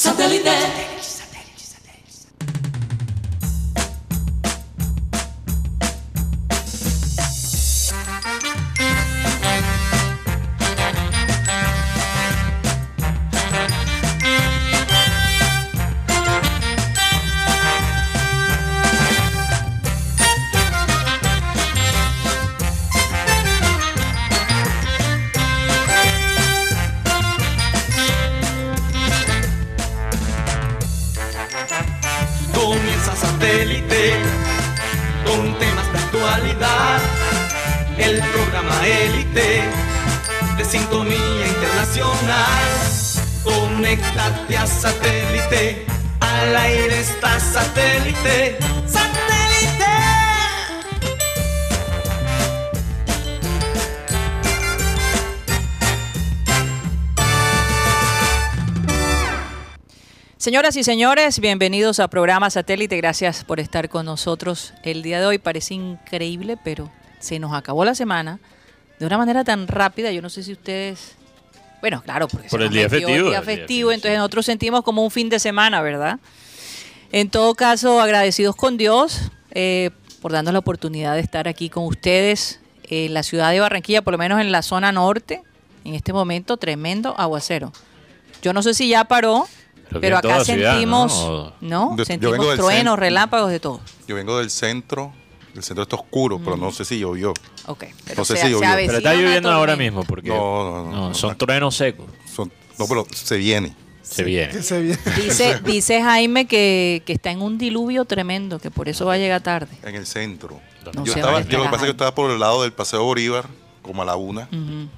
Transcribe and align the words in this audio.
Satellite. 0.00 1.19
Señoras 60.60 60.76
y 60.76 60.84
señores, 60.84 61.40
bienvenidos 61.40 62.00
a 62.00 62.08
programa 62.08 62.50
Satélite. 62.50 62.94
Gracias 62.98 63.44
por 63.44 63.60
estar 63.60 63.88
con 63.88 64.04
nosotros 64.04 64.74
el 64.82 65.02
día 65.02 65.18
de 65.18 65.24
hoy. 65.24 65.38
Parece 65.38 65.72
increíble, 65.72 66.58
pero 66.62 66.90
se 67.18 67.38
nos 67.38 67.54
acabó 67.54 67.82
la 67.86 67.94
semana 67.94 68.38
de 68.98 69.06
una 69.06 69.16
manera 69.16 69.42
tan 69.42 69.68
rápida. 69.68 70.12
Yo 70.12 70.20
no 70.20 70.28
sé 70.28 70.42
si 70.42 70.52
ustedes. 70.52 71.16
Bueno, 71.80 72.02
claro, 72.02 72.28
porque 72.28 72.48
Por 72.50 72.60
se 72.60 72.66
el 72.66 72.72
día 72.72 72.90
festivo, 72.90 73.16
el 73.16 73.30
día 73.30 73.40
festivo, 73.40 73.90
entonces 73.90 74.18
nosotros 74.18 74.44
sentimos 74.44 74.82
como 74.82 75.02
un 75.02 75.10
fin 75.10 75.30
de 75.30 75.38
semana, 75.38 75.80
¿verdad? 75.80 76.18
En 77.10 77.30
todo 77.30 77.54
caso, 77.54 77.98
agradecidos 77.98 78.54
con 78.54 78.76
Dios 78.76 79.30
eh, 79.52 79.88
por 80.20 80.30
darnos 80.30 80.52
la 80.52 80.58
oportunidad 80.58 81.14
de 81.14 81.20
estar 81.20 81.48
aquí 81.48 81.70
con 81.70 81.86
ustedes 81.86 82.60
en 82.82 83.14
la 83.14 83.22
ciudad 83.22 83.50
de 83.50 83.60
Barranquilla, 83.60 84.02
por 84.02 84.12
lo 84.12 84.18
menos 84.18 84.38
en 84.42 84.52
la 84.52 84.60
zona 84.60 84.92
norte. 84.92 85.42
En 85.86 85.94
este 85.94 86.12
momento, 86.12 86.58
tremendo 86.58 87.18
aguacero. 87.18 87.72
Yo 88.42 88.52
no 88.52 88.62
sé 88.62 88.74
si 88.74 88.88
ya 88.88 89.04
paró, 89.04 89.48
Pero 90.00 90.18
acá 90.18 90.28
la 90.38 90.44
ciudad, 90.44 90.72
sentimos, 90.72 91.12
¿no? 91.14 91.52
¿no? 91.60 91.90
Yo- 91.92 91.96
yo 91.96 92.04
sentimos 92.04 92.32
vengo 92.32 92.48
del 92.50 92.58
truenos, 92.58 92.76
centro. 92.92 92.96
relámpagos, 92.96 93.50
de 93.50 93.60
todo. 93.60 93.80
Yo 94.06 94.14
vengo 94.16 94.38
del 94.38 94.50
centro, 94.50 95.12
el 95.54 95.62
centro 95.62 95.82
está 95.82 95.96
oscuro, 95.96 96.38
pero 96.44 96.56
no 96.56 96.70
sé 96.70 96.84
si 96.84 96.98
llovió. 96.98 97.30
Ok. 97.66 97.84
Pero 98.04 98.18
No 98.18 98.24
sé 98.24 98.36
si 98.36 98.48
llovió. 98.50 98.68
Pero 98.74 98.98
está 98.98 99.14
lloviendo 99.14 99.50
ahora 99.50 99.76
mismo 99.76 100.04
porque 100.04 100.28
No, 100.28 100.36
no, 100.84 100.84
no, 100.84 101.08
no. 101.08 101.14
son 101.14 101.36
truenos 101.36 101.76
secos. 101.76 102.06
Son- 102.32 102.52
no, 102.78 102.86
pero 102.86 103.06
se 103.12 103.36
viene. 103.36 103.74
Se 104.02 104.24
viene. 104.24 104.52
Dice, 105.16 105.60
dice 105.64 106.02
Jaime 106.02 106.46
que, 106.46 107.02
que 107.06 107.12
está 107.12 107.30
en 107.30 107.42
un 107.42 107.58
diluvio 107.58 108.04
tremendo, 108.06 108.58
que 108.58 108.70
por 108.70 108.88
eso 108.88 109.06
va 109.06 109.14
a 109.14 109.18
llegar 109.18 109.40
tarde. 109.42 109.76
En 109.84 109.94
el 109.94 110.06
centro. 110.06 110.60
No 110.94 111.04
yo 111.04 111.12
estaba, 111.14 111.42
yo 111.42 111.58
lo 111.58 111.64
que 111.64 111.70
pasa 111.70 111.76
es 111.76 111.80
que 111.82 111.86
yo 111.88 111.92
estaba 111.92 112.14
por 112.14 112.30
el 112.30 112.40
lado 112.40 112.62
del 112.62 112.72
Paseo 112.72 113.04
Bolívar, 113.04 113.46
como 113.82 114.02
a 114.02 114.04
la 114.04 114.16
una, 114.16 114.48
Ujú. 114.50 114.88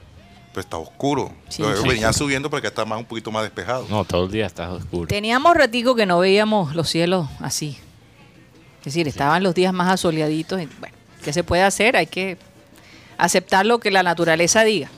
Pero 0.53 0.61
está 0.61 0.77
oscuro. 0.77 1.33
Sí, 1.49 1.63
Yo 1.63 1.75
sí. 1.77 1.89
venía 1.89 2.13
subiendo 2.13 2.51
porque 2.51 2.69
está 2.69 2.85
más, 2.85 2.99
un 2.99 3.05
poquito 3.05 3.31
más 3.31 3.43
despejado. 3.43 3.87
No, 3.89 4.05
todo 4.05 4.27
el 4.27 4.33
día 4.33 4.47
está 4.47 4.71
oscuro. 4.73 5.09
Teníamos 5.09 5.57
ratico 5.57 5.95
que 5.95 6.07
no 6.07 6.19
veíamos 6.19 6.75
los 6.75 6.89
cielos 6.89 7.29
así. 7.41 7.79
Es 8.81 8.87
decir, 8.87 9.09
estaban 9.09 9.43
los 9.43 9.55
días 9.55 9.73
más 9.73 9.89
asoleaditos. 9.91 10.61
y, 10.61 10.69
bueno, 10.81 10.95
¿qué 11.25 11.33
se 11.33 11.45
puede 11.45 11.63
hacer? 11.63 11.97
Hay 11.97 12.07
que 12.07 12.37
aceptar 13.17 13.65
lo 13.65 13.79
que 13.79 13.91
la 13.91 14.03
naturaleza 14.03 14.65
diga. 14.65 14.91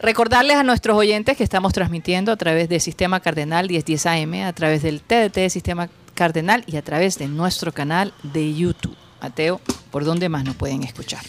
Recordarles 0.00 0.56
a 0.56 0.62
nuestros 0.62 0.96
oyentes 0.96 1.36
que 1.36 1.44
estamos 1.44 1.72
transmitiendo 1.72 2.30
a 2.32 2.36
través 2.36 2.68
del 2.68 2.80
Sistema 2.80 3.20
Cardenal 3.20 3.68
1010 3.68 4.06
AM, 4.06 4.34
a 4.46 4.52
través 4.52 4.82
del 4.82 5.00
TDT 5.00 5.34
de 5.34 5.50
Sistema 5.50 5.88
Cardenal 6.14 6.64
y 6.66 6.76
a 6.76 6.82
través 6.82 7.18
de 7.18 7.28
nuestro 7.28 7.72
canal 7.72 8.14
de 8.22 8.54
YouTube. 8.54 8.96
Mateo, 9.20 9.60
¿por 9.90 10.04
dónde 10.04 10.28
más 10.28 10.44
nos 10.44 10.54
pueden 10.54 10.84
escuchar? 10.84 11.20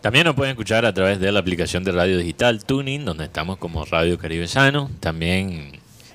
También 0.00 0.24
nos 0.24 0.34
pueden 0.34 0.52
escuchar 0.52 0.86
a 0.86 0.94
través 0.94 1.20
de 1.20 1.30
la 1.30 1.40
aplicación 1.40 1.84
de 1.84 1.92
radio 1.92 2.16
digital 2.18 2.64
Tuning, 2.64 3.04
donde 3.04 3.24
estamos 3.24 3.58
como 3.58 3.84
Radio 3.84 4.18
Caribe 4.18 4.48
Sano. 4.48 4.90
También 4.98 5.72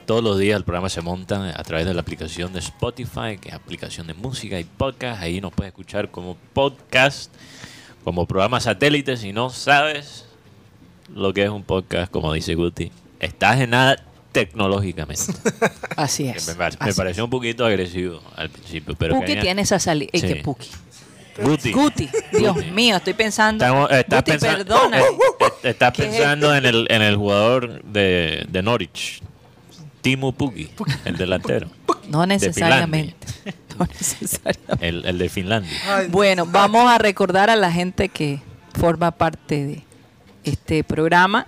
todos 0.07 0.23
los 0.23 0.39
días 0.39 0.57
el 0.57 0.63
programa 0.63 0.89
se 0.89 1.01
monta 1.01 1.53
a 1.57 1.63
través 1.63 1.85
de 1.85 1.93
la 1.93 2.01
aplicación 2.01 2.51
de 2.53 2.59
Spotify, 2.59 3.37
que 3.39 3.49
es 3.49 3.53
aplicación 3.55 4.07
de 4.07 4.15
música 4.15 4.59
y 4.59 4.63
podcast. 4.63 5.21
Ahí 5.21 5.39
nos 5.39 5.53
puedes 5.53 5.69
escuchar 5.71 6.09
como 6.09 6.35
podcast, 6.53 7.31
como 8.03 8.25
programa 8.25 8.59
satélite. 8.59 9.17
Si 9.17 9.33
no 9.33 9.51
sabes 9.51 10.25
lo 11.13 11.31
que 11.33 11.43
es 11.43 11.49
un 11.51 11.63
podcast, 11.63 12.11
como 12.11 12.33
dice 12.33 12.55
Guti, 12.55 12.91
estás 13.19 13.59
en 13.59 13.69
nada 13.69 13.97
tecnológicamente. 14.31 15.25
Así 15.95 16.27
es. 16.27 16.47
me, 16.47 16.55
pare- 16.55 16.75
me 16.81 16.89
así 16.89 16.97
pareció 16.97 17.23
un 17.23 17.29
poquito 17.29 17.65
agresivo 17.65 18.19
al 18.35 18.49
principio, 18.49 18.95
pero 18.97 19.13
Puki 19.13 19.27
quería- 19.27 19.41
tiene 19.43 19.61
esa 19.61 19.79
salida. 19.79 20.09
Sí. 20.13 20.21
que 20.27 20.35
Puki. 20.37 20.69
Guti. 21.37 21.71
Guti. 21.71 22.09
Dios 22.31 22.55
Guti. 22.55 22.71
mío, 22.71 22.95
estoy 22.97 23.13
pensando. 23.13 23.63
Estamos- 23.63 23.91
estás 23.91 24.19
Guti, 24.19 24.31
pensa- 24.31 24.47
perdona. 24.57 25.01
Estás 25.63 25.93
¿Qué 25.93 26.03
es 26.03 26.09
pensando 26.15 26.55
en 26.55 26.65
el, 26.65 26.87
en 26.89 27.01
el 27.01 27.15
jugador 27.17 27.81
de, 27.83 28.45
de 28.49 28.61
Norwich, 28.61 29.21
Timo 30.01 30.31
Pukki, 30.31 30.69
el 31.05 31.17
delantero, 31.17 31.67
No 32.07 32.25
necesariamente. 32.25 33.27
No 33.77 33.85
necesariamente. 33.99 34.87
el, 34.87 35.05
el 35.05 35.17
de 35.17 35.29
Finlandia. 35.29 35.71
Bueno, 36.09 36.45
vamos 36.45 36.89
a 36.89 36.97
recordar 36.99 37.49
a 37.49 37.55
la 37.55 37.71
gente 37.71 38.09
que 38.09 38.39
forma 38.79 39.11
parte 39.11 39.65
de 39.65 39.83
este 40.43 40.83
programa. 40.83 41.47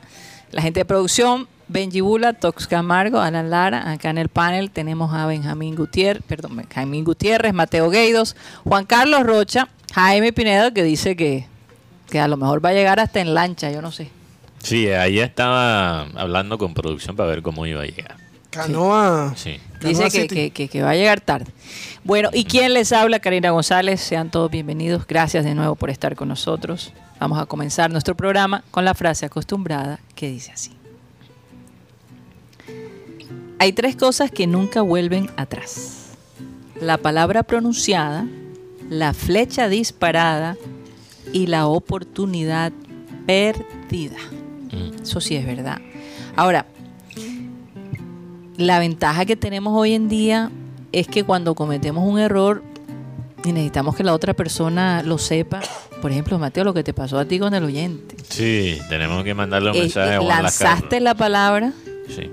La 0.52 0.62
gente 0.64 0.80
de 0.80 0.86
producción, 0.86 1.48
Benji 1.68 2.02
Bula, 2.02 2.34
Tox 2.34 2.66
Camargo, 2.68 3.20
Alan 3.20 3.50
Lara. 3.52 3.92
Acá 3.92 4.10
en 4.10 4.18
el 4.18 4.30
panel 4.30 4.72
tenemos 4.72 5.14
a 5.14 5.26
Benjamín 5.28 5.76
Gutiérrez, 5.76 6.24
perdón, 6.26 6.56
Benjamín 6.58 7.04
Gutiérrez, 7.04 7.54
Mateo 7.54 7.90
Gueidos, 7.90 8.36
Juan 8.64 8.86
Carlos 8.86 9.24
Rocha, 9.24 9.68
Jaime 9.94 10.34
Pinedo, 10.34 10.74
que 10.74 10.84
dice 10.84 11.16
que, 11.16 11.48
que 12.10 12.20
a 12.20 12.28
lo 12.28 12.38
mejor 12.38 12.64
va 12.64 12.70
a 12.70 12.74
llegar 12.74 13.00
hasta 13.00 13.20
en 13.20 13.34
lancha, 13.34 13.72
yo 13.72 13.82
no 13.82 13.92
sé. 13.92 14.10
Sí, 14.62 14.88
ahí 14.90 15.20
estaba 15.20 16.02
hablando 16.16 16.58
con 16.58 16.74
producción 16.74 17.16
para 17.16 17.30
ver 17.30 17.42
cómo 17.42 17.66
iba 17.66 17.82
a 17.82 17.86
llegar. 17.86 18.16
Canoa. 18.50 19.34
Sí. 19.36 19.60
Dice 19.82 20.10
que- 20.28 20.50
que- 20.52 20.68
que 20.68 20.82
va 20.82 20.92
a 20.92 20.96
llegar 20.96 21.22
tarde. 21.22 21.52
Bueno, 22.04 22.30
¿y 22.34 22.46
quién 22.46 22.74
les 22.74 22.92
habla? 22.92 23.20
Karina 23.20 23.52
González. 23.52 24.02
Sean 24.02 24.32
todos 24.32 24.50
bienvenidos. 24.50 25.06
Gracias 25.06 25.46
de 25.46 25.54
nuevo 25.54 25.76
por 25.76 25.90
estar 25.90 26.16
con 26.16 26.28
nosotros. 26.30 26.92
Vamos 27.20 27.40
a 27.40 27.46
comenzar 27.46 27.92
nuestro 27.92 28.16
programa 28.16 28.64
con 28.72 28.84
la 28.86 28.94
frase 28.96 29.26
acostumbrada 29.26 30.00
que 30.16 30.30
dice 30.30 30.52
así. 30.52 30.72
Hay 33.60 33.74
tres 33.74 33.96
cosas 33.96 34.32
que 34.32 34.48
nunca 34.48 34.82
vuelven 34.82 35.30
atrás. 35.36 36.10
La 36.80 36.98
palabra 36.98 37.44
pronunciada, 37.44 38.26
la 38.90 39.14
flecha 39.14 39.68
disparada 39.70 40.56
y 41.34 41.48
la 41.48 41.68
oportunidad 41.68 42.72
perdida. 43.26 44.18
Mm. 44.72 45.04
Eso 45.04 45.20
sí 45.22 45.36
es 45.36 45.46
verdad. 45.46 45.80
Ahora, 46.36 46.66
la 48.58 48.80
ventaja 48.80 49.26
que 49.26 49.36
tenemos 49.36 49.74
hoy 49.76 49.94
en 49.94 50.10
día 50.10 50.52
es 50.92 51.08
que 51.08 51.24
cuando 51.24 51.54
cometemos 51.56 52.04
un 52.08 52.20
error 52.20 52.64
y 53.44 53.52
necesitamos 53.52 53.96
que 53.96 54.04
la 54.04 54.14
otra 54.14 54.34
persona 54.34 55.04
lo 55.04 55.18
sepa, 55.18 55.62
por 56.02 56.12
ejemplo, 56.12 56.40
Mateo, 56.40 56.64
lo 56.64 56.74
que 56.74 56.84
te 56.84 56.94
pasó 56.94 57.20
a 57.20 57.26
ti 57.26 57.40
con 57.40 57.54
el 57.54 57.64
oyente. 57.64 58.16
Sí, 58.30 58.78
tenemos 58.90 59.24
que 59.24 59.34
mandarle 59.34 59.72
un 59.72 59.76
Eh, 59.78 59.82
mensaje 59.82 60.16
eh, 60.16 60.18
Juan 60.18 60.44
lanzaste 60.44 61.00
la 61.00 61.16
palabra 61.16 61.72
Sí, 62.10 62.30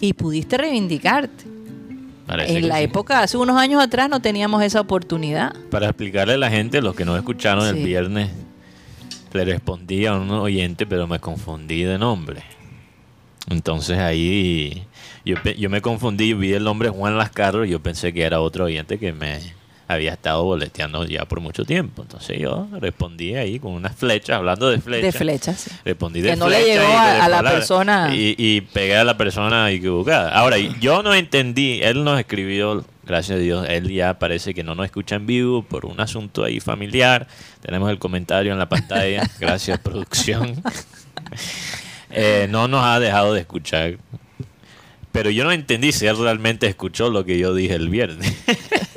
y 0.00 0.12
pudiste 0.14 0.56
reivindicarte. 0.56 1.44
Parece 2.30 2.58
En 2.58 2.68
la 2.68 2.78
sí. 2.78 2.84
época, 2.84 3.22
hace 3.22 3.36
unos 3.36 3.56
años 3.56 3.82
atrás, 3.82 4.08
no 4.08 4.20
teníamos 4.20 4.62
esa 4.62 4.80
oportunidad. 4.80 5.54
Para 5.70 5.86
explicarle 5.86 6.34
a 6.34 6.38
la 6.38 6.50
gente, 6.50 6.80
los 6.80 6.94
que 6.94 7.04
no 7.04 7.16
escucharon 7.16 7.66
el 7.66 7.84
viernes, 7.84 8.30
le 9.32 9.44
respondí 9.44 10.06
a 10.06 10.14
un 10.14 10.30
oyente, 10.30 10.86
pero 10.86 11.06
me 11.06 11.18
confundí 11.18 11.82
de 11.82 11.98
nombre. 11.98 12.42
Entonces 13.48 13.98
ahí 13.98 14.86
yo, 15.24 15.36
yo 15.58 15.70
me 15.70 15.80
confundí, 15.80 16.34
vi 16.34 16.52
el 16.52 16.64
nombre 16.64 16.88
Juan 16.88 17.18
Lascarro 17.18 17.64
y 17.64 17.70
yo 17.70 17.80
pensé 17.80 18.12
que 18.12 18.22
era 18.22 18.40
otro 18.40 18.64
oyente 18.64 18.98
que 18.98 19.12
me 19.12 19.40
había 19.92 20.12
estado 20.12 20.44
boleteando 20.44 21.04
ya 21.04 21.24
por 21.24 21.40
mucho 21.40 21.64
tiempo. 21.64 22.02
Entonces 22.02 22.38
yo 22.38 22.68
respondí 22.80 23.34
ahí 23.34 23.58
con 23.58 23.72
unas 23.72 23.96
flechas, 23.96 24.36
hablando 24.36 24.70
de 24.70 24.80
flechas. 24.80 25.12
De 25.12 25.18
flechas. 25.18 25.60
sí. 25.60 25.70
Respondí 25.84 26.20
de 26.20 26.30
Que 26.30 26.36
no 26.36 26.48
le 26.48 26.64
llegó 26.64 26.86
a- 26.96 27.28
la 27.28 27.42
persona. 27.42 28.14
Y, 28.14 28.34
y 28.38 28.60
pegué 28.60 28.96
a 28.96 29.04
la 29.04 29.16
persona 29.16 29.70
equivocada. 29.70 30.30
Ahora, 30.32 30.58
yo 30.58 31.02
no 31.02 31.14
entendí, 31.14 31.80
él 31.82 32.04
nos 32.04 32.18
escribió, 32.20 32.84
gracias 33.04 33.36
a 33.38 33.40
Dios, 33.40 33.66
él 33.68 33.88
ya 33.92 34.18
parece 34.18 34.54
que 34.54 34.62
no 34.62 34.74
nos 34.74 34.86
escucha 34.86 35.16
en 35.16 35.26
vivo 35.26 35.62
por 35.62 35.86
un 35.86 36.00
asunto 36.00 36.44
ahí 36.44 36.60
familiar. 36.60 37.26
Tenemos 37.60 37.90
el 37.90 37.98
comentario 37.98 38.52
en 38.52 38.58
la 38.58 38.68
pantalla, 38.68 39.28
gracias 39.40 39.78
producción. 39.78 40.62
Eh, 42.12 42.48
no 42.50 42.66
nos 42.66 42.84
ha 42.84 42.98
dejado 42.98 43.34
de 43.34 43.40
escuchar. 43.40 43.98
pero 45.12 45.30
yo 45.30 45.44
no 45.44 45.52
entendí 45.52 45.92
si 45.92 46.06
él 46.06 46.16
realmente 46.18 46.66
escuchó 46.66 47.08
lo 47.08 47.24
que 47.24 47.38
yo 47.38 47.54
dije 47.54 47.74
el 47.74 47.88
viernes. 47.88 48.34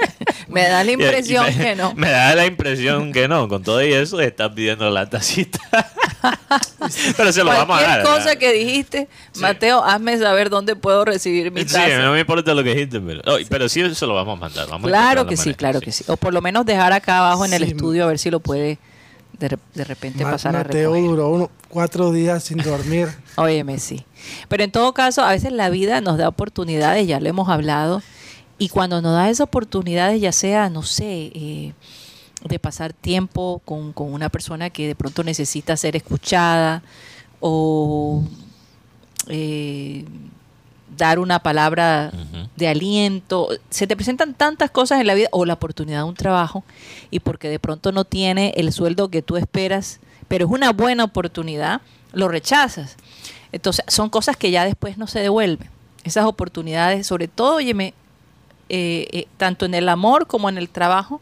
Me 0.53 0.67
da 0.69 0.83
la 0.83 0.91
impresión 0.91 1.45
me- 1.45 1.57
que 1.63 1.75
no. 1.75 1.93
Me 1.95 2.09
da 2.09 2.35
la 2.35 2.45
impresión 2.45 3.11
que 3.11 3.27
no. 3.27 3.47
Con 3.47 3.63
todo 3.63 3.83
y 3.83 3.91
eso, 3.93 4.19
está 4.21 4.53
pidiendo 4.53 4.89
la 4.89 5.09
tacita. 5.09 5.59
pero 7.17 7.31
se 7.31 7.43
lo 7.43 7.49
vamos 7.49 7.63
a 7.77 7.83
Cualquier 7.83 7.89
dar. 7.89 8.03
cosa 8.03 8.17
¿verdad? 8.25 8.37
que 8.37 8.53
dijiste, 8.53 9.07
Mateo, 9.39 9.83
hazme 9.83 10.17
saber 10.17 10.49
dónde 10.49 10.75
puedo 10.75 11.03
recibir 11.05 11.51
mi 11.51 11.61
Sí, 11.61 11.73
taza. 11.73 11.97
no 11.99 12.11
me 12.13 12.19
importa 12.21 12.53
lo 12.53 12.63
que 12.63 12.73
dijiste, 12.75 12.99
pero, 13.01 13.21
oh, 13.25 13.37
pero 13.49 13.67
sí 13.69 13.93
se 13.95 14.05
lo 14.05 14.13
vamos 14.15 14.37
a 14.37 14.39
mandar. 14.41 14.67
vamos 14.69 14.85
a 14.85 14.89
Claro 14.89 15.23
la 15.23 15.29
que 15.29 15.35
sí, 15.37 15.41
manera, 15.49 15.57
claro 15.57 15.81
que 15.81 15.91
sí. 15.91 16.03
O 16.07 16.17
por 16.17 16.33
lo 16.33 16.41
menos 16.41 16.65
dejar 16.65 16.93
acá 16.93 17.19
abajo 17.19 17.45
en 17.45 17.53
el 17.53 17.63
Sí. 17.65 17.71
estudio 17.71 18.03
a 18.03 18.07
ver 18.07 18.19
si 18.19 18.29
lo 18.31 18.39
puede 18.39 18.77
de, 19.39 19.57
de 19.73 19.83
repente 19.83 20.23
Ma- 20.23 20.31
pasar 20.31 20.55
a 20.55 20.59
Mateo 20.59 20.93
duró 20.95 21.29
uno, 21.29 21.51
cuatro 21.69 22.11
días 22.11 22.43
sin 22.43 22.57
dormir. 22.59 23.09
Óyeme, 23.35 23.79
sí. 23.79 24.05
Pero 24.47 24.63
en 24.63 24.71
todo 24.71 24.93
caso, 24.93 25.23
a 25.23 25.31
veces 25.31 25.51
la 25.51 25.69
vida 25.69 25.99
nos 26.01 26.17
da 26.17 26.29
oportunidades, 26.29 27.07
ya 27.07 27.19
lo 27.19 27.27
hemos 27.27 27.49
hablado, 27.49 28.01
y 28.63 28.69
cuando 28.69 29.01
nos 29.01 29.11
da 29.11 29.29
esas 29.29 29.41
oportunidades, 29.41 30.21
ya 30.21 30.31
sea, 30.31 30.69
no 30.69 30.83
sé, 30.83 31.33
eh, 31.35 31.73
de 32.45 32.59
pasar 32.59 32.93
tiempo 32.93 33.61
con, 33.65 33.91
con 33.91 34.13
una 34.13 34.29
persona 34.29 34.69
que 34.69 34.87
de 34.87 34.95
pronto 34.95 35.21
necesita 35.21 35.75
ser 35.75 35.97
escuchada, 35.97 36.81
o 37.41 38.23
eh, 39.27 40.05
dar 40.95 41.19
una 41.19 41.39
palabra 41.39 42.13
de 42.55 42.67
aliento. 42.69 43.49
Se 43.69 43.85
te 43.85 43.97
presentan 43.97 44.33
tantas 44.33 44.71
cosas 44.71 45.01
en 45.01 45.07
la 45.07 45.13
vida, 45.13 45.27
o 45.33 45.43
la 45.43 45.55
oportunidad 45.55 45.97
de 45.97 46.03
un 46.05 46.15
trabajo, 46.15 46.63
y 47.11 47.19
porque 47.19 47.49
de 47.49 47.59
pronto 47.59 47.91
no 47.91 48.05
tiene 48.05 48.53
el 48.55 48.71
sueldo 48.71 49.09
que 49.09 49.21
tú 49.21 49.35
esperas, 49.35 49.99
pero 50.29 50.45
es 50.45 50.51
una 50.53 50.71
buena 50.71 51.03
oportunidad, 51.03 51.81
lo 52.13 52.29
rechazas. 52.29 52.95
Entonces, 53.51 53.83
son 53.89 54.09
cosas 54.09 54.37
que 54.37 54.51
ya 54.51 54.63
después 54.63 54.97
no 54.97 55.07
se 55.07 55.19
devuelven. 55.19 55.69
Esas 56.05 56.23
oportunidades, 56.23 57.05
sobre 57.07 57.27
todo, 57.27 57.55
óyeme, 57.55 57.93
eh, 58.75 59.07
eh, 59.11 59.27
tanto 59.37 59.67
en 59.67 59.75
el 59.75 59.87
amor 59.87 60.25
como 60.25 60.49
en 60.49 60.57
el 60.57 60.67
trabajo, 60.67 61.21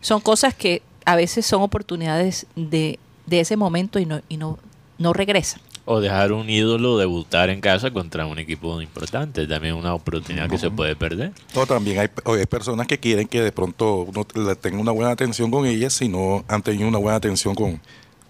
son 0.00 0.20
cosas 0.20 0.56
que 0.56 0.82
a 1.04 1.14
veces 1.14 1.46
son 1.46 1.62
oportunidades 1.62 2.46
de, 2.56 2.98
de 3.26 3.38
ese 3.38 3.56
momento 3.56 4.00
y 4.00 4.06
no, 4.06 4.22
y 4.28 4.36
no, 4.36 4.58
no 4.98 5.12
regresan. 5.12 5.60
O 5.84 6.00
dejar 6.00 6.32
un 6.32 6.50
ídolo 6.50 6.98
debutar 6.98 7.48
en 7.48 7.60
casa 7.60 7.92
contra 7.92 8.26
un 8.26 8.40
equipo 8.40 8.82
importante. 8.82 9.46
También 9.46 9.76
una 9.76 9.94
oportunidad 9.94 10.50
que 10.50 10.58
se 10.58 10.68
puede 10.68 10.96
perder. 10.96 11.30
O 11.54 11.64
también 11.64 12.00
hay, 12.00 12.08
hay 12.24 12.46
personas 12.46 12.88
que 12.88 12.98
quieren 12.98 13.28
que 13.28 13.40
de 13.40 13.52
pronto 13.52 13.98
uno 14.02 14.24
tenga 14.56 14.80
una 14.80 14.90
buena 14.90 15.12
atención 15.12 15.48
con 15.48 15.66
ellas 15.66 15.92
si 15.92 16.08
no 16.08 16.44
han 16.48 16.62
tenido 16.62 16.88
una 16.88 16.98
buena 16.98 17.18
atención 17.18 17.54
con, 17.54 17.80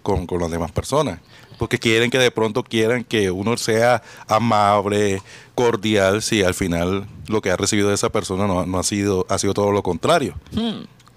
con, 0.03 0.27
con 0.27 0.39
las 0.39 0.51
demás 0.51 0.71
personas. 0.71 1.19
Porque 1.61 1.77
quieren 1.77 2.09
que 2.09 2.17
de 2.17 2.31
pronto 2.31 2.63
quieran 2.63 3.03
que 3.03 3.29
uno 3.29 3.55
sea 3.55 4.01
amable, 4.27 5.21
cordial, 5.53 6.23
si 6.23 6.41
al 6.41 6.55
final 6.55 7.05
lo 7.27 7.39
que 7.39 7.51
ha 7.51 7.55
recibido 7.55 7.89
de 7.89 7.93
esa 7.93 8.09
persona 8.09 8.47
no, 8.47 8.65
no 8.65 8.79
ha 8.79 8.83
sido 8.83 9.27
ha 9.29 9.37
sido 9.37 9.53
todo 9.53 9.71
lo 9.71 9.83
contrario. 9.83 10.33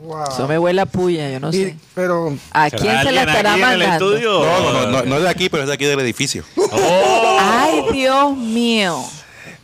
Wow. 0.01 0.25
Eso 0.31 0.47
me 0.47 0.59
huele 0.59 0.83
a 0.83 0.87
puya, 0.87 1.31
yo 1.31 1.41
no 1.41 1.49
Y- 1.49 1.53
sé. 1.55 1.77
pero 1.95 2.37
¿A 2.53 2.69
¿Será 2.69 2.83
quién 2.83 3.03
se 3.05 3.13
la 3.13 3.21
estará 3.23 3.57
mandando? 3.57 4.19
No, 4.21 4.61
no, 4.61 4.73
no, 4.73 4.87
no, 4.91 5.03
no 5.05 5.17
es 5.17 5.23
de 5.23 5.29
aquí, 5.31 5.49
pero 5.49 5.63
es 5.63 5.69
de 5.71 5.75
aquí 5.77 5.87
del 5.87 6.01
edificio. 6.01 6.45
¡Oh! 6.59 7.39
Ay, 7.41 7.87
Dios 7.91 8.37
mío. 8.37 9.03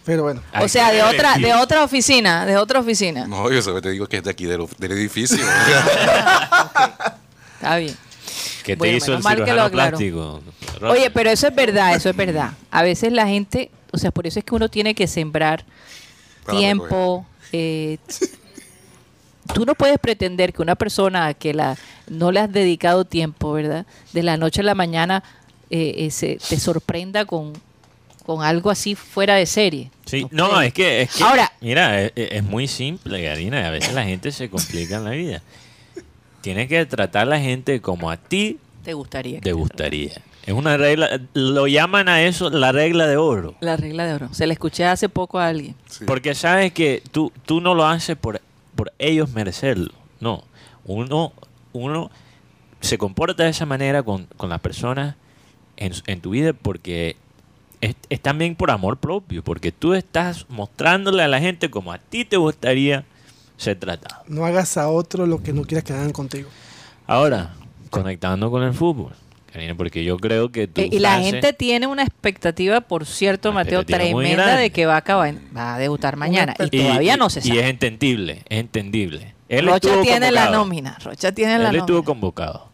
pero 0.06 0.22
bueno. 0.22 0.40
O 0.62 0.66
sea, 0.66 0.92
de 0.92 1.02
otra, 1.02 1.36
de 1.36 1.52
otra 1.52 1.84
oficina, 1.84 2.46
de 2.46 2.56
otra 2.56 2.80
oficina. 2.80 3.26
No, 3.26 3.50
yo 3.52 3.60
solo 3.60 3.82
te 3.82 3.90
digo 3.90 4.06
que 4.06 4.16
es 4.16 4.24
de 4.24 4.30
aquí 4.30 4.46
del, 4.46 4.66
del 4.78 4.92
edificio. 4.92 5.36
Está 7.60 7.76
bien. 7.76 7.94
¿Qué 8.64 8.72
te 8.74 8.78
Bueno, 8.78 8.96
hizo 8.96 9.14
el 9.14 9.22
que 9.22 9.28
cirujano 9.28 9.70
plástico? 9.70 10.40
Oye, 10.82 11.10
pero 11.10 11.30
eso 11.30 11.46
es 11.48 11.54
verdad, 11.54 11.94
eso 11.94 12.10
es 12.10 12.16
verdad. 12.16 12.52
A 12.70 12.82
veces 12.82 13.12
la 13.12 13.26
gente, 13.26 13.70
o 13.92 13.98
sea, 13.98 14.10
por 14.10 14.26
eso 14.26 14.38
es 14.38 14.44
que 14.44 14.54
uno 14.54 14.68
tiene 14.68 14.94
que 14.94 15.06
sembrar 15.06 15.64
Para 16.44 16.58
tiempo. 16.58 17.26
eh, 17.52 17.98
tú 19.54 19.64
no 19.66 19.74
puedes 19.74 19.98
pretender 19.98 20.52
que 20.52 20.62
una 20.62 20.74
persona 20.76 21.34
que 21.34 21.54
la 21.54 21.76
no 22.08 22.30
le 22.32 22.40
has 22.40 22.52
dedicado 22.52 23.04
tiempo, 23.04 23.52
¿verdad? 23.52 23.86
De 24.12 24.22
la 24.22 24.36
noche 24.36 24.60
a 24.60 24.64
la 24.64 24.74
mañana 24.74 25.22
eh, 25.70 25.94
eh, 26.06 26.10
se- 26.10 26.38
te 26.48 26.58
sorprenda 26.58 27.24
con, 27.24 27.52
con 28.26 28.42
algo 28.42 28.70
así 28.70 28.94
fuera 28.94 29.34
de 29.36 29.46
serie. 29.46 29.90
Sí, 30.04 30.26
No 30.30 30.60
es 30.60 30.72
que, 30.72 31.02
es 31.02 31.14
que 31.14 31.22
Ahora- 31.24 31.52
mira, 31.60 32.02
es, 32.02 32.12
es 32.16 32.42
muy 32.42 32.66
simple, 32.68 33.24
Karina. 33.24 33.66
A 33.66 33.70
veces 33.70 33.92
la 33.94 34.04
gente 34.04 34.32
se 34.32 34.50
complica 34.50 34.96
en 34.96 35.04
la 35.04 35.10
vida. 35.10 35.42
Tienes 36.40 36.68
que 36.68 36.84
tratar 36.86 37.22
a 37.22 37.30
la 37.30 37.40
gente 37.40 37.80
como 37.80 38.10
a 38.10 38.16
ti 38.16 38.58
te 38.84 38.94
gustaría. 38.94 39.40
te 39.40 39.52
gustaría. 39.52 40.12
Es 40.46 40.54
una 40.54 40.76
regla, 40.78 41.20
lo 41.34 41.66
llaman 41.66 42.08
a 42.08 42.22
eso 42.22 42.48
la 42.48 42.72
regla 42.72 43.06
de 43.06 43.16
oro. 43.18 43.54
La 43.60 43.76
regla 43.76 44.06
de 44.06 44.14
oro. 44.14 44.28
Se 44.32 44.46
la 44.46 44.54
escuché 44.54 44.86
hace 44.86 45.08
poco 45.10 45.38
a 45.38 45.48
alguien. 45.48 45.74
Sí. 45.86 46.04
Porque 46.06 46.34
sabes 46.34 46.72
que 46.72 47.02
tú, 47.12 47.30
tú 47.44 47.60
no 47.60 47.74
lo 47.74 47.84
haces 47.86 48.16
por, 48.16 48.40
por 48.74 48.90
ellos 48.98 49.30
merecerlo. 49.32 49.92
No. 50.18 50.44
Uno, 50.86 51.34
uno 51.74 52.10
se 52.80 52.96
comporta 52.96 53.44
de 53.44 53.50
esa 53.50 53.66
manera 53.66 54.02
con, 54.02 54.24
con 54.38 54.48
las 54.48 54.60
personas 54.60 55.14
en, 55.76 55.92
su- 55.92 56.02
en 56.06 56.22
tu 56.22 56.30
vida 56.30 56.54
porque 56.54 57.16
es, 57.82 57.94
es 58.08 58.20
también 58.20 58.56
por 58.56 58.70
amor 58.70 58.96
propio. 58.96 59.44
Porque 59.44 59.72
tú 59.72 59.92
estás 59.92 60.46
mostrándole 60.48 61.22
a 61.22 61.28
la 61.28 61.38
gente 61.38 61.70
como 61.70 61.92
a 61.92 61.98
ti 61.98 62.24
te 62.24 62.38
gustaría 62.38 63.04
ser 63.60 63.78
tratado. 63.78 64.22
No 64.28 64.44
hagas 64.46 64.76
a 64.76 64.88
otro 64.88 65.26
lo 65.26 65.42
que 65.42 65.52
no 65.52 65.62
quieras 65.62 65.84
que 65.84 65.92
hagan 65.92 66.12
contigo. 66.12 66.48
Ahora, 67.06 67.54
conectando 67.90 68.50
con 68.50 68.62
el 68.62 68.72
fútbol. 68.74 69.12
Karina, 69.52 69.74
porque 69.74 70.04
yo 70.04 70.16
creo 70.16 70.52
que 70.52 70.68
tu 70.68 70.80
Eh, 70.80 70.88
y 70.92 71.00
la 71.00 71.16
frase- 71.16 71.30
gente 71.32 71.52
tiene 71.52 71.88
una 71.88 72.04
expectativa, 72.04 72.80
por 72.82 73.04
cierto, 73.04 73.52
Mateo, 73.52 73.84
tremenda 73.84 74.56
de 74.56 74.70
que 74.70 74.86
va 74.86 74.94
a 74.94 74.98
acabar, 74.98 75.34
va 75.56 75.74
a 75.74 75.78
debutar 75.78 76.16
mañana. 76.16 76.54
Y, 76.60 76.70
todavía 76.84 77.16
no 77.16 77.28
se 77.30 77.40
Y 77.40 77.42
es 77.42 77.48
sabe. 77.56 77.68
entendible, 77.68 78.42
es 78.48 78.60
entendible. 78.60 79.34
Él 79.48 79.66
Rocha 79.66 80.00
tiene 80.02 80.30
la 80.30 80.50
nómina. 80.50 80.96
Rocha 81.02 81.32
tiene 81.32 81.58
la 81.58 81.70
Él 81.70 81.76
estuvo 81.76 81.96
nómina. 81.96 82.06
convocado. 82.06 82.69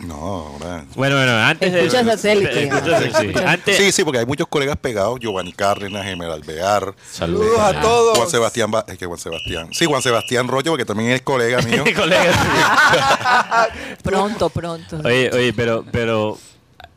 No, 0.00 0.14
ahora. 0.14 0.84
Bueno, 0.96 1.16
bueno, 1.16 1.32
antes 1.36 1.72
de... 1.72 1.86
Escucha 1.86 2.04
satélite. 2.04 2.64
Escucha 2.64 2.84
satélite. 3.00 3.26
Escucha. 3.28 3.50
Antes... 3.52 3.76
Sí, 3.76 3.92
sí, 3.92 4.04
porque 4.04 4.18
hay 4.18 4.26
muchos 4.26 4.48
colegas 4.48 4.76
pegados, 4.76 5.18
Giovanni 5.20 5.52
Cárdenas, 5.52 6.04
Gemel 6.04 6.30
Alvear, 6.32 6.94
Saludos. 7.10 7.46
Saludos 7.56 7.60
a 7.60 7.80
todos. 7.80 8.18
Juan 8.18 8.28
Sebastián, 8.30 8.70
Ba- 8.70 8.84
es 8.88 8.98
que 8.98 9.06
Juan 9.06 9.18
Sebastián, 9.18 9.68
sí, 9.72 9.84
Juan 9.86 10.02
Sebastián 10.02 10.48
Rollo, 10.48 10.72
porque 10.72 10.84
también 10.84 11.10
es 11.10 11.22
colega 11.22 11.62
mío. 11.62 11.84
Colega. 11.96 12.32
Pronto, 14.02 14.50
pronto. 14.50 14.98
Oye, 15.04 15.30
oye, 15.32 15.52
pero, 15.52 15.84
pero 15.90 16.38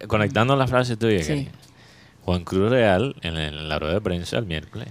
conectando 0.07 0.55
la 0.55 0.67
frase 0.67 0.97
tuya, 0.97 1.23
Sí. 1.23 1.47
Juan 2.25 2.43
Cruz 2.43 2.69
Real, 2.69 3.15
en, 3.21 3.38
en 3.38 3.69
la 3.69 3.79
rueda 3.79 3.93
de 3.93 4.01
prensa 4.01 4.38
el 4.38 4.45
miércoles, 4.47 4.89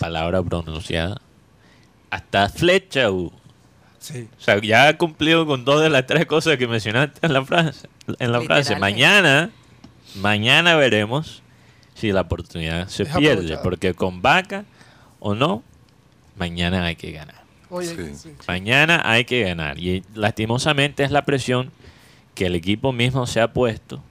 palabra 0.00 0.42
pronunciada, 0.42 1.20
hasta 2.10 2.48
flecha 2.48 3.10
hubo. 3.10 3.32
Sí. 4.02 4.28
O 4.36 4.40
sea, 4.42 4.60
ya 4.60 4.88
ha 4.88 4.98
cumplido 4.98 5.46
con 5.46 5.64
todas 5.64 5.90
las 5.90 6.06
tres 6.06 6.26
cosas 6.26 6.56
que 6.56 6.66
mencionaste 6.66 7.24
en 7.24 7.32
la 7.32 7.44
frase. 7.44 7.88
En 8.18 8.32
la 8.32 8.40
frase. 8.40 8.74
Mañana, 8.76 9.50
mañana 10.16 10.74
veremos 10.74 11.40
si 11.94 12.10
la 12.10 12.22
oportunidad 12.22 12.88
se 12.88 13.06
pierde. 13.06 13.58
Porque 13.62 13.94
con 13.94 14.20
vaca 14.20 14.64
o 15.20 15.36
no, 15.36 15.62
mañana 16.36 16.84
hay 16.84 16.96
que 16.96 17.12
ganar. 17.12 17.42
Oye, 17.70 17.94
Sí. 17.94 18.14
sí. 18.16 18.32
Mañana 18.48 19.00
hay 19.04 19.24
que 19.24 19.44
ganar. 19.44 19.78
Y 19.78 20.02
lastimosamente 20.14 21.04
es 21.04 21.12
la 21.12 21.24
presión 21.24 21.70
que 22.34 22.46
el 22.46 22.56
equipo 22.56 22.92
mismo 22.92 23.26
se 23.28 23.40
ha 23.40 23.52
puesto 23.52 24.02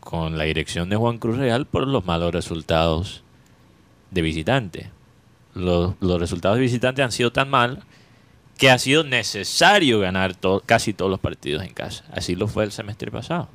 con 0.00 0.36
la 0.36 0.44
dirección 0.44 0.90
de 0.90 0.96
Juan 0.96 1.16
Cruz 1.16 1.38
Real 1.38 1.64
por 1.66 1.88
los 1.88 2.04
malos 2.04 2.32
resultados 2.32 3.22
de 4.10 4.20
visitante. 4.20 4.90
Los, 5.54 5.94
los 6.00 6.20
resultados 6.20 6.56
de 6.58 6.62
visitante 6.62 7.02
han 7.02 7.10
sido 7.10 7.32
tan 7.32 7.48
malos 7.48 7.78
que 8.58 8.70
ha 8.70 8.78
sido 8.78 9.04
necesario 9.04 10.00
ganar 10.00 10.36
casi 10.66 10.92
todos 10.92 11.10
los 11.10 11.20
partidos 11.20 11.62
en 11.62 11.72
casa. 11.72 12.04
Así 12.12 12.34
lo 12.34 12.48
fue 12.48 12.64
el 12.64 12.72
semestre 12.72 13.10
pasado. 13.10 13.48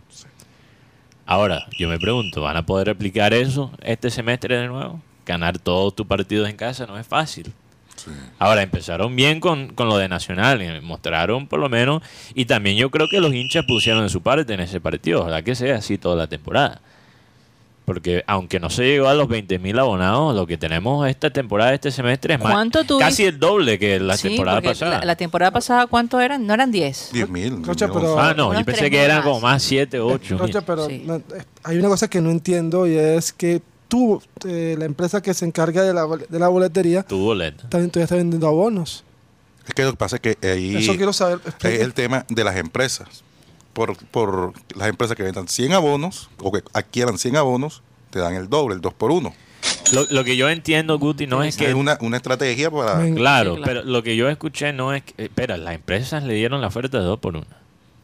Ahora, 1.25 1.67
yo 1.77 1.89
me 1.89 1.99
pregunto, 1.99 2.41
¿van 2.41 2.57
a 2.57 2.65
poder 2.65 2.87
replicar 2.87 3.33
eso 3.33 3.71
este 3.81 4.09
semestre 4.09 4.57
de 4.57 4.67
nuevo? 4.67 5.01
Ganar 5.25 5.59
todos 5.59 5.95
tus 5.95 6.07
partidos 6.07 6.49
en 6.49 6.55
casa 6.55 6.85
no 6.85 6.97
es 6.97 7.05
fácil. 7.05 7.53
Ahora, 8.39 8.63
empezaron 8.63 9.15
bien 9.15 9.39
con, 9.39 9.69
con 9.73 9.87
lo 9.87 9.97
de 9.97 10.09
Nacional, 10.09 10.81
mostraron 10.81 11.47
por 11.47 11.59
lo 11.59 11.69
menos, 11.69 12.01
y 12.33 12.45
también 12.45 12.77
yo 12.77 12.89
creo 12.89 13.07
que 13.07 13.21
los 13.21 13.33
hinchas 13.33 13.65
pusieron 13.65 14.03
de 14.03 14.09
su 14.09 14.21
parte 14.21 14.53
en 14.53 14.61
ese 14.61 14.81
partido, 14.81 15.21
ojalá 15.21 15.43
que 15.43 15.55
sea 15.55 15.75
así 15.75 15.97
toda 15.97 16.15
la 16.15 16.27
temporada. 16.27 16.81
Porque 17.85 18.23
aunque 18.27 18.61
no 18.61 18.69
se 18.69 18.83
llegó 18.83 19.09
a 19.09 19.13
los 19.13 19.27
20.000 19.27 19.77
abonados, 19.77 20.33
lo 20.33 20.47
que 20.47 20.57
tenemos 20.57 21.05
esta 21.07 21.29
temporada, 21.31 21.73
este 21.73 21.91
semestre, 21.91 22.35
es 22.35 22.39
más, 22.39 22.55
casi 22.97 23.25
el 23.25 23.37
doble 23.39 23.77
que 23.77 23.99
la 23.99 24.15
Sí, 24.15 24.29
temporada 24.29 24.61
pasada. 24.61 24.99
La, 24.99 25.05
la 25.05 25.15
temporada 25.17 25.51
pasada, 25.51 25.87
¿cuántos 25.87 26.21
eran? 26.21 26.47
No 26.47 26.53
eran 26.53 26.71
10. 26.71 27.09
10 27.11 27.29
mil. 27.29 27.61
Rocha, 27.63 27.87
pero- 27.91 28.17
ah, 28.17 28.33
no, 28.33 28.53
yo 28.57 28.63
pensé 28.63 28.85
3.000 28.85 28.89
que 28.91 29.01
eran 29.03 29.17
más. 29.17 29.25
como 29.25 29.41
más 29.41 29.63
7, 29.63 29.99
8. 29.99 30.37
Rocha, 30.37 30.61
pero 30.61 30.87
Sí. 30.87 31.03
no, 31.05 31.15
eh, 31.17 31.23
hay 31.63 31.77
una 31.77 31.89
cosa 31.89 32.09
que 32.09 32.21
no 32.21 32.31
entiendo 32.31 32.87
y 32.87 32.95
es 32.97 33.33
que 33.33 33.61
tú, 33.89 34.21
eh, 34.47 34.75
la 34.79 34.85
empresa 34.85 35.21
que 35.21 35.33
se 35.33 35.43
encarga 35.45 35.81
de 35.83 35.93
la, 35.93 36.07
de 36.07 36.39
la 36.39 36.47
boletería, 36.47 37.03
Tu 37.03 37.17
boleta. 37.17 37.67
también 37.67 37.91
todavía 37.91 38.05
está 38.05 38.15
vendiendo 38.15 38.47
abonos. 38.47 39.03
Es 39.67 39.73
que 39.73 39.83
lo 39.83 39.91
que 39.91 39.97
pasa 39.97 40.17
es 40.17 40.21
que 40.21 40.37
ahí 40.49 40.75
Eso 40.77 40.95
quiero 40.95 41.11
saber. 41.13 41.39
es 41.63 41.79
el 41.81 41.93
tema 41.93 42.25
de 42.29 42.43
las 42.45 42.55
empresas. 42.55 43.22
Por, 43.73 43.97
por 44.07 44.53
las 44.75 44.87
empresas 44.87 45.17
que 45.17 45.23
vendan 45.23 45.47
100 45.47 45.73
abonos 45.73 46.29
o 46.39 46.51
que 46.51 46.61
adquieran 46.73 47.17
100 47.17 47.37
abonos, 47.37 47.81
te 48.11 48.19
dan 48.19 48.35
el 48.35 48.47
doble, 48.49 48.75
el 48.75 48.81
2 48.81 48.93
por 48.93 49.11
1. 49.11 49.33
Lo, 49.93 50.05
lo 50.09 50.23
que 50.23 50.35
yo 50.37 50.49
entiendo, 50.49 50.99
Guti, 50.99 51.25
no 51.27 51.43
es 51.43 51.57
que... 51.57 51.67
Es 51.69 51.73
una, 51.73 51.97
una 52.01 52.17
estrategia 52.17 52.69
para... 52.69 52.99
Claro, 53.15 53.55
Sí, 53.55 53.61
claro. 53.61 53.61
pero 53.65 53.83
lo 53.83 54.03
que 54.03 54.15
yo 54.15 54.29
escuché 54.29 54.73
no 54.73 54.93
es 54.93 55.03
que... 55.03 55.23
Espera, 55.25 55.57
las 55.57 55.75
empresas 55.75 56.23
le 56.23 56.33
dieron 56.35 56.61
la 56.61 56.67
oferta 56.67 56.99
de 56.99 57.05
dos 57.05 57.19
por 57.19 57.35
una. 57.35 57.47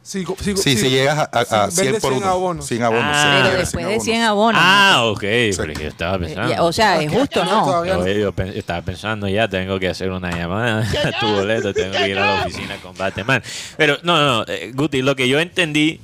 Si, 0.02 0.24
si, 0.24 0.56
Sí, 0.56 0.76
si 0.78 0.88
llegas 0.90 1.18
a, 1.18 1.22
a- 1.30 1.64
a 1.64 1.70
si 1.70 1.76
100 1.76 1.84
vendes 1.86 2.02
por 2.02 2.12
100 2.12 2.22
uno. 2.22 2.32
abonos. 2.32 2.66
100 2.66 2.82
abonos. 2.82 3.04
Ah. 3.06 3.22
sí, 3.36 3.42
Pero 3.48 3.58
después 3.60 3.86
de 3.86 4.00
100 4.00 4.22
abonos. 4.22 4.60
Ah, 4.64 5.02
ok, 5.04 5.24
porque 5.56 5.74
yo 5.82 5.88
estaba 5.88 6.16
Eh, 6.16 6.20
pensando. 6.20 6.64
O 6.64 6.72
sea, 6.72 7.02
es 7.02 7.12
justo, 7.12 7.44
¿no? 7.44 7.84
No. 7.84 8.06
Yo, 8.06 8.32
estaba 8.54 8.80
pensando 8.82 9.28
ya, 9.28 9.46
tengo 9.46 9.78
que 9.78 9.88
hacer 9.88 10.10
una 10.10 10.30
llamada 10.30 10.80
a 11.04 11.20
tu 11.20 11.26
boleto, 11.26 11.74
tengo 11.74 11.92
que 11.92 12.08
ir 12.08 12.18
a 12.18 12.34
la 12.34 12.42
oficina 12.46 12.76
con 12.78 12.96
Batman. 12.96 13.42
Pero 13.76 13.98
no, 14.02 14.18
no, 14.18 14.38
no, 14.38 14.44
eh, 14.48 14.72
Guti, 14.74 15.02
lo 15.02 15.14
que 15.16 15.28
yo 15.28 15.38
entendí, 15.38 16.00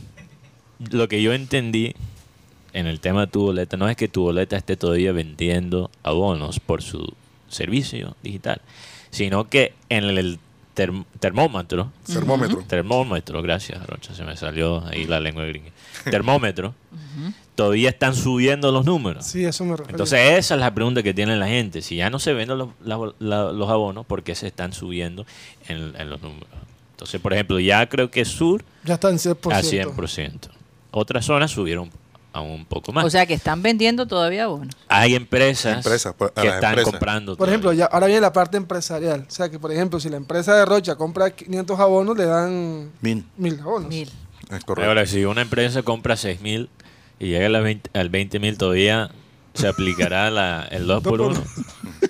lo 0.90 1.08
que 1.08 1.22
yo 1.22 1.32
entendí 1.32 1.94
en 2.74 2.86
el 2.86 3.00
tema 3.00 3.22
de 3.22 3.26
tu 3.28 3.40
boleta, 3.44 3.78
no 3.78 3.88
es 3.88 3.96
que 3.96 4.08
tu 4.08 4.22
boleta 4.22 4.56
esté 4.58 4.76
todavía 4.76 5.12
vendiendo 5.12 5.90
abonos 6.02 6.60
por 6.60 6.82
su 6.82 7.14
servicio 7.48 8.14
digital, 8.22 8.60
sino 9.10 9.48
que 9.48 9.72
en 9.88 10.04
el 10.04 10.38
term- 10.76 11.04
termómetro, 11.18 11.90
Termómetro. 12.06 12.62
termómetro, 12.68 13.42
gracias, 13.42 13.84
Rocha, 13.86 14.14
se 14.14 14.22
me 14.24 14.36
salió 14.36 14.86
ahí 14.86 15.04
la 15.06 15.18
lengua 15.18 15.44
gringa. 15.46 15.70
Termómetro, 16.04 16.74
todavía 17.54 17.88
están 17.88 18.14
subiendo 18.14 18.70
los 18.70 18.84
números. 18.84 19.26
Sí, 19.26 19.44
eso 19.44 19.64
me 19.64 19.72
refiero. 19.72 19.90
Entonces 19.90 20.20
esa 20.38 20.54
es 20.54 20.60
la 20.60 20.72
pregunta 20.74 21.02
que 21.02 21.14
tiene 21.14 21.36
la 21.36 21.48
gente. 21.48 21.82
Si 21.82 21.96
ya 21.96 22.10
no 22.10 22.18
se 22.18 22.32
venden 22.34 22.58
los, 22.58 22.68
la- 22.84 23.12
la- 23.18 23.50
los 23.52 23.68
abonos, 23.70 24.06
¿por 24.06 24.22
qué 24.22 24.34
se 24.34 24.46
están 24.46 24.72
subiendo 24.72 25.26
en, 25.68 25.94
en 25.98 26.10
los 26.10 26.22
números? 26.22 26.48
Entonces, 26.92 27.20
por 27.20 27.32
ejemplo, 27.32 27.58
ya 27.60 27.86
creo 27.88 28.10
que 28.10 28.24
Sur 28.24 28.64
ya 28.84 28.94
está 28.94 29.10
en 29.10 29.16
100%. 29.16 29.52
a 29.52 29.62
100%. 29.62 30.48
Otras 30.92 31.24
zonas 31.26 31.50
subieron 31.50 31.90
aún 32.36 32.50
un 32.52 32.64
poco 32.64 32.92
más. 32.92 33.04
O 33.04 33.10
sea, 33.10 33.26
que 33.26 33.34
están 33.34 33.62
vendiendo 33.62 34.06
todavía 34.06 34.44
abonos. 34.44 34.74
Hay 34.88 35.14
empresas, 35.14 35.78
Empresas, 35.78 36.14
pues, 36.16 36.30
que 36.32 36.46
están 36.46 36.70
empresas. 36.70 36.90
comprando. 36.92 37.36
Por 37.36 37.48
ejemplo, 37.48 37.72
ya, 37.72 37.86
ahora 37.86 38.06
viene 38.06 38.20
la 38.20 38.32
parte 38.32 38.56
empresarial. 38.56 39.24
O 39.28 39.30
sea, 39.30 39.48
que 39.48 39.58
por 39.58 39.72
ejemplo, 39.72 39.98
si 40.00 40.08
la 40.08 40.16
empresa 40.16 40.54
de 40.56 40.64
Rocha 40.64 40.96
compra 40.96 41.30
500 41.30 41.78
abonos, 41.80 42.16
le 42.16 42.26
dan 42.26 42.90
Mil. 43.00 43.24
1000 43.36 43.60
abonos. 43.60 43.88
Mil. 43.88 44.10
Es 44.50 44.64
correcto. 44.64 44.88
Ahora, 44.88 45.06
si 45.06 45.24
una 45.24 45.42
empresa 45.42 45.82
compra 45.82 46.16
6 46.16 46.40
mil 46.40 46.68
y 47.18 47.28
llega 47.28 47.46
a 47.46 47.50
la 47.50 47.60
20 47.60 47.90
al 47.98 48.10
20 48.10 48.38
mil, 48.38 48.56
todavía 48.58 49.10
se 49.54 49.66
aplicará 49.68 50.30
la, 50.30 50.68
el 50.70 50.86
2 50.86 51.02
por 51.02 51.18
por 51.18 51.20
1. 51.32 51.42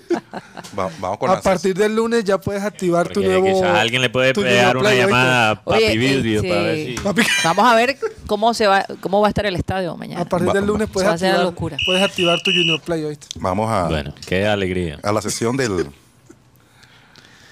Va- 0.78 0.90
vamos 0.98 1.18
con 1.18 1.30
A 1.30 1.40
partir 1.40 1.74
del 1.74 1.96
lunes 1.96 2.22
ya 2.24 2.38
puedes 2.38 2.62
activar 2.62 3.08
tu 3.08 3.14
Porque 3.22 3.28
nuevo. 3.28 3.46
quizás 3.46 3.76
alguien 3.78 4.02
le 4.02 4.10
puede 4.10 4.32
tu 4.32 4.42
pegar 4.42 4.76
una 4.76 4.92
llamada 4.94 5.50
a 5.52 5.64
Papi 5.64 5.84
Oye, 5.84 5.96
Video 5.96 6.36
este, 6.42 6.48
para 6.48 6.62
ver 6.62 6.86
si... 6.86 6.92
Papi, 6.94 7.22
Vamos 7.44 7.64
a 7.66 7.74
ver 7.74 7.98
cómo 8.26 8.52
se 8.54 8.66
va, 8.66 8.84
cómo 9.00 9.20
va 9.20 9.28
a 9.28 9.30
estar 9.30 9.46
el 9.46 9.56
estadio 9.56 9.96
mañana. 9.96 10.22
a 10.22 10.24
partir 10.26 10.48
Va- 10.50 10.52
del 10.54 10.66
lunes 10.66 10.88
va- 10.88 10.92
puedes 10.92 11.08
activar, 11.10 11.40
locura. 11.40 11.76
puedes 11.86 12.02
activar 12.02 12.38
tu 12.42 12.50
Junior 12.50 12.80
Play, 12.80 13.04
¿oíste? 13.04 13.26
Vamos 13.36 13.70
a, 13.70 13.88
Bueno, 13.88 14.14
qué 14.26 14.46
alegría. 14.46 14.98
a 15.02 15.12
la 15.12 15.22
sesión 15.22 15.56
del... 15.56 15.86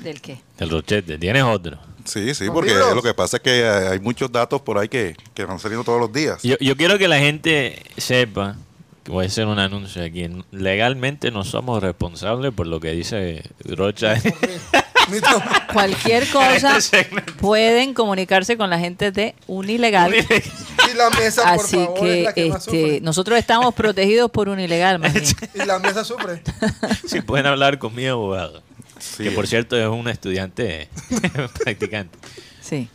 ¿Del 0.01 0.21
qué? 0.21 0.39
El 0.59 0.71
rochete. 0.71 1.17
¿Tienes 1.19 1.43
otro? 1.45 1.79
Sí, 2.05 2.35
sí, 2.35 2.49
porque 2.53 2.75
lo 2.75 3.03
que 3.03 3.15
pasa 3.15 3.39
es 3.39 3.43
que 3.43 3.51
hay 3.67 3.87
hay 3.93 3.99
muchos 4.01 4.31
datos 4.31 4.61
por 4.61 4.77
ahí 4.77 4.89
que, 4.89 5.17
que 5.33 5.45
van 5.47 5.59
saliendo 5.59 5.85
todos 5.85 5.99
los 5.99 6.13
días. 6.13 6.43
Yo, 6.43 6.57
yo 6.61 6.77
quiero 6.77 6.99
que 6.99 7.09
la 7.09 7.19
gente 7.19 7.83
sepa, 7.97 8.57
voy 9.07 9.25
a 9.25 9.29
hacer 9.29 9.47
un 9.47 9.59
anuncio 9.59 10.03
aquí, 10.03 10.29
legalmente 10.51 11.31
no 11.31 11.45
somos 11.45 11.83
responsables 11.83 12.53
por 12.53 12.67
lo 12.67 12.81
que 12.81 12.93
dice 12.93 13.43
Rocha. 13.65 14.15
Cualquier 15.73 16.27
cosa 16.33 16.79
Este 16.79 16.81
segmento. 17.05 17.35
pueden 17.37 17.93
comunicarse 17.95 18.57
con 18.57 18.71
la 18.71 18.79
gente 18.79 19.11
de 19.13 19.35
Unilegal. 19.47 20.15
y 20.15 20.97
la 20.97 21.11
mesa, 21.11 21.43
por 21.43 21.65
Así 21.65 21.77
favor, 21.77 22.07
es 22.09 22.15
que, 22.17 22.23
la 22.23 22.33
que 22.35 22.49
más 22.49 22.59
este, 22.67 22.81
sufre. 22.83 23.01
nosotros 23.03 23.39
estamos 23.39 23.75
protegidos 23.75 24.31
por 24.31 24.49
Unilegal, 24.49 24.99
más 24.99 25.13
bien. 25.13 25.25
Y 25.55 25.59
la 25.67 25.79
mesa 25.79 26.05
sufre. 26.05 26.43
si 27.07 27.21
pueden 27.21 27.47
hablar 27.47 27.79
con 27.79 27.95
mi 27.95 28.07
abogado, 28.07 28.63
Sí. 28.99 29.25
que 29.25 29.31
por 29.33 29.47
cierto 29.47 29.77
es 29.77 29.87
un 29.87 30.09
estudiante 30.09 30.89
practicante. 31.63 32.17
Sí. 32.63 32.89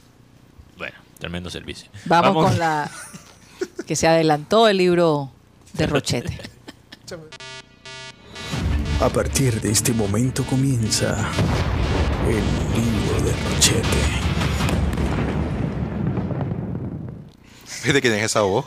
Bueno, 0.78 0.96
tremendo 1.20 1.52
servicio. 1.52 1.90
Vamos, 2.06 2.46
con 2.50 2.58
la 2.58 2.90
que 3.86 3.96
se 3.96 4.08
adelantó 4.08 4.68
el 4.68 4.78
libro 4.78 5.32
de 5.74 5.88
Rochete. 5.88 6.40
A 9.02 9.08
partir 9.10 9.60
de 9.62 9.72
este 9.72 9.94
momento 9.94 10.44
comienza 10.46 11.16
el 12.28 12.44
libro 12.76 13.22
de 13.24 13.32
Rochete. 13.50 13.98
¿De 17.94 18.02
quién 18.02 18.14
es 18.16 18.24
esa 18.26 18.42
voz? 18.42 18.66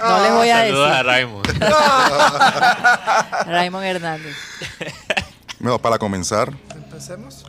No 0.00 0.22
les 0.22 0.32
voy 0.32 0.48
a 0.50 0.58
Saludos 0.66 0.88
a 0.88 0.90
decir. 0.90 1.06
Raymond. 1.06 1.46
Raymond 3.46 3.84
Hernández. 3.86 4.36
Bueno, 5.60 5.78
para 5.78 5.98
comenzar, 5.98 6.52
Empecemos. 6.74 7.44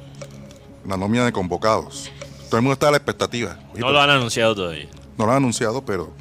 la 0.85 0.95
nómina 0.95 1.25
de 1.25 1.31
convocados. 1.33 2.11
Todo 2.45 2.57
el 2.57 2.61
mundo 2.61 2.73
está 2.73 2.89
a 2.89 2.91
la 2.91 2.97
expectativa. 2.97 3.57
Oye, 3.73 3.81
No 3.81 3.91
lo 3.91 3.99
han 3.99 4.11
anunciado 4.11 4.53
todavía. 4.55 4.87
No 5.17 5.25
lo 5.25 5.31
han 5.31 5.37
anunciado, 5.37 5.83
pero 5.83 6.13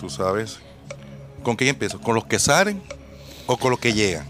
tú 0.00 0.10
sabes. 0.10 0.58
¿Con 1.44 1.54
quién 1.56 1.70
empiezo? 1.70 2.00
¿Con 2.00 2.16
los 2.16 2.24
que 2.24 2.40
salen 2.40 2.82
o 3.46 3.56
con 3.56 3.70
los 3.70 3.78
que 3.78 3.92
llegan? 3.92 4.26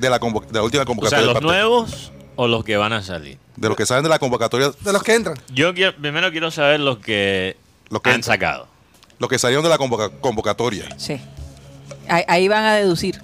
De 0.00 0.08
la, 0.08 0.18
convo- 0.18 0.46
de 0.46 0.52
la 0.54 0.62
última 0.62 0.82
O 0.82 0.84
sea, 0.84 0.86
convocatoria. 0.86 1.18
del 1.18 1.26
los 1.26 1.34
partido. 1.34 1.52
nuevos 1.52 2.12
o 2.36 2.48
los 2.48 2.64
que 2.64 2.76
van 2.78 2.92
a 2.94 3.02
salir. 3.02 3.38
De 3.56 3.68
los 3.68 3.76
que 3.76 3.84
salen 3.86 4.02
de 4.04 4.08
la 4.10 4.18
convocatoria, 4.18 4.70
De 4.80 4.92
los 4.92 5.02
que 5.02 5.14
entran. 5.14 5.36
Yo 5.52 5.74
quiero, 5.74 5.94
primero 5.96 6.30
quiero 6.30 6.50
saber 6.50 6.80
los 6.80 6.98
que, 6.98 7.56
Los 7.90 8.00
que 8.02 8.10
han 8.10 8.16
entran. 8.16 8.34
sacado. 8.34 8.68
los 9.18 9.28
que 9.30 9.38
salieron 9.38 9.64
de 9.64 9.70
la 9.70 9.78
convoca- 9.78 10.10
convocatoria. 10.20 10.88
Sí. 10.98 11.18
Ahí, 12.08 12.22
ahí 12.28 12.48
van 12.48 12.64
a 12.64 12.74
deducir. 12.74 13.18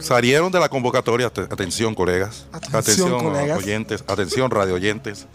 Salieron 0.00 0.50
de 0.52 0.60
la 0.60 0.68
convocatoria, 0.68 1.26
Ate- 1.26 1.42
atención 1.52 1.94
colegas, 1.94 2.46
Atención, 2.52 3.22
colegas. 3.22 3.58
oyentes, 3.58 4.04
atención 4.06 4.50
radio 4.50 4.74
oyentes, 4.74 5.26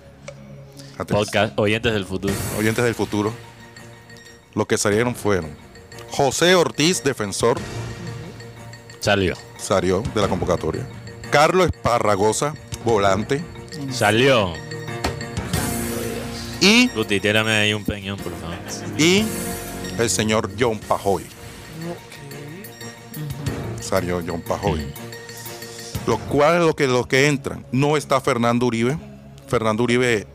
Aten- 0.97 1.15
Podcast 1.17 1.59
Oyentes 1.59 1.93
del 1.93 2.05
Futuro. 2.05 2.33
oyentes 2.57 2.83
del 2.83 2.95
futuro. 2.95 3.33
Los 4.55 4.65
que 4.67 4.77
salieron 4.77 5.15
fueron 5.15 5.55
José 6.15 6.53
Ortiz, 6.53 7.03
defensor, 7.03 7.57
Salió. 8.99 9.35
salió 9.57 10.03
de 10.13 10.21
la 10.21 10.27
convocatoria. 10.27 10.87
Carlos 11.31 11.65
Esparragosa, 11.67 12.53
volante. 12.85 13.43
Salió. 13.91 14.53
Y, 16.61 16.87
Guti, 16.89 17.19
tírame 17.19 17.51
ahí 17.51 17.73
un 17.73 17.83
peñón, 17.83 18.17
por 18.17 18.31
favor. 18.35 18.55
y 18.97 19.25
el 19.97 20.09
señor 20.09 20.51
John 20.57 20.77
Pajoy. 20.79 21.25
Salió 23.81 24.21
John 24.25 24.41
Pajoy. 24.41 24.85
Los 26.05 26.19
cuales 26.19 26.61
los 26.61 26.75
que, 26.75 26.87
los 26.87 27.07
que 27.07 27.27
entran. 27.27 27.65
No 27.71 27.97
está 27.97 28.21
Fernando 28.21 28.67
Uribe. 28.67 28.97
Fernando 29.47 29.83
Uribe 29.83 30.27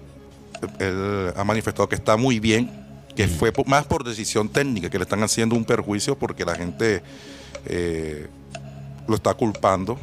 él 0.81 1.33
ha 1.37 1.45
manifestado 1.45 1.89
que 1.89 1.95
está 1.95 2.17
muy 2.17 2.41
bien, 2.41 2.78
que 3.19 3.27
fue 3.27 3.51
por- 3.51 3.67
más 3.67 3.85
por 3.85 4.05
decisión 4.05 4.49
técnica, 4.49 4.89
que 4.89 4.97
le 4.97 5.03
están 5.03 5.21
haciendo 5.25 5.57
un 5.57 5.65
perjuicio 5.65 6.17
porque 6.17 6.45
la 6.45 6.55
gente 6.55 7.03
eh, 7.67 8.29
lo 9.09 9.17
está 9.17 9.35
culpando. 9.35 9.99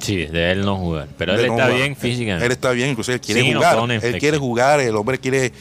Sí, 0.00 0.26
de 0.26 0.50
él 0.50 0.64
no 0.64 0.76
jugar. 0.76 1.06
Pero 1.16 1.32
él 1.34 1.46
no 1.46 1.52
está 1.52 1.64
jugar. 1.66 1.72
bien 1.78 1.94
físicamente. 1.96 2.44
Él 2.46 2.50
está 2.52 2.72
bien, 2.72 2.90
incluso 2.90 3.12
él 3.12 3.20
quiere 3.20 3.42
Sí, 3.42 3.52
jugar. 3.54 3.90
Él 3.90 4.18
quiere 4.18 4.38
jugar, 4.38 4.80
el 4.80 4.96
hombre 4.96 5.18
quiere 5.20 5.52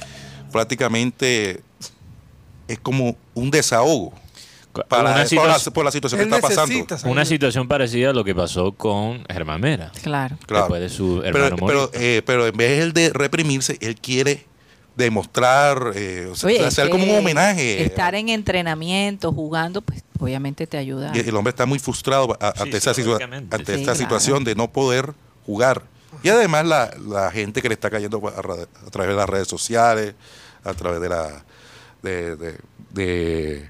prácticamente 0.51 1.61
es 2.67 2.79
como 2.79 3.15
un 3.35 3.51
desahogo 3.51 4.11
para, 4.89 5.03
una, 5.03 5.11
por, 5.11 5.17
la, 5.47 5.57
situa- 5.59 5.71
por 5.71 5.85
la 5.85 5.91
situación 5.91 6.19
que 6.19 6.25
está 6.35 6.41
pasando. 6.41 6.85
salir. 6.97 7.11
una 7.11 7.25
situación 7.25 7.67
parecida 7.67 8.09
a 8.09 8.13
lo 8.13 8.23
que 8.23 8.33
pasó 8.33 8.71
con 8.71 9.23
Germán 9.29 9.61
Mera. 9.61 9.91
Claro. 10.01 10.37
Claro. 10.47 10.63
Después 10.65 10.81
de 10.81 10.89
su 10.89 11.19
Pero, 11.23 11.45
hermano 11.45 11.65
pero, 11.67 11.79
morir. 11.81 12.01
eh, 12.01 12.21
pero 12.25 12.47
en 12.47 12.57
vez 12.57 12.81
él 12.81 12.91
de 12.93 13.11
reprimirse, 13.13 13.77
él 13.81 13.95
quiere 13.97 14.45
demostrar, 14.95 15.91
eh, 15.95 16.27
o 16.31 16.35
sea, 16.35 16.47
Oye, 16.47 16.65
hacer 16.65 16.89
como 16.89 17.03
un 17.03 17.17
homenaje. 17.19 17.83
Estar 17.83 18.15
en 18.15 18.29
entrenamiento, 18.29 19.31
jugando, 19.31 19.81
pues 19.81 20.03
obviamente 20.19 20.67
te 20.67 20.77
ayuda. 20.77 21.11
Y 21.13 21.19
el 21.19 21.35
hombre 21.35 21.49
está 21.49 21.65
muy 21.65 21.79
frustrado 21.79 22.37
a- 22.39 22.53
Sí, 22.55 22.61
ante, 22.63 22.77
esa, 22.77 22.93
situa- 22.93 23.21
ante 23.23 23.57
Sí, 23.65 23.71
esta 23.81 23.93
claro. 23.93 23.95
situación 23.99 24.43
de 24.43 24.55
no 24.55 24.71
poder 24.71 25.13
jugar. 25.45 25.83
Y 26.23 26.29
además 26.29 26.65
la, 26.65 26.93
la 27.07 27.29
gente 27.31 27.61
que 27.61 27.67
le 27.67 27.73
está 27.73 27.89
cayendo 27.89 28.25
a, 28.27 28.41
ra- 28.41 28.55
a 28.87 28.89
través 28.89 29.09
de 29.11 29.15
las 29.17 29.27
redes 29.29 29.47
sociales, 29.49 30.15
a 30.63 30.73
través 30.73 31.01
de 31.01 31.09
la 31.09 31.43
de, 32.01 32.35
de- 32.37 32.57
de- 32.91 33.69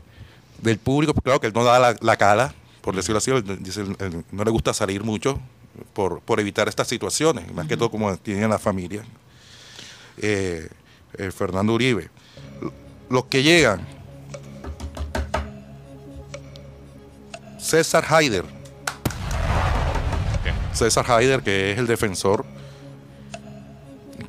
del 0.62 0.77
público, 0.77 1.13
porque 1.13 1.25
claro 1.25 1.39
que 1.41 1.48
él 1.48 1.53
no 1.53 1.63
da 1.63 1.79
la, 1.79 1.96
la 2.01 2.17
cara, 2.17 2.53
por 2.82 2.96
decirlo 2.96 3.17
así, 3.17 3.32
él 3.32 3.44
dice, 3.63 3.82
él 3.82 4.24
no 4.32 4.44
le 4.44 4.51
gusta 4.51 4.74
salir 4.74 5.03
mucho 5.03 5.39
por, 5.94 6.22
por 6.22 6.39
evitar 6.39 6.67
estas 6.70 6.88
situaciones, 6.88 7.51
más 7.53 7.65
que 7.67 7.75
todo 7.77 7.89
como 7.89 8.15
tienen 8.17 8.50
la 8.50 8.60
familia. 8.60 9.03
Eh, 10.17 10.70
eh, 11.17 11.31
Fernando 11.31 11.74
Uribe. 11.74 12.10
Los 13.10 13.25
que 13.25 13.43
llegan, 13.43 13.86
César 17.60 18.05
Haider. 18.07 18.45
César 20.74 21.10
Haider, 21.10 21.41
que 21.41 21.72
es 21.72 21.79
el 21.79 21.88
defensor, 21.88 22.45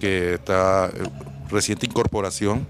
que 0.00 0.34
está 0.34 0.86
eh, 0.86 1.08
reciente 1.50 1.86
incorporación. 1.86 2.66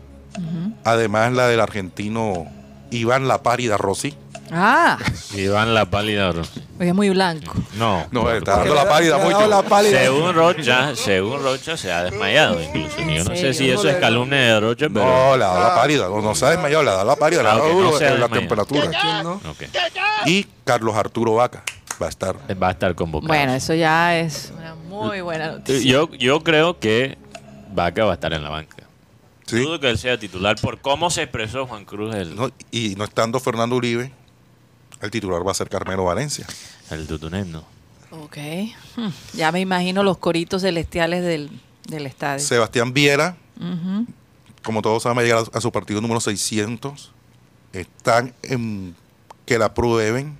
Además, 0.85 1.33
la 1.33 1.49
del 1.49 1.61
argentino 1.61 2.47
Iván 2.91 3.27
La 3.27 3.43
Párida 3.43 3.77
Rossi. 3.77 4.15
Ah, 4.53 4.97
Iván 5.35 5.75
La 5.75 5.87
Pálida 5.91 6.31
Rossi. 6.31 6.63
hoy 6.79 6.89
es 6.89 6.95
muy 6.95 7.11
blanco. 7.11 7.53
No. 7.77 8.07
No, 8.13 8.31
está 8.31 8.59
dando 8.59 8.75
la 8.75 8.85
da- 8.85 8.91
pálida 8.91 9.19
mucho. 9.19 9.47
la 9.49 9.63
pálida. 9.63 9.99
Según 9.99 10.35
Rocha, 10.35 10.95
según 10.95 11.43
Rocha 11.43 11.77
se 11.77 11.91
ha 11.91 12.05
desmayado 12.05 12.63
incluso. 12.63 12.97
Yo 13.01 13.25
no 13.25 13.35
sé 13.37 13.55
si 13.55 13.69
eso 13.71 13.89
es 13.89 13.97
calumnia 13.97 14.39
de 14.39 14.61
Rocha, 14.61 14.87
pero... 14.89 15.05
No, 15.05 15.37
le 15.37 15.45
ha 15.45 15.49
dado 15.49 15.69
la 15.69 15.75
pálida. 15.75 16.09
No, 16.09 16.21
no 16.23 16.35
se 16.35 16.47
ha 16.47 16.51
desmayado, 16.51 16.85
le 16.85 16.91
ha 16.91 16.95
dado 16.95 17.07
la 17.07 17.17
pálida, 17.17 17.43
le 17.43 17.49
ha 17.49 17.53
Ah, 17.53 17.57
dado 17.59 17.77
ok, 17.77 17.83
no 17.93 17.99
se 17.99 18.07
ha 18.07 18.15
la 18.15 18.29
temperatura. 18.29 18.89
¿Quién 18.91 19.23
no? 19.25 19.33
Ok. 19.51 19.63
Y 20.27 20.47
Carlos 20.65 20.95
Arturo 20.95 21.35
Vaca 21.35 21.65
va 22.01 22.07
a 22.07 22.09
estar. 22.09 22.37
Va 22.63 22.69
a 22.69 22.71
estar 22.71 22.95
convocado. 22.95 23.29
Bueno, 23.29 23.53
eso 23.53 23.75
ya 23.75 24.17
es 24.17 24.53
una 24.57 24.75
muy 24.77 25.23
buena 25.23 25.53
noticia. 25.53 25.91
Yo, 25.91 26.09
yo 26.15 26.45
creo 26.45 26.79
que 26.79 27.19
Vaca 27.75 28.05
va 28.05 28.13
a 28.13 28.15
estar 28.15 28.33
en 28.33 28.43
la 28.45 28.51
banca. 28.51 28.77
Sí. 29.47 29.59
Dudo 29.61 29.79
que 29.81 29.89
él 29.91 29.99
sea 29.99 30.19
titular 30.19 30.57
por 30.61 30.81
cómo 30.81 31.09
se 31.11 31.23
expresó 31.23 31.67
Juan 31.67 31.85
Cruz, 31.85 32.15
el, 32.15 32.35
No, 32.35 32.51
y 32.71 32.95
no 32.97 33.05
estando 33.05 33.39
Fernando 33.39 33.77
Uribe, 33.77 34.11
el 35.03 35.11
titular 35.11 35.47
va 35.47 35.51
a 35.53 35.55
ser 35.55 35.69
Carmelo 35.69 36.05
Valencia. 36.05 36.47
el 36.91 37.07
tutunén, 37.07 37.51
¿no? 37.53 37.65
Ok. 38.11 38.37
Hmm, 38.97 39.09
Ya 39.35 39.51
me 39.53 39.61
imagino 39.61 40.03
los 40.03 40.19
coritos 40.19 40.63
celestiales 40.63 41.23
del, 41.25 41.51
del 41.89 42.07
estadio. 42.07 42.45
Sebastián 42.45 42.93
Viera, 42.95 43.37
como 44.63 44.83
todos 44.83 45.03
saben, 45.03 45.19
va 45.19 45.23
a 45.23 45.25
llegar 45.25 45.45
a, 45.53 45.59
a 45.59 45.61
su 45.61 45.71
partido 45.73 46.01
número 46.01 46.21
600. 46.21 47.13
Están 47.73 48.35
en 48.43 48.95
que 49.45 49.59
la 49.59 49.75
prueben 49.75 50.37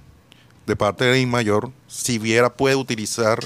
de 0.67 0.75
parte 0.77 1.05
de 1.05 1.27
Mayor 1.27 1.71
si 1.87 2.19
Viera 2.19 2.55
puede 2.55 2.75
utilizar 2.77 3.39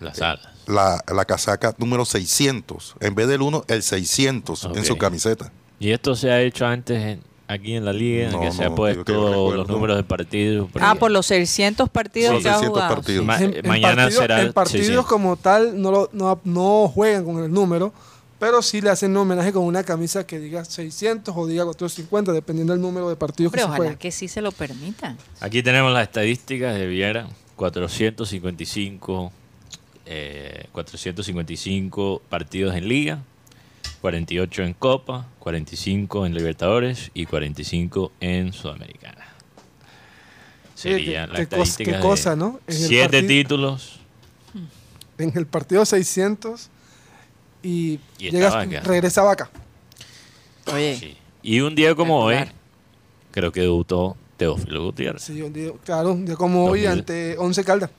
Las 0.00 0.20
alas. 0.20 0.48
la, 0.66 1.02
la 1.12 1.24
casaca 1.24 1.74
número 1.78 2.04
600. 2.04 2.94
En 3.00 3.14
vez 3.14 3.28
del 3.28 3.42
1, 3.42 3.64
el 3.68 3.82
600 3.82 4.64
Ok. 4.64 4.76
en 4.76 4.84
su 4.84 4.96
camiseta. 4.96 5.52
¿Y 5.78 5.90
esto 5.92 6.16
se 6.16 6.30
ha 6.32 6.40
hecho 6.40 6.66
antes 6.66 7.00
en- 7.00 7.27
aquí 7.48 7.74
en 7.74 7.84
la 7.84 7.92
liga? 7.92 8.30
No, 8.30 8.40
que 8.40 8.52
se 8.52 8.62
no, 8.64 8.72
ha 8.72 8.74
puesto 8.74 9.04
que 9.04 9.12
recuerdo. 9.12 9.56
los 9.56 9.68
números 9.68 9.96
de 9.96 10.04
partidos. 10.04 10.68
Ah, 10.80 10.94
por 10.94 11.10
los 11.10 11.26
600 11.26 11.88
partidos 11.88 12.36
Sí, 12.36 12.42
que 12.44 12.48
ha 12.48 12.52
600 12.54 12.68
jugado. 12.78 12.94
partidos. 12.94 13.24
Ma- 13.24 13.38
En, 13.38 13.54
en 13.56 13.66
mañana 13.68 14.02
partido- 14.04 14.20
será 14.20 14.42
en 14.42 14.52
partidos 14.52 14.86
600. 14.86 15.06
como 15.06 15.36
tal 15.36 15.80
no, 15.82 15.90
lo- 15.90 16.10
no, 16.12 16.40
no 16.44 16.88
juegan 16.94 17.24
con 17.24 17.42
el 17.42 17.50
número, 17.50 17.92
pero 18.38 18.62
sí 18.62 18.80
le 18.80 18.90
hacen 18.90 19.10
un 19.12 19.16
homenaje 19.16 19.52
con 19.52 19.64
una 19.64 19.82
camisa 19.82 20.24
que 20.26 20.38
diga 20.38 20.64
600 20.64 21.34
o 21.36 21.46
diga 21.46 21.64
450, 21.64 22.32
dependiendo 22.32 22.72
del 22.72 22.80
número 22.82 23.08
de 23.08 23.16
partidos 23.16 23.50
Hombre, 23.52 23.62
que 23.62 23.66
se 23.66 23.72
ojalá 23.80 23.98
que 23.98 24.10
sí 24.12 24.28
se 24.28 24.40
lo 24.42 24.52
permitan. 24.52 25.16
Aquí 25.40 25.62
tenemos 25.62 25.92
las 25.92 26.04
estadísticas 26.04 26.74
de 26.76 26.86
Viera. 26.86 27.26
455, 27.56 29.32
eh, 30.06 30.66
455 30.72 32.22
partidos 32.28 32.74
en 32.76 32.88
liga, 32.88 33.18
48 34.00 34.62
en 34.62 34.74
Copa, 34.74 35.26
45 35.40 36.26
en 36.26 36.34
Libertadores 36.34 37.10
y 37.14 37.26
45 37.26 38.12
en 38.20 38.52
Sudamericana. 38.52 39.26
Sería 40.74 41.26
qué- 41.26 41.32
la 41.32 41.38
estadística 41.40 41.90
qué 41.90 41.96
de 41.96 42.02
cosa, 42.02 42.36
¿no? 42.36 42.60
En 42.66 42.74
Siete 42.74 43.04
partido- 43.22 43.28
títulos. 43.28 43.94
En 45.18 45.32
el 45.36 45.46
partido 45.46 45.84
600 45.84 46.70
y, 47.62 47.98
Y 48.18 48.30
llega, 48.30 48.46
estaba 48.46 48.62
acá. 48.62 48.80
regresa 48.80 49.22
Vaca. 49.22 49.50
Oye, 50.72 50.96
Sí. 50.96 51.16
Y 51.42 51.60
un 51.60 51.74
día 51.74 51.94
como 51.94 52.20
hoy, 52.20 52.36
creo 53.32 53.50
que 53.50 53.62
debutó 53.62 54.16
Teófilo 54.36 54.84
Gutiérrez. 54.84 55.22
Sí, 55.22 55.40
un 55.42 55.52
día- 55.52 55.72
claro, 55.84 56.12
un 56.12 56.24
día 56.26 56.36
como 56.36 56.64
hoy 56.66 56.82
2000. 56.82 56.88
ante 57.00 57.36
11 57.38 57.64
Caldas. 57.64 57.90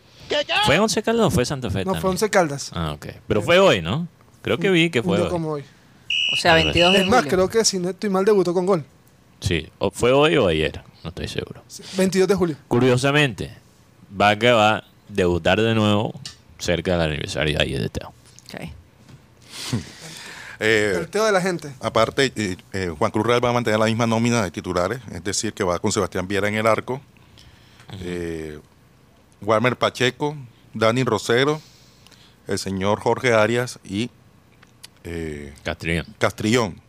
¿Fue 0.65 0.77
Once 0.79 1.01
Caldas 1.01 1.25
o 1.25 1.31
fue 1.31 1.43
Santa 1.45 1.69
Fe? 1.71 1.79
No, 1.79 1.85
también? 1.85 2.01
fue 2.01 2.09
11 2.11 2.29
Caldas. 2.29 2.71
Ah, 2.73 2.91
ok. 2.93 3.07
Pero 3.27 3.41
fue 3.41 3.57
hoy, 3.59 3.81
¿no? 3.81 4.07
Creo 4.43 4.57
que 4.59 4.69
vi 4.69 4.89
que 4.89 4.99
Un 4.99 5.05
fue 5.05 5.17
día 5.17 5.25
hoy. 5.25 5.31
como 5.31 5.49
hoy. 5.49 5.63
O 6.31 6.35
sea, 6.35 6.53
22 6.55 6.93
de 6.93 6.99
Es 7.01 7.07
más, 7.07 7.19
julio. 7.23 7.31
creo 7.31 7.49
que 7.49 7.65
si 7.65 7.79
no 7.79 7.89
estoy 7.89 8.09
mal, 8.09 8.25
debutó 8.25 8.53
con 8.53 8.65
gol. 8.65 8.85
Sí, 9.39 9.69
o 9.79 9.89
fue 9.91 10.11
hoy 10.11 10.35
o 10.37 10.47
ayer, 10.47 10.81
no 11.03 11.09
estoy 11.09 11.27
seguro. 11.27 11.63
Sí, 11.67 11.83
22 11.97 12.27
de 12.27 12.35
julio. 12.35 12.55
Curiosamente, 12.67 13.51
Vaca 14.09 14.53
va 14.53 14.75
a 14.77 14.83
debutar 15.07 15.61
de 15.61 15.73
nuevo 15.75 16.19
cerca 16.57 16.91
del 16.97 17.01
aniversario 17.11 17.57
de 17.57 17.63
ayer 17.63 17.81
de 17.81 17.89
Teo. 17.89 18.13
Ok. 18.53 18.61
Eh, 20.61 20.95
El 20.99 21.07
teo 21.07 21.23
de 21.25 21.31
la 21.31 21.39
gente. 21.39 21.71
Aparte, 21.79 22.33
eh, 22.35 22.57
eh, 22.73 22.93
Juan 22.99 23.11
Cruz 23.11 23.25
Real 23.25 23.41
va 23.43 23.49
a 23.51 23.53
mantener 23.53 23.79
la 23.79 23.85
misma 23.85 24.05
nómina 24.05 24.43
de 24.43 24.51
titulares, 24.51 24.99
es 25.09 25.23
decir, 25.23 25.53
que 25.53 25.63
va 25.63 25.79
con 25.79 25.93
Sebastián 25.93 26.27
Viera 26.27 26.49
en 26.49 26.55
el 26.55 26.67
arco, 26.67 26.99
eh, 28.01 28.59
Walmer 29.41 29.77
Pacheco, 29.77 30.35
Dani 30.73 31.05
Rosero, 31.05 31.61
el 32.47 32.59
señor 32.59 32.99
Jorge 32.99 33.31
Arias 33.33 33.79
y 33.85 34.11
eh, 35.03 35.53
Castrillón. 35.63 36.05
Castrillón, 36.17 36.81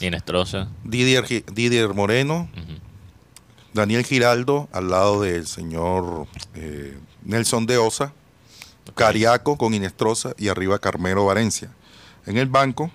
Inestrosa. 0.00 0.68
Didier, 0.84 1.24
Didier 1.52 1.94
Moreno. 1.94 2.48
Daniel 3.76 4.04
Giraldo 4.04 4.68
al 4.72 4.88
lado 4.88 5.20
del 5.20 5.46
señor 5.46 6.26
eh, 6.54 6.98
Nelson 7.22 7.66
de 7.66 7.76
Osa, 7.76 8.14
Cariaco 8.94 9.58
con 9.58 9.74
Inestrosa 9.74 10.32
y 10.38 10.48
arriba 10.48 10.78
Carmelo 10.78 11.26
Valencia. 11.26 11.70
En 12.24 12.38
el 12.38 12.46
banco 12.46 12.90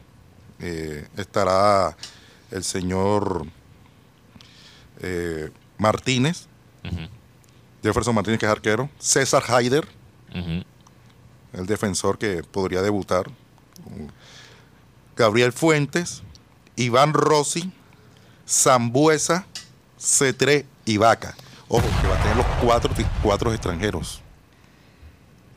eh, 0.59 1.07
estará 1.17 1.95
el 2.49 2.63
señor 2.63 3.45
eh, 5.01 5.51
Martínez. 5.77 6.47
Jefferson 7.83 8.15
Martínez 8.15 8.39
que 8.39 8.47
es 8.47 8.51
arquero, 8.51 8.89
César 8.97 9.43
Haider, 9.47 9.87
el 11.53 11.65
defensor 11.67 12.17
que 12.17 12.43
podría 12.43 12.81
debutar, 12.81 13.29
Gabriel 15.15 15.51
Fuentes, 15.51 16.23
Iván 16.75 17.13
Rossi, 17.13 17.71
Zambuesa, 18.47 19.45
Cetré 19.99 20.65
y 20.85 20.97
Vaca. 20.97 21.35
Ojo, 21.67 21.85
que 22.01 22.07
va 22.07 22.17
a 22.17 22.21
tener 22.21 22.37
los 22.37 22.45
cuatro, 22.63 22.91
cuatro 23.21 23.53
extranjeros. 23.53 24.21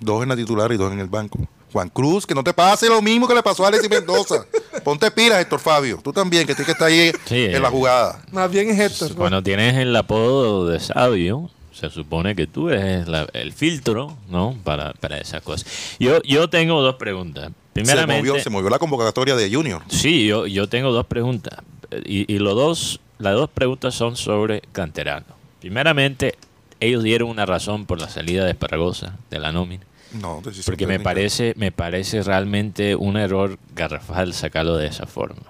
Dos 0.00 0.22
en 0.22 0.29
la 0.29 0.37
titular 0.37 0.70
y 0.72 0.77
dos 0.77 0.92
en 0.92 1.00
el 1.00 1.09
banco. 1.09 1.38
Juan 1.72 1.88
Cruz, 1.88 2.24
que 2.24 2.35
no 2.37 2.44
te 2.44 2.53
pase 2.53 2.88
lo 2.88 3.03
mismo 3.03 3.27
que 3.27 3.35
le 3.35 3.42
pasó 3.42 3.64
a 3.64 3.68
Alexis 3.68 3.90
Mendoza. 3.90 4.44
Ponte 4.85 5.11
pilas, 5.11 5.40
Héctor 5.40 5.59
Fabio. 5.59 5.98
Tú 6.05 6.12
también, 6.12 6.46
que 6.46 6.55
tienes 6.55 6.66
que 6.66 6.72
estar 6.72 6.88
ahí 6.88 7.11
Sí, 7.24 7.46
en 7.46 7.62
la 7.62 7.68
eh. 7.68 7.70
jugada. 7.70 8.22
Más 8.31 8.48
bien 8.50 8.68
es 8.70 8.79
Héctor. 8.79 9.11
¿no? 9.11 9.16
Cuando 9.16 9.42
tienes 9.42 9.74
el 9.74 9.94
apodo 9.96 10.68
de 10.68 10.79
sabio, 10.79 11.50
se 11.72 11.90
supone 11.90 12.37
que 12.37 12.46
tú 12.46 12.68
eres 12.68 13.09
la- 13.09 13.27
el 13.33 13.53
filtro, 13.53 14.16
¿no? 14.29 14.57
Para, 14.62 14.92
para 14.92 15.18
esas 15.18 15.42
cosas. 15.42 15.66
Yo, 15.98 16.22
yo 16.22 16.48
tengo 16.48 16.81
dos 16.81 16.94
preguntas. 16.94 17.50
Se 17.74 17.80
Primeramente, 17.80 18.28
movió, 18.28 18.42
se 18.42 18.50
movió 18.50 18.70
la 18.70 18.78
convocatoria 18.78 19.34
de 19.34 19.52
Junior. 19.52 19.82
Sí, 19.88 20.26
yo, 20.26 20.46
yo 20.46 20.68
tengo 20.68 20.92
dos 20.92 21.06
preguntas. 21.06 21.58
Y, 22.04 22.32
y 22.32 22.38
los 22.38 22.54
dos, 22.54 23.00
las 23.18 23.34
dos 23.34 23.50
preguntas 23.50 23.94
son 23.94 24.16
sobre 24.16 24.62
canterano. 24.72 25.26
Primeramente, 25.60 26.37
ellos 26.80 27.02
dieron 27.02 27.28
una 27.30 27.46
razón 27.46 27.87
por 27.87 28.00
la 28.00 28.08
salida 28.08 28.44
de 28.44 28.52
Esparragosa 28.52 29.16
de 29.30 29.38
la 29.38 29.50
nómina. 29.50 29.84
No, 30.12 30.40
Porque 30.64 30.87
me 30.87 31.00
parece, 31.00 31.54
me 31.56 31.72
parece 31.72 32.22
realmente 32.22 32.94
un 32.94 33.16
error 33.16 33.58
garrafal 33.74 34.32
sacarlo 34.32 34.76
de 34.76 34.87
esa 34.87 35.06
forma. 35.06 35.42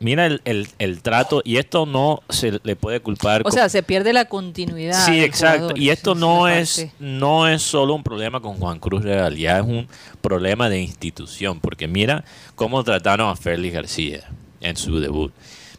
Mira 0.00 0.26
el, 0.26 0.40
el- 0.44 0.68
el 0.78 1.02
trato, 1.02 1.42
y 1.44 1.58
esto 1.58 1.86
no 1.86 2.22
se 2.28 2.58
le 2.62 2.74
puede 2.76 3.00
culpar. 3.00 3.42
O 3.44 3.50
sea, 3.50 3.68
se 3.68 3.82
pierde 3.82 4.12
la 4.12 4.24
continuidad. 4.26 5.04
Sí, 5.06 5.22
exacto. 5.22 5.58
jugador. 5.58 5.78
Y 5.78 5.90
esto 5.90 6.14
no 6.14 6.48
es, 6.48 6.88
no 6.98 7.46
es 7.48 7.62
solo 7.62 7.94
un 7.94 8.02
problema 8.02 8.40
con 8.40 8.54
Juan 8.56 8.78
Cruz 8.80 9.02
Real, 9.04 9.36
ya 9.36 9.58
es 9.58 9.64
un 9.64 9.86
problema 10.20 10.68
de 10.68 10.80
institución, 10.80 11.60
porque 11.60 11.86
mira 11.88 12.24
cómo 12.54 12.82
trataron 12.84 13.28
a 13.28 13.36
Félix 13.36 13.74
García 13.74 14.20
en 14.60 14.76
su 14.76 14.98
debut. 14.98 15.32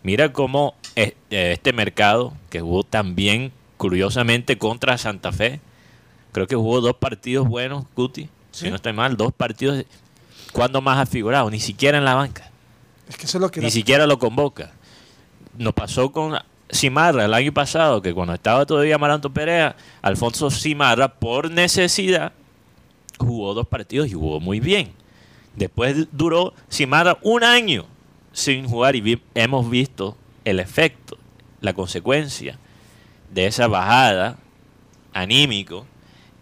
Mira 0.03 0.31
cómo 0.31 0.75
es- 0.95 1.13
eh, 1.29 1.51
este 1.53 1.73
mercado, 1.73 2.33
que 2.49 2.61
jugó 2.61 2.83
también 2.83 3.51
curiosamente 3.77 4.57
contra 4.57 4.97
Santa 4.97 5.31
Fe, 5.31 5.59
creo 6.31 6.47
que 6.47 6.55
jugó 6.55 6.81
dos 6.81 6.95
partidos 6.95 7.47
buenos, 7.47 7.83
Guti, 7.95 8.29
si 8.51 8.69
no 8.69 8.75
estoy 8.75 8.93
mal, 8.93 9.17
dos 9.17 9.31
partidos. 9.33 9.83
¿Cuándo 10.53 10.81
más 10.81 10.97
ha 10.97 11.05
figurado? 11.05 11.49
Ni 11.51 11.59
siquiera 11.59 11.97
en 11.97 12.05
la 12.05 12.15
banca. 12.15 12.49
Es 13.09 13.17
que 13.17 13.25
eso 13.25 13.37
es 13.37 13.41
lo 13.41 13.49
que 13.51 13.59
Ni 13.59 13.65
la- 13.67 13.71
siquiera 13.71 14.07
lo 14.07 14.19
convoca. 14.19 14.71
Nos 15.57 15.73
pasó 15.73 16.11
con 16.11 16.37
Simarra 16.69 17.25
el 17.25 17.33
año 17.33 17.53
pasado, 17.53 18.01
que 18.01 18.13
cuando 18.13 18.33
estaba 18.33 18.65
todavía 18.65 18.95
Amaranto 18.95 19.31
Perea, 19.31 19.75
Alfonso 20.01 20.49
Simarra, 20.51 21.07
por 21.15 21.49
necesidad, 21.49 22.33
jugó 23.17 23.53
dos 23.53 23.67
partidos 23.67 24.07
y 24.07 24.13
jugó 24.13 24.39
muy 24.39 24.59
bien. 24.59 24.91
Después 25.55 26.07
duró 26.11 26.53
Simarra 26.69 27.17
un 27.21 27.43
año 27.43 27.85
sin 28.33 28.67
jugar 28.67 28.95
y 28.95 29.01
vi- 29.01 29.21
hemos 29.33 29.69
visto 29.69 30.15
el 30.45 30.59
efecto, 30.59 31.17
la 31.61 31.73
consecuencia 31.73 32.59
de 33.33 33.47
esa 33.47 33.67
bajada 33.67 34.37
anímico 35.13 35.85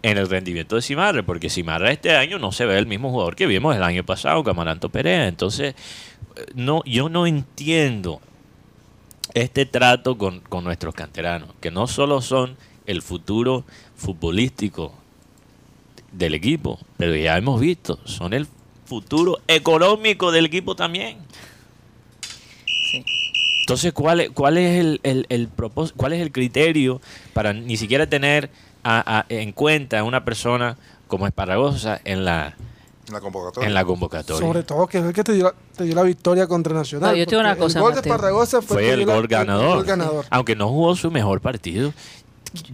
en 0.05 0.19
el 0.19 0.29
rendimiento 0.29 0.75
de 0.75 0.83
Simarra, 0.83 1.23
porque 1.23 1.49
Simarra 1.49 1.91
este 1.91 2.15
año 2.15 2.37
no 2.37 2.51
se 2.51 2.65
ve 2.65 2.77
el 2.77 2.85
mismo 2.85 3.09
jugador 3.09 3.35
que 3.35 3.47
vimos 3.47 3.75
el 3.75 3.81
año 3.81 4.05
pasado 4.05 4.43
con 4.43 4.51
Amaranto 4.51 4.89
Perea. 4.89 5.27
Entonces, 5.27 5.73
eh, 6.35 6.45
no, 6.53 6.83
yo 6.85 7.09
no 7.09 7.25
entiendo 7.25 8.21
este 9.33 9.65
trato 9.65 10.15
con, 10.15 10.41
con 10.41 10.63
nuestros 10.63 10.93
canteranos, 10.93 11.49
que 11.59 11.71
no 11.71 11.87
solo 11.87 12.21
son 12.21 12.55
el 12.85 13.01
futuro 13.01 13.65
futbolístico 13.95 14.93
del 16.11 16.35
equipo, 16.35 16.79
pero 16.97 17.15
ya 17.15 17.35
hemos 17.35 17.59
visto, 17.59 17.99
son 18.05 18.33
el 18.33 18.47
futuro 18.85 19.39
económico 19.47 20.31
del 20.31 20.45
equipo 20.45 20.75
también. 20.75 21.17
Sí. 22.91 23.03
Entonces, 23.61 23.91
¿cuál 23.91 24.19
es, 24.19 24.29
cuál 24.29 24.59
es 24.59 24.79
el, 24.79 24.99
el, 25.01 25.25
el 25.29 25.49
propós- 25.49 25.93
cuál 25.97 26.13
es 26.13 26.21
el 26.21 26.31
criterio 26.31 27.01
para 27.33 27.53
ni 27.53 27.75
siquiera 27.75 28.07
tener 28.07 28.51
a- 28.86 29.19
a- 29.19 29.26
en 29.30 29.52
cuenta 29.52 30.00
a 30.00 30.04
una 30.04 30.24
persona 30.24 30.78
como 31.08 31.28
Esparragosa 31.28 32.00
en 32.06 32.24
la, 32.24 32.56
En 33.08 33.13
la 33.13 33.19
convocatoria. 33.19 33.67
en 33.67 33.74
la 33.74 33.84
convocatoria? 33.86 34.45
Sobre 34.48 34.63
todo 34.63 34.88
que 34.88 35.00
es 35.00 35.04
el 35.06 35.13
que 35.13 35.24
te 35.24 35.34
dio, 35.34 35.43
la, 35.45 35.54
te 35.76 35.84
dio 35.84 35.95
la 35.95 36.04
victoria 36.04 36.48
contra 36.48 36.74
Nacional. 36.74 37.12
No, 37.12 37.17
yo 37.17 37.26
te 37.26 37.32
digo 37.32 37.41
una 37.41 37.56
cosa, 37.56 37.80
El 37.80 37.84
gol 37.84 37.93
de. 37.95 38.00
Esparragosa 38.02 38.62
fue, 38.62 38.89
el 38.91 39.06
gol 39.06 39.28
ganador. 39.28 39.78
gol 39.78 39.86
ganador. 39.86 40.26
Aunque 40.30 40.56
no 40.56 40.69
jugó 40.69 40.95
su 40.95 41.12
mejor 41.12 41.41
partido. 41.41 41.93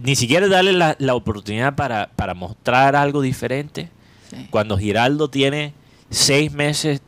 Ni 0.00 0.14
siquiera 0.14 0.46
darle 0.46 0.72
la, 0.72 0.94
la 1.00 1.14
oportunidad 1.16 1.74
para, 1.74 2.08
para 2.14 2.34
mostrar 2.34 2.94
algo 2.94 3.20
diferente. 3.20 3.88
Sí. 4.30 4.46
Cuando 4.50 4.78
Giraldo 4.78 5.28
tiene 5.28 5.74
seis 6.10 6.52
meses 6.52 7.00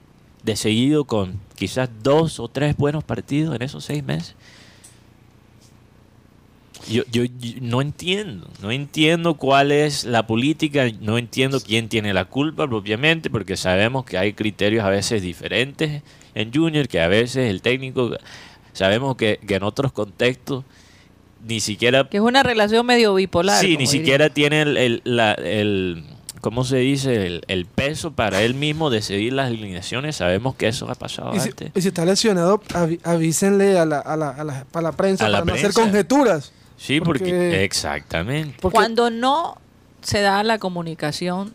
de 0.43 0.57
seguido 0.57 1.05
con 1.05 1.41
quizás 1.55 1.89
dos 2.03 2.41
o 2.41 2.49
tres 2.49 2.77
buenos 2.77 3.05
partidos 3.05 3.55
en 3.55 3.63
esos 3.63 3.85
seis 3.85 4.03
meses. 4.03 4.35
Yo, 6.91 7.03
yo, 7.11 7.25
yo 7.25 7.53
no 7.63 7.81
entiendo, 7.81 8.47
no 8.61 8.71
entiendo 8.71 9.35
cuál 9.35 9.73
es 9.73 10.05
la 10.05 10.27
política, 10.27 10.85
no 11.01 11.17
entiendo 11.19 11.61
quién 11.61 11.89
tiene 11.89 12.13
la 12.13 12.27
culpa 12.27 12.67
propiamente, 12.69 13.31
porque 13.31 13.57
sabemos 13.57 14.05
que 14.05 14.19
hay 14.19 14.35
criterios 14.35 14.85
a 14.85 14.91
veces 14.91 15.23
diferentes 15.23 16.03
en 16.35 16.53
Junior, 16.53 16.87
que 16.89 17.01
a 17.01 17.09
veces 17.09 17.49
el 17.51 17.63
técnico, 17.63 18.11
sabemos 18.75 19.17
que, 19.17 19.41
que 19.47 19.55
en 19.55 19.63
otros 19.63 19.93
contextos 19.93 20.65
ni 21.47 21.61
siquiera 21.61 22.09
Que 22.09 22.17
es 22.19 22.23
una 22.23 22.43
relación 22.43 22.85
medio 22.87 23.15
bipolar. 23.15 23.61
Sí, 23.61 23.69
ni 23.69 23.73
diría. 23.77 23.87
siquiera 23.91 24.29
tiene 24.31 24.63
el, 24.63 24.77
el, 24.77 25.03
la- 25.05 25.33
el- 25.35 26.05
¿cómo 26.41 26.65
se 26.65 26.77
dice? 26.79 27.27
El, 27.27 27.45
el 27.49 27.65
peso 27.67 28.13
para 28.13 28.43
él 28.43 28.55
mismo 28.55 28.91
decidir 28.91 29.33
las 29.33 29.47
alineaciones. 29.49 30.17
Sabemos 30.17 30.55
que 30.55 30.69
eso 30.69 30.91
ha 30.91 30.95
pasado 30.95 31.35
Y 31.35 31.41
si, 31.41 31.49
antes. 31.51 31.71
y 31.75 31.81
si 31.83 31.89
está 31.89 32.05
lesionado, 32.05 32.61
avísenle 33.05 33.79
a 33.79 33.85
la, 33.87 33.99
a 34.01 34.17
la, 34.17 34.31
a 34.31 34.45
la, 34.45 34.67
a 34.73 34.81
la 34.83 34.93
prensa 34.93 35.27
A 35.27 35.29
la 35.29 35.39
para 35.41 35.47
no 35.47 35.55
hacer 35.55 35.73
conjeturas. 35.73 36.53
Sí, 36.77 37.01
porque, 37.01 37.25
porque- 37.25 37.65
exactamente. 37.65 38.57
Porque 38.61 38.75
Cuando 38.77 39.11
no 39.11 39.59
se 40.03 40.21
da 40.21 40.43
la 40.43 40.59
comunicación 40.59 41.55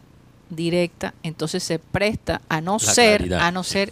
directa, 0.50 1.14
entonces 1.24 1.64
se 1.64 1.78
presta 1.80 2.42
a 2.50 2.62
no 2.62 2.74
La 2.74 2.94
ser, 2.94 3.18
claridad, 3.18 3.48
a 3.48 3.52
no 3.52 3.64
ser 3.64 3.92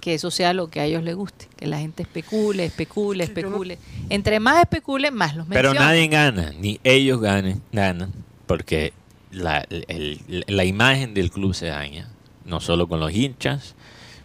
que 0.00 0.14
eso 0.14 0.30
sea 0.30 0.52
lo 0.52 0.68
que 0.68 0.80
a 0.80 0.84
ellos 0.84 1.02
les 1.02 1.14
guste, 1.16 1.48
que 1.56 1.66
la 1.66 1.78
gente 1.78 2.02
especule, 2.02 2.64
especule, 2.66 3.24
Sí, 3.26 3.32
yo 3.34 3.34
no- 3.42 3.46
especule. 3.48 3.78
Entre 4.10 4.38
más 4.40 4.60
especule, 4.60 5.10
más 5.10 5.34
los 5.36 5.46
Pero 5.48 5.70
mencionan. 5.70 5.88
nadie 5.88 6.08
gana, 6.08 6.52
ni 6.58 6.78
ellos 6.84 7.20
ganen, 7.20 7.62
ganan, 7.72 8.12
porque 8.46 8.92
la, 9.32 9.64
el- 9.68 10.44
la 10.46 10.64
imagen 10.64 11.14
del 11.14 11.30
club 11.30 11.54
se 11.54 11.66
daña, 11.66 12.08
no 12.44 12.60
solo 12.60 12.86
con 12.88 13.00
los 13.00 13.12
hinchas, 13.12 13.74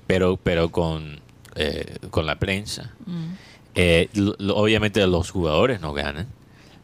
pero, 0.05 0.37
pero 0.37 0.69
con, 0.69 1.21
eh, 1.55 1.97
con 2.11 2.25
la 2.25 2.37
prensa. 2.39 2.91
Mm. 3.05 3.33
Eh, 3.75 4.09
lo- 4.13 4.55
obviamente 4.55 5.05
los 5.07 5.31
jugadores 5.31 5.81
no 5.81 5.93
ganan, 5.93 6.27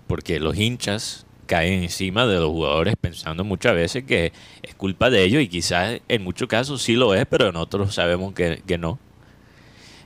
porque 0.07 0.39
los 0.39 0.57
hinchas 0.57 1.25
caen 1.45 1.83
encima 1.83 2.25
de 2.27 2.35
los 2.39 2.49
jugadores 2.49 2.95
pensando 2.99 3.43
muchas 3.43 3.73
veces 3.75 4.03
que 4.03 4.31
es 4.63 4.75
culpa 4.75 5.09
de 5.09 5.23
ellos 5.23 5.41
y 5.41 5.47
quizás 5.47 5.99
en 6.07 6.23
muchos 6.23 6.47
casos 6.47 6.81
sí 6.81 6.95
lo 6.95 7.13
es, 7.15 7.25
pero 7.27 7.49
en 7.49 7.55
otros 7.55 7.95
sabemos 7.95 8.33
que, 8.33 8.61
no. 8.79 8.99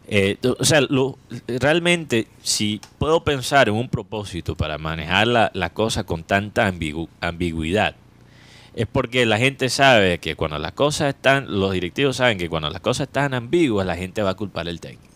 Eh, 0.08 0.38
o 0.60 0.66
sea, 0.66 0.82
lo- 0.82 1.18
realmente 1.48 2.28
si 2.42 2.82
puedo 3.00 3.24
pensar 3.24 3.70
en 3.70 3.76
un 3.76 3.88
propósito 3.88 4.56
para 4.56 4.78
manejar 4.78 5.28
la, 5.28 5.52
la 5.54 5.70
cosa 5.70 6.04
con 6.04 6.24
tanta 6.24 6.70
ambigu- 6.70 7.08
ambigüedad, 7.22 7.96
es 8.76 8.88
porque 8.88 9.26
la 9.26 9.38
gente 9.38 9.70
sabe 9.70 10.18
que 10.20 10.36
cuando 10.36 10.60
las 10.60 10.74
cosas 10.74 11.10
están, 11.16 11.60
los 11.60 11.72
directivos 11.72 12.18
saben 12.18 12.38
que 12.38 12.50
cuando 12.50 12.70
las 12.70 12.82
cosas 12.82 13.08
están 13.08 13.34
ambiguas, 13.34 13.86
la 13.88 13.96
gente 13.96 14.22
va 14.22 14.32
a 14.32 14.36
culpar 14.36 14.68
al 14.68 14.80
técnico. 14.82 15.13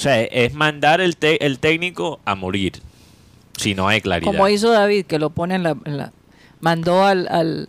O 0.00 0.02
sea, 0.02 0.22
es 0.22 0.54
mandar 0.54 1.02
el, 1.02 1.18
te- 1.18 1.44
el 1.44 1.58
técnico 1.58 2.20
a 2.24 2.34
morir 2.34 2.80
si 3.58 3.74
no 3.74 3.86
hay 3.86 4.00
claridad. 4.00 4.32
Como 4.32 4.48
hizo 4.48 4.70
David, 4.70 5.04
que 5.04 5.18
lo 5.18 5.28
pone 5.28 5.56
en 5.56 5.62
la... 5.62 5.76
en 5.84 5.98
la- 5.98 6.12
mandó 6.60 7.04
al, 7.04 7.28
al, 7.28 7.68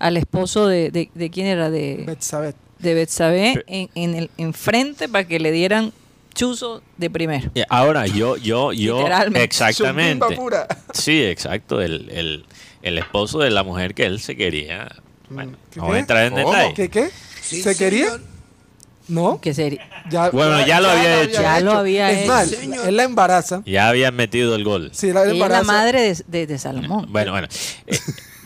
al 0.00 0.16
esposo 0.16 0.66
de, 0.66 0.90
de, 0.90 1.08
de 1.14 1.30
quién 1.30 1.46
era, 1.46 1.70
de, 1.70 2.02
Betsabé. 2.04 2.54
de 2.80 2.94
Betsabé 2.94 3.64
en, 3.68 3.88
en 3.94 4.14
el 4.16 4.30
enfrente 4.38 5.08
para 5.08 5.24
que 5.28 5.38
le 5.38 5.52
dieran 5.52 5.92
chuzo 6.34 6.82
de 6.96 7.10
primero. 7.10 7.48
Eh, 7.54 7.64
Ahora, 7.68 8.08
yo, 8.08 8.36
yo, 8.36 8.72
yo, 8.72 9.06
exactamente. 9.34 10.34
Pura. 10.34 10.66
Sí, 10.92 11.22
exacto. 11.22 11.80
El, 11.80 12.10
el, 12.10 12.44
el 12.82 12.98
esposo 12.98 13.38
de 13.38 13.50
la 13.50 13.62
mujer 13.62 13.94
que 13.94 14.04
él 14.06 14.18
se 14.18 14.34
quería. 14.36 14.88
Bueno, 15.30 15.52
¿Qué, 15.70 15.78
no 15.78 15.86
voy 15.86 15.96
a 15.98 16.00
entrar 16.00 16.24
en 16.26 16.32
¿Cómo? 16.32 16.50
detalle. 16.52 16.74
¿Qué 16.74 16.88
qué? 16.88 17.10
¿Se 17.40 17.76
quería? 17.76 18.18
¿No? 19.08 19.40
Que 19.40 19.52
sería. 19.54 19.80
Ya, 20.10 20.30
Bueno, 20.30 20.64
ya 20.66 20.80
lo 20.80 20.88
había 20.88 21.22
hecho. 21.22 21.42
Ya 21.42 21.60
lo 21.60 21.72
había 21.72 22.10
es 22.10 22.18
hecho. 22.20 22.28
más, 22.32 22.52
él 22.52 22.96
la 22.96 23.02
embaraza. 23.04 23.62
Ya 23.66 23.88
habían 23.88 24.14
metido 24.14 24.54
el 24.54 24.64
gol. 24.64 24.90
Sí, 24.92 25.12
la 25.12 25.24
Ella 25.24 25.44
es 25.44 25.50
la 25.50 25.62
madre 25.64 26.00
de, 26.02 26.24
de, 26.26 26.46
de 26.46 26.58
Salomón. 26.58 27.06
Bueno, 27.10 27.32
bueno. 27.32 27.48
Eh, 27.86 27.98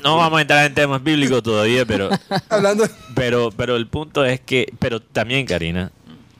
no 0.02 0.16
vamos 0.16 0.38
a 0.38 0.42
entrar 0.42 0.66
en 0.66 0.74
temas 0.74 1.02
bíblicos 1.02 1.42
todavía, 1.42 1.84
pero, 1.84 2.08
Hablando. 2.48 2.86
pero, 3.14 3.50
pero 3.50 3.76
el 3.76 3.86
punto 3.88 4.24
es 4.24 4.40
que, 4.40 4.72
pero 4.78 5.00
también, 5.00 5.46
Karina, 5.46 5.90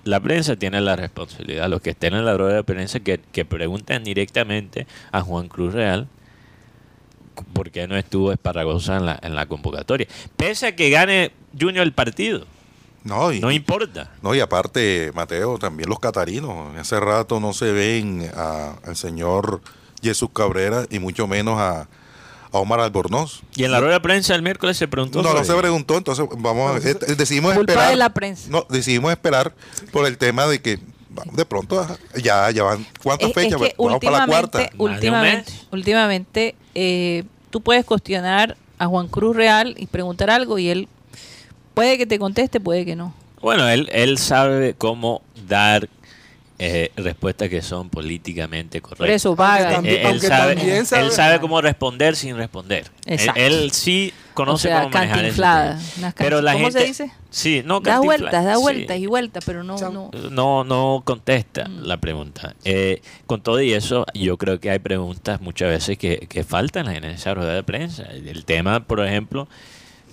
la 0.04 0.20
prensa 0.20 0.54
tiene 0.56 0.80
la 0.80 0.94
responsabilidad, 0.96 1.68
los 1.68 1.80
que 1.80 1.90
estén 1.90 2.14
en 2.14 2.24
la 2.24 2.36
rueda 2.36 2.54
de 2.56 2.64
prensa, 2.64 3.00
que, 3.00 3.18
que 3.32 3.44
pregunten 3.44 4.04
directamente 4.04 4.86
a 5.12 5.20
Juan 5.22 5.48
Cruz 5.48 5.74
Real 5.74 6.06
por 7.52 7.70
qué 7.70 7.86
no 7.86 7.96
estuvo 7.96 8.32
Esparragosa 8.32 8.96
en 8.96 9.06
la, 9.06 9.18
en 9.22 9.34
la 9.34 9.46
convocatoria. 9.46 10.06
Pese 10.36 10.68
a 10.68 10.76
que 10.76 10.88
gane 10.90 11.32
Junior 11.58 11.84
el 11.84 11.92
partido, 11.92 12.46
No, 13.06 13.32
y, 13.32 13.40
no 13.40 13.50
importa. 13.50 14.10
no, 14.22 14.34
y 14.34 14.40
aparte, 14.40 15.12
Mateo, 15.14 15.58
también 15.58 15.88
los 15.88 15.98
catarinos. 16.00 16.72
En 16.74 16.80
ese 16.80 16.98
rato 17.00 17.40
no 17.40 17.52
se 17.52 17.72
ven 17.72 18.30
a- 18.36 18.74
al 18.84 18.96
señor 18.96 19.60
Jesús 20.02 20.28
Cabrera 20.32 20.84
y 20.90 20.98
mucho 20.98 21.26
menos 21.26 21.58
a, 21.58 21.82
a 22.52 22.58
Omar 22.58 22.80
Albornoz. 22.80 23.42
Y 23.54 23.64
en 23.64 23.72
la 23.72 23.80
rueda 23.80 23.94
de 23.94 24.00
prensa 24.00 24.34
el 24.34 24.42
miércoles 24.42 24.76
se 24.76 24.88
preguntó. 24.88 25.22
No, 25.22 25.32
no 25.32 25.44
se 25.44 25.54
preguntó, 25.54 25.96
entonces 25.96 26.26
vamos 26.38 26.84
a, 26.84 26.88
eh, 26.88 26.94
decidimos 27.16 27.54
Culpa 27.54 27.72
esperar. 27.72 27.90
de 27.90 27.96
la 27.96 28.10
prensa. 28.12 28.48
No, 28.50 28.66
decidimos 28.68 29.10
esperar 29.12 29.52
por 29.92 30.06
el 30.06 30.18
tema 30.18 30.46
de 30.46 30.60
que 30.60 30.78
de 31.32 31.46
pronto 31.46 31.86
ya, 32.22 32.50
ya 32.50 32.62
van 32.62 32.86
cuántas 33.02 33.30
Es- 33.30 33.36
es 33.36 33.42
fechas, 33.44 33.60
que 33.60 33.74
vamos 33.78 34.00
para 34.02 34.18
la 34.18 34.26
cuarta. 34.26 34.68
últimamente, 34.78 35.52
últimamente 35.70 36.54
eh, 36.74 37.24
tú 37.50 37.60
puedes 37.62 37.84
cuestionar 37.84 38.56
a 38.78 38.86
Juan 38.86 39.08
Cruz 39.08 39.34
Real 39.34 39.74
y 39.78 39.86
preguntar 39.86 40.28
algo 40.28 40.58
y 40.58 40.68
él 40.68 40.88
puede 41.76 41.98
que 41.98 42.06
te 42.06 42.18
conteste, 42.18 42.58
puede 42.58 42.86
que 42.86 42.96
no. 42.96 43.12
Bueno, 43.42 43.68
él, 43.68 43.88
él 43.92 44.16
sabe 44.16 44.74
cómo 44.74 45.20
dar 45.46 45.88
eh, 46.58 46.90
respuestas 46.96 47.50
que 47.50 47.60
son 47.60 47.90
políticamente 47.90 48.80
correctas. 48.80 48.98
Por 48.98 49.10
eso 49.10 49.36
también- 49.36 49.94
Eh, 49.96 50.00
él, 50.00 50.06
aunque 50.06 50.26
sabe, 50.26 50.84
sabe- 50.86 51.02
él 51.04 51.12
sabe 51.12 51.38
cómo 51.38 51.60
responder 51.60 52.16
sin 52.16 52.34
responder. 52.34 52.84
Él, 53.04 53.12
Exacto. 53.12 53.40
él 53.42 53.70
sí 53.72 54.14
conoce 54.32 54.68
O 54.68 54.70
sea, 54.70 54.78
cómo 54.84 54.90
manejar 54.94 55.30
tema. 55.34 55.78
unas 55.98 56.14
Pero 56.14 56.40
la 56.40 56.54
¿cómo 56.54 56.70
se 56.70 56.78
gente, 56.78 56.86
dice? 56.88 57.12
Sí, 57.28 57.60
no, 57.62 57.80
da 57.80 58.00
vueltas, 58.00 58.42
da 58.42 58.54
sí. 58.56 58.62
vueltas 58.62 58.96
y 58.96 59.04
vueltas, 59.04 59.44
pero 59.44 59.62
no, 59.64 59.76
no. 59.90 60.10
No, 60.30 60.64
no 60.64 61.02
contesta 61.04 61.68
Mm. 61.68 61.82
la 61.82 61.98
pregunta. 61.98 62.54
Eh, 62.64 63.02
con 63.26 63.42
todo 63.42 63.60
y 63.60 63.74
eso, 63.74 64.06
yo 64.14 64.38
creo 64.38 64.58
que 64.58 64.70
hay 64.70 64.78
preguntas 64.78 65.42
muchas 65.42 65.68
veces 65.68 65.98
que, 65.98 66.20
que 66.26 66.42
faltan 66.42 66.88
en 66.88 67.04
esa 67.04 67.34
rueda 67.34 67.52
de 67.52 67.64
prensa. 67.64 68.04
El 68.04 68.46
tema, 68.46 68.80
por 68.86 69.04
ejemplo, 69.06 69.46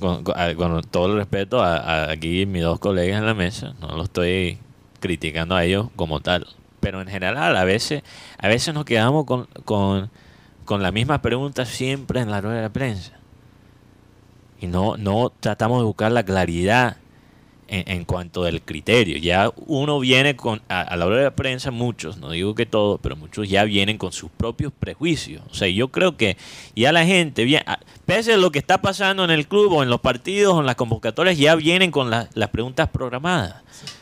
con, 0.03 0.81
todo 0.83 1.05
el 1.05 1.17
respeto 1.17 1.61
a, 1.61 1.77
a 1.77 2.11
aquí 2.11 2.45
mis 2.45 2.61
dos 2.61 2.79
colegas 2.79 3.19
en 3.19 3.25
la 3.25 3.33
mesa, 3.33 3.73
no 3.79 3.95
lo 3.95 4.03
estoy 4.03 4.59
criticando 4.99 5.55
a 5.55 5.63
ellos 5.63 5.87
como 5.95 6.19
tal, 6.19 6.47
pero 6.79 7.01
en 7.01 7.07
general 7.07 7.55
a 7.55 7.63
veces, 7.63 8.03
a 8.37 8.47
veces 8.47 8.73
nos 8.73 8.83
quedamos 8.83 9.25
con, 9.25 9.45
con, 9.63 10.09
con 10.65 10.83
la 10.83 10.91
misma 10.91 11.21
pregunta 11.21 11.65
siempre 11.65 12.19
en 12.19 12.29
la 12.29 12.41
rueda 12.41 12.61
de 12.61 12.69
prensa. 12.69 13.13
Y 14.59 14.67
no, 14.67 14.97
no 14.97 15.31
tratamos 15.39 15.79
de 15.79 15.85
buscar 15.85 16.11
la 16.11 16.23
claridad 16.23 16.97
en, 17.73 18.05
cuanto 18.05 18.43
del 18.43 18.61
criterio. 18.61 19.17
Ya 19.17 19.51
uno 19.65 19.99
viene 19.99 20.35
con, 20.35 20.61
a, 20.69 20.95
la 20.95 21.05
hora 21.05 21.17
de 21.17 21.23
la 21.23 21.35
prensa, 21.35 21.71
muchos, 21.71 22.17
no 22.17 22.29
digo 22.31 22.53
que 22.55 22.65
todos, 22.65 22.99
pero 23.01 23.15
muchos 23.15 23.49
ya 23.49 23.63
vienen 23.63 23.97
con 23.97 24.11
sus 24.11 24.29
propios 24.29 24.71
prejuicios. 24.77 25.41
O 25.49 25.53
sea, 25.53 25.67
yo 25.67 25.87
creo 25.87 26.15
que 26.17 26.37
ya 26.75 26.91
la 26.91 27.05
gente, 27.05 27.43
bien, 27.45 27.63
pese 28.05 28.33
a 28.33 28.37
lo 28.37 28.51
que 28.51 28.59
está 28.59 28.81
pasando 28.81 29.23
en 29.23 29.31
el 29.31 29.47
club 29.47 29.73
o 29.73 29.83
en 29.83 29.89
los 29.89 30.01
partidos 30.01 30.53
o 30.53 30.59
en 30.59 30.65
las 30.65 30.75
convocatorias, 30.75 31.37
ya 31.37 31.55
vienen 31.55 31.91
con 31.91 32.09
la- 32.09 32.29
las 32.33 32.49
preguntas 32.49 32.89
programadas. 32.89 33.55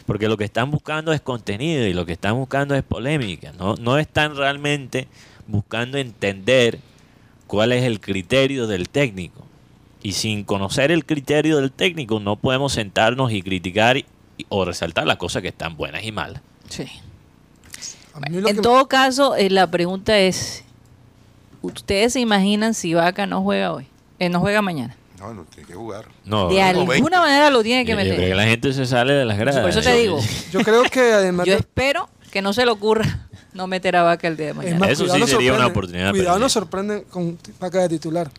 Porque 0.05 0.27
lo 0.27 0.35
que 0.37 0.43
están 0.43 0.69
buscando 0.71 1.13
es 1.13 1.21
contenido 1.21 1.85
y 1.87 1.93
lo 1.93 2.05
que 2.05 2.11
están 2.13 2.35
buscando 2.35 2.75
es 2.75 2.83
polémica. 2.83 3.53
No, 3.53 3.75
no 3.75 3.97
están 3.97 4.35
realmente 4.35 5.07
buscando 5.47 5.97
entender 5.97 6.79
cuál 7.47 7.71
es 7.71 7.83
el 7.83 7.99
criterio 7.99 8.67
del 8.67 8.89
técnico. 8.89 9.40
Y 10.03 10.13
sin 10.13 10.43
conocer 10.43 10.91
el 10.91 11.05
criterio 11.05 11.57
del 11.57 11.71
técnico 11.71 12.19
no 12.19 12.35
podemos 12.35 12.73
sentarnos 12.73 13.31
y 13.31 13.41
criticar 13.43 13.97
y- 13.97 14.05
o 14.49 14.65
resaltar 14.65 15.05
las 15.05 15.17
cosas 15.17 15.41
que 15.41 15.49
están 15.49 15.77
buenas 15.77 16.03
y 16.03 16.11
malas. 16.11 16.41
Sí. 16.69 16.85
En 18.45 18.61
todo 18.61 18.87
caso, 18.87 19.35
eh, 19.35 19.49
la 19.49 19.67
pregunta 19.69 20.17
es, 20.17 20.63
¿ustedes 21.61 22.13
se 22.13 22.19
imaginan 22.19 22.73
si 22.73 22.93
Vaca 22.93 23.25
no 23.25 23.41
juega 23.41 23.73
hoy? 23.73 23.87
Eh, 24.19 24.29
no 24.29 24.39
juega 24.39 24.61
mañana. 24.61 24.95
No, 25.19 25.33
no, 25.33 25.43
tiene 25.43 25.67
que 25.67 25.75
jugar. 25.75 26.05
No, 26.25 26.49
De 26.49 26.55
yo- 26.55 26.63
alguna 26.63 26.89
20. 26.93 27.09
manera 27.11 27.49
lo 27.51 27.61
tiene 27.61 27.85
que 27.85 27.91
yo 27.91 27.97
creo 27.97 28.15
que 28.15 28.17
meter. 28.21 28.35
la 28.35 28.43
gente 28.45 28.73
se 28.73 28.85
sale 28.87 29.13
de 29.13 29.23
las 29.25 29.37
gradas. 29.37 29.61
Por 29.61 29.69
eso 29.69 29.81
te 29.81 29.93
digo, 29.95 30.19
Yo 30.51 30.61
creo 30.61 30.81
que 30.83 30.99
además 31.13 31.45
yo 31.45 31.53
espero 31.53 32.09
Que 32.31 32.41
no 32.41 32.53
se 32.53 32.65
le 32.65 32.71
ocurra 32.71 33.27
no 33.53 33.67
meter 33.67 33.95
a 33.97 34.03
Vaca 34.03 34.27
el 34.27 34.35
día 34.37 34.47
de 34.47 34.51
Es 34.53 34.57
mañana. 34.57 34.79
más, 34.79 34.89
Eso 34.89 35.03
cuidado 35.03 35.25
sí 35.27 35.31
sería 35.33 35.53
una 35.53 35.67
oportunidad 35.67 36.09
Cuidado 36.11 36.39
nos 36.39 36.51
sorprende 36.53 37.03
con 37.03 37.37
Vaca 37.59 37.79
de 37.81 37.89
titular. 37.89 38.31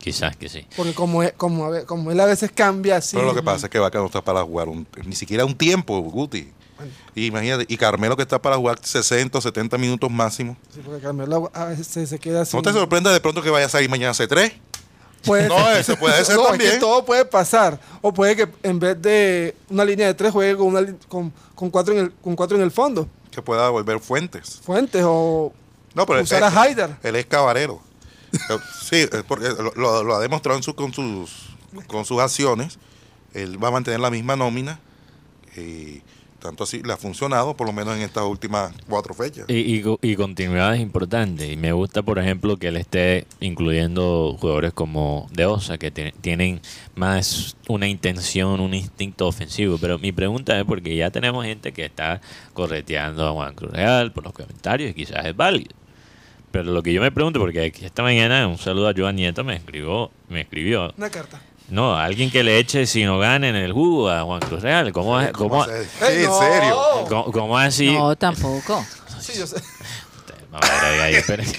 Quizás 0.00 0.34
que 0.36 0.48
sí. 0.48 0.66
Porque 0.76 0.94
como, 0.94 1.22
es- 1.22 1.32
como, 1.34 1.66
a 1.72 1.82
como 1.84 2.10
él 2.10 2.18
a 2.20 2.24
veces 2.26 2.50
cambia 2.54 2.96
así. 2.96 3.16
Pero 3.16 3.28
lo 3.28 3.34
que 3.34 3.42
pasa 3.42 3.66
es 3.66 3.70
que 3.70 3.78
Vaca 3.78 3.98
no 3.98 4.06
está 4.06 4.22
para 4.24 4.42
jugar 4.42 4.68
un- 4.68 4.86
ni 5.04 5.14
siquiera 5.14 5.44
un 5.44 5.54
tiempo, 5.54 6.00
Guti. 6.00 6.50
Y 7.14 7.26
imagínate, 7.26 7.66
y 7.68 7.76
Carmelo 7.76 8.16
que 8.16 8.22
está 8.22 8.40
para 8.40 8.56
jugar 8.56 8.78
60 8.82 9.36
o 9.36 9.40
70 9.42 9.76
minutos 9.76 10.10
máximo. 10.10 10.56
Sí, 10.72 10.80
porque 10.82 11.02
Carmelo 11.02 11.50
a 11.52 11.66
veces 11.66 11.86
se, 12.08 12.18
queda 12.18 12.40
así. 12.42 12.56
¿No 12.56 12.62
te 12.62 12.72
sorprende 12.72 13.10
de 13.10 13.20
pronto 13.20 13.42
que 13.42 13.50
vaya 13.50 13.66
a 13.66 13.68
salir 13.68 13.90
mañana 13.90 14.14
C3? 14.14 14.52
Puede 15.26 15.46
No, 15.48 15.58
ser. 15.58 15.76
eso 15.76 15.96
puede 15.98 16.24
ser 16.24 16.36
No, 16.36 16.44
es 16.44 16.48
también. 16.48 16.70
que 16.72 16.78
todo 16.78 17.04
puede 17.04 17.26
pasar. 17.26 17.78
O 18.00 18.14
puede 18.14 18.34
que 18.34 18.48
en 18.62 18.78
vez 18.80 19.00
de 19.02 19.54
una 19.68 19.84
línea 19.84 20.06
de 20.06 20.14
tres 20.14 20.32
juegue 20.32 20.56
con, 20.56 20.68
una, 20.68 20.80
con, 21.08 21.30
con 21.54 21.68
cuatro, 21.68 21.92
en 21.92 22.00
el, 22.06 22.12
con 22.12 22.34
cuatro 22.34 22.56
en 22.56 22.62
el 22.62 22.70
fondo. 22.70 23.06
Que 23.30 23.42
pueda 23.42 23.68
volver 23.68 24.00
Fuentes. 24.00 24.60
Fuentes 24.64 25.02
o 25.06 25.52
No, 25.94 26.06
pero 26.06 26.22
usar 26.22 26.38
él, 26.38 26.44
a 26.44 26.62
Haider. 26.62 26.96
él 27.02 27.16
es 27.16 27.26
cabarero. 27.26 27.82
Eh, 28.32 28.58
sí, 28.82 29.06
porque 29.26 29.48
lo, 29.76 30.02
lo- 30.04 30.14
ha 30.14 30.20
demostrado 30.20 30.56
en 30.56 30.62
su- 30.62 30.74
con, 30.74 30.92
sus, 30.92 31.30
con 31.86 32.04
sus 32.04 32.20
acciones. 32.20 32.78
Él 33.34 33.62
va 33.62 33.68
a 33.68 33.72
mantener 33.72 34.00
la 34.00 34.10
misma 34.10 34.36
nómina. 34.36 34.78
Y 35.56 36.00
tanto 36.40 36.64
así 36.64 36.82
le 36.82 36.92
ha 36.92 36.96
funcionado, 36.96 37.54
por 37.54 37.66
lo 37.66 37.72
menos 37.72 37.94
en 37.96 38.02
estas 38.02 38.24
últimas 38.24 38.72
cuatro 38.88 39.12
fechas. 39.14 39.44
Y, 39.48 39.56
y, 39.76 39.82
co- 39.82 39.98
y 40.00 40.16
continuidad 40.16 40.74
es 40.74 40.80
importante. 40.80 41.50
Y 41.52 41.56
me 41.56 41.72
gusta, 41.72 42.02
por 42.02 42.18
ejemplo, 42.18 42.56
que 42.56 42.68
él 42.68 42.76
esté 42.76 43.26
incluyendo 43.40 44.36
jugadores 44.40 44.72
como 44.72 45.28
De 45.32 45.44
Osa, 45.46 45.76
que 45.76 45.90
tiene- 45.90 46.12
tienen 46.20 46.60
más 46.94 47.56
una 47.68 47.88
intención, 47.88 48.60
un 48.60 48.72
instinto 48.74 49.26
ofensivo. 49.26 49.76
Pero 49.78 49.98
mi 49.98 50.12
pregunta 50.12 50.58
es 50.58 50.64
porque 50.64 50.96
ya 50.96 51.10
tenemos 51.10 51.44
gente 51.44 51.72
que 51.72 51.84
está 51.84 52.20
correteando 52.54 53.26
a 53.28 53.32
Juan 53.32 53.54
Cruz 53.54 53.72
Real 53.72 54.12
por 54.12 54.24
los 54.24 54.32
comentarios 54.32 54.90
y 54.92 54.94
quizás 54.94 55.26
es 55.26 55.36
válido. 55.36 55.74
Pero 56.50 56.64
lo 56.72 56.82
que 56.82 56.92
yo 56.92 57.00
me 57.00 57.12
pregunto, 57.12 57.38
porque 57.38 57.64
aquí 57.66 57.84
esta 57.84 58.02
mañana 58.02 58.46
un 58.48 58.58
saludo 58.58 58.88
a 58.88 58.94
Joan 58.96 59.16
Nieto 59.16 59.44
me 59.44 59.54
escribió, 59.56 60.10
me 60.28 60.40
escribió, 60.40 60.92
Una 60.96 61.08
carta. 61.10 61.40
no, 61.68 61.94
alguien 61.96 62.30
que 62.30 62.42
le 62.42 62.58
eche 62.58 62.86
si 62.86 63.04
no 63.04 63.22
en 63.24 63.44
el 63.44 63.72
jugo 63.72 64.10
a 64.10 64.22
Juan 64.24 64.40
Cruz 64.40 64.60
Real. 64.62 64.92
¿Cómo, 64.92 65.20
es- 65.20 65.30
¿Cómo 65.32 65.50
cómo, 65.50 65.62
hacer? 65.62 65.76
¡Ey, 66.02 66.16
Sí, 66.18 66.24
en 66.24 66.24
no! 66.24 66.38
serio. 66.40 66.76
cómo- 67.08 67.32
cómo 67.32 67.58
así? 67.58 67.92
No, 67.92 68.16
tampoco. 68.16 68.84
Sí, 69.20 69.38
yo 69.38 69.46
sé. 69.46 69.56
Vamos 70.50 70.68
a 70.68 70.74
ver 70.90 71.00
ahí, 71.00 71.00
ahí, 71.00 71.14
espera. 71.14 71.44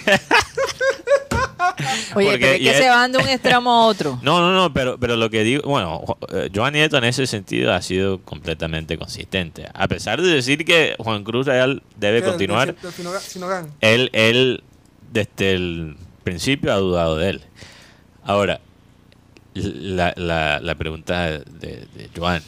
Oye, 2.16 2.26
Porque- 2.32 2.40
pero 2.40 2.54
es 2.54 2.60
que 2.60 2.70
es- 2.72 2.78
se 2.78 2.90
van 2.90 3.12
de 3.12 3.18
un 3.20 3.28
extremo 3.30 3.72
a 3.72 3.86
otro. 3.86 4.20
No, 4.24 4.40
no, 4.42 4.52
no, 4.52 4.74
pero, 4.74 4.98
pero 5.00 5.16
lo 5.16 5.30
que 5.30 5.44
digo, 5.44 5.64
bueno, 5.70 6.04
eh, 6.34 6.50
Joan 6.54 6.74
Nieto 6.74 6.98
en 6.98 7.06
ese 7.06 7.26
sentido 7.28 7.74
ha 7.74 7.82
sido 7.82 8.20
completamente 8.22 8.98
consistente. 8.98 9.68
A 9.74 9.88
pesar 9.88 10.22
de 10.22 10.28
decir 10.30 10.66
que 10.66 10.96
Juan 11.00 11.24
Cruz 11.24 11.46
Real 11.48 11.82
debe 11.96 12.22
continuar, 12.24 12.76
del 12.76 12.92
Sinogan- 12.94 13.22
Sinogan. 13.22 13.72
él, 13.80 14.10
él 14.14 14.64
desde 15.12 15.54
el 15.54 15.98
principio 16.24 16.74
ha 16.74 16.78
dudado 16.78 17.18
de 17.18 17.30
él. 17.30 17.42
Ahora, 18.24 18.62
la, 19.54 20.14
la, 20.16 20.60
la 20.60 20.76
pregunta 20.76 21.30
de, 21.30 21.88
Joan, 22.16 22.42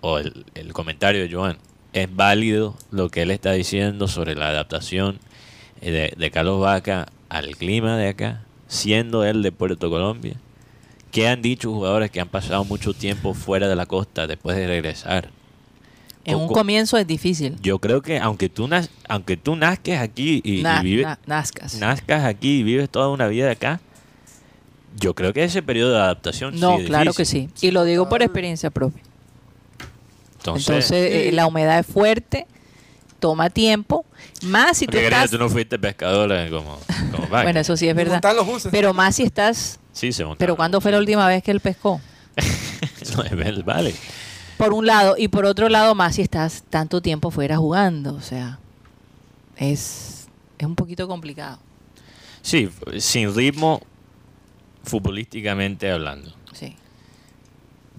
o 0.00 0.18
el, 0.18 0.44
el 0.54 0.72
comentario 0.72 1.22
de 1.22 1.32
Joan, 1.32 1.58
¿es 1.92 2.14
válido 2.14 2.76
lo 2.90 3.08
que 3.08 3.22
él 3.22 3.30
está 3.30 3.52
diciendo 3.52 4.08
sobre 4.08 4.34
la 4.34 4.48
adaptación 4.48 5.18
eh, 5.80 5.90
de, 5.90 6.14
de 6.16 6.30
Carlos 6.30 6.60
Vaca 6.60 7.06
al 7.28 7.56
clima 7.56 7.96
de 7.96 8.08
acá, 8.08 8.44
siendo 8.66 9.24
él 9.24 9.42
de 9.42 9.52
Puerto 9.52 9.88
Colombia? 9.88 10.36
¿Qué 11.12 11.28
han 11.28 11.42
dicho 11.42 11.72
jugadores 11.72 12.10
que 12.10 12.20
han 12.20 12.28
pasado 12.28 12.64
mucho 12.64 12.92
tiempo 12.92 13.34
fuera 13.34 13.68
de 13.68 13.76
la 13.76 13.86
costa 13.86 14.26
después 14.26 14.56
de 14.56 14.66
regresar? 14.66 15.30
En 16.24 16.36
un 16.36 16.48
Co- 16.48 16.54
comienzo 16.54 16.96
es 16.96 17.06
difícil. 17.06 17.56
Yo 17.60 17.78
creo 17.78 18.00
que 18.02 18.18
aunque 18.18 18.48
tú, 18.48 18.68
aunque 19.08 19.36
tú 19.36 19.56
nazques 19.56 19.98
aquí 20.00 20.40
y, 20.44 20.62
vives, 20.82 21.04
na- 21.06 21.18
nazcas. 21.26 21.74
nazcas 21.74 22.24
aquí 22.24 22.60
y 22.60 22.62
vives 22.62 22.88
toda 22.90 23.08
una 23.08 23.26
vida 23.28 23.50
acá, 23.50 23.80
yo 24.98 25.14
creo 25.14 25.32
que 25.32 25.44
ese 25.44 25.62
periodo 25.62 25.92
de 25.92 25.98
adaptación 26.00 26.58
No, 26.58 26.76
sí 26.76 26.82
es 26.82 26.86
claro 26.88 27.12
que 27.12 27.24
sí. 27.24 27.48
Y 27.60 27.70
lo 27.72 27.84
digo 27.84 28.08
por 28.08 28.22
experiencia 28.22 28.70
propia. 28.70 29.02
Entonces, 30.38 30.68
Entonces, 30.90 30.92
eh, 30.92 31.32
la 31.32 31.46
humedad 31.46 31.78
es 31.78 31.86
fuerte, 31.86 32.46
toma 33.18 33.50
tiempo. 33.50 34.04
Más 34.42 34.76
si 34.78 34.86
tú 34.86 34.98
estás. 34.98 35.30
tú 35.30 35.38
no 35.38 35.48
fuiste 35.48 35.78
pescadora 35.78 36.48
como, 36.50 36.78
como 37.10 37.26
Vaca. 37.30 37.44
Bueno, 37.44 37.60
eso 37.60 37.76
sí 37.76 37.88
es 37.88 37.94
verdad. 37.96 38.20
Pero 38.70 38.92
más 38.94 39.16
si 39.16 39.22
estás. 39.22 39.78
Sí, 39.92 40.12
se 40.12 40.22
montaron. 40.24 40.38
Pero 40.38 40.56
¿cuándo 40.56 40.80
fue 40.80 40.90
la 40.92 40.98
última 40.98 41.26
vez 41.26 41.42
que 41.42 41.50
él 41.50 41.60
pescó? 41.60 42.00
No, 43.16 43.22
es 43.22 43.36
verdad, 43.36 43.64
vale. 43.64 43.94
Por 44.64 44.74
un 44.74 44.86
lado. 44.86 45.14
Y 45.18 45.28
por 45.28 45.44
otro 45.44 45.68
lado, 45.68 45.94
más 45.94 46.16
si 46.16 46.22
estás 46.22 46.64
tanto 46.70 47.00
tiempo 47.00 47.30
fuera 47.30 47.56
jugando. 47.56 48.14
O 48.14 48.20
sea, 48.20 48.58
es, 49.56 50.26
es 50.58 50.66
un 50.66 50.74
poquito 50.74 51.06
complicado. 51.08 51.58
Sí, 52.42 52.68
sin 52.98 53.34
ritmo, 53.34 53.80
futbolísticamente 54.82 55.90
hablando. 55.90 56.32
Sí. 56.52 56.76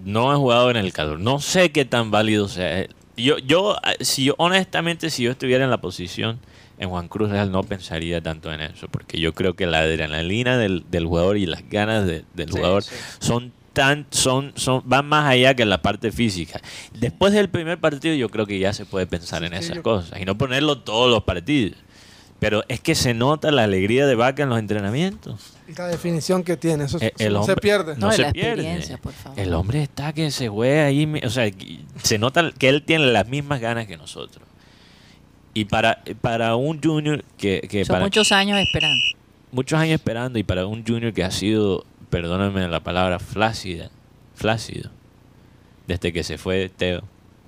No 0.04 0.32
he 0.32 0.36
jugado 0.36 0.70
en 0.70 0.76
el 0.76 0.92
calor. 0.92 1.18
No 1.18 1.40
sé 1.40 1.72
qué 1.72 1.84
tan 1.84 2.10
válido 2.10 2.48
sea. 2.48 2.86
Yo, 3.16 3.38
yo, 3.38 3.76
si 4.00 4.24
yo, 4.24 4.34
honestamente, 4.38 5.08
si 5.10 5.22
yo 5.22 5.30
estuviera 5.30 5.64
en 5.64 5.70
la 5.70 5.80
posición 5.80 6.38
en 6.78 6.90
Juan 6.90 7.08
Cruz 7.08 7.30
Real, 7.30 7.50
no 7.50 7.62
pensaría 7.62 8.20
tanto 8.20 8.52
en 8.52 8.60
eso, 8.60 8.88
porque 8.88 9.18
yo 9.18 9.32
creo 9.32 9.54
que 9.54 9.66
la 9.66 9.78
adrenalina 9.78 10.58
del, 10.58 10.84
del 10.90 11.06
jugador 11.06 11.38
y 11.38 11.46
las 11.46 11.66
ganas 11.70 12.06
de- 12.06 12.24
del 12.34 12.50
Sí, 12.50 12.56
jugador 12.58 12.82
sí. 12.82 12.94
son 13.18 13.52
son, 14.10 14.52
son, 14.56 14.82
van 14.84 15.06
más 15.06 15.26
allá 15.28 15.54
que 15.54 15.64
la 15.64 15.82
parte 15.82 16.10
física. 16.12 16.60
Después 16.94 17.32
del 17.32 17.48
primer 17.48 17.78
partido, 17.78 18.14
yo 18.14 18.28
creo 18.28 18.46
que 18.46 18.58
ya 18.58 18.72
se 18.72 18.84
puede 18.86 19.06
pensar 19.06 19.44
en 19.44 19.54
esas 19.54 19.76
yo- 19.76 19.82
cosas 19.82 20.20
y 20.20 20.24
no 20.24 20.36
ponerlo 20.38 20.78
todos 20.78 21.10
los 21.10 21.24
partidos. 21.24 21.78
Pero 22.38 22.64
es 22.68 22.80
que 22.80 22.94
se 22.94 23.14
nota 23.14 23.50
la 23.50 23.64
alegría 23.64 24.06
de 24.06 24.14
Vaca 24.14 24.42
en 24.42 24.50
los 24.50 24.58
entrenamientos. 24.58 25.54
Y 25.66 25.72
la 25.72 25.86
definición 25.88 26.44
que 26.44 26.58
tiene, 26.58 26.84
eso, 26.84 26.98
el 27.18 27.34
hombre- 27.34 27.54
se 27.54 27.60
pierde. 27.60 27.96
No, 27.96 28.12
se 28.12 28.22
la 28.22 28.32
pierde. 28.32 28.50
experiencia, 28.62 28.98
por 28.98 29.14
favor. 29.14 29.40
El 29.40 29.54
hombre 29.54 29.82
está 29.82 30.12
que 30.12 30.30
se 30.30 30.48
juega 30.48 30.84
ahí, 30.84 31.10
o 31.24 31.30
sea, 31.30 31.50
se 32.02 32.18
nota 32.18 32.52
que 32.58 32.68
él 32.68 32.82
tiene 32.82 33.06
las 33.06 33.26
mismas 33.26 33.60
ganas 33.60 33.86
que 33.86 33.96
nosotros. 33.96 34.44
Y 35.54 35.64
para, 35.64 36.02
para 36.20 36.56
un 36.56 36.82
junior 36.82 37.24
que, 37.38 37.66
que 37.70 37.86
Son 37.86 37.94
para 37.94 38.04
muchos 38.04 38.30
años 38.32 38.58
esperando. 38.58 39.02
muchos 39.52 39.78
años 39.78 39.94
esperando 39.94 40.38
y 40.38 40.42
para 40.42 40.66
un 40.66 40.84
junior 40.86 41.14
que 41.14 41.24
ha 41.24 41.30
sido, 41.30 41.86
perdóname 42.10 42.66
la 42.68 42.80
palabra, 42.80 43.18
flácida, 43.18 43.90
flácido, 44.34 44.90
desde 45.86 46.12
que 46.12 46.24
se 46.24 46.38
fue 46.38 46.68
Teo, 46.68 47.02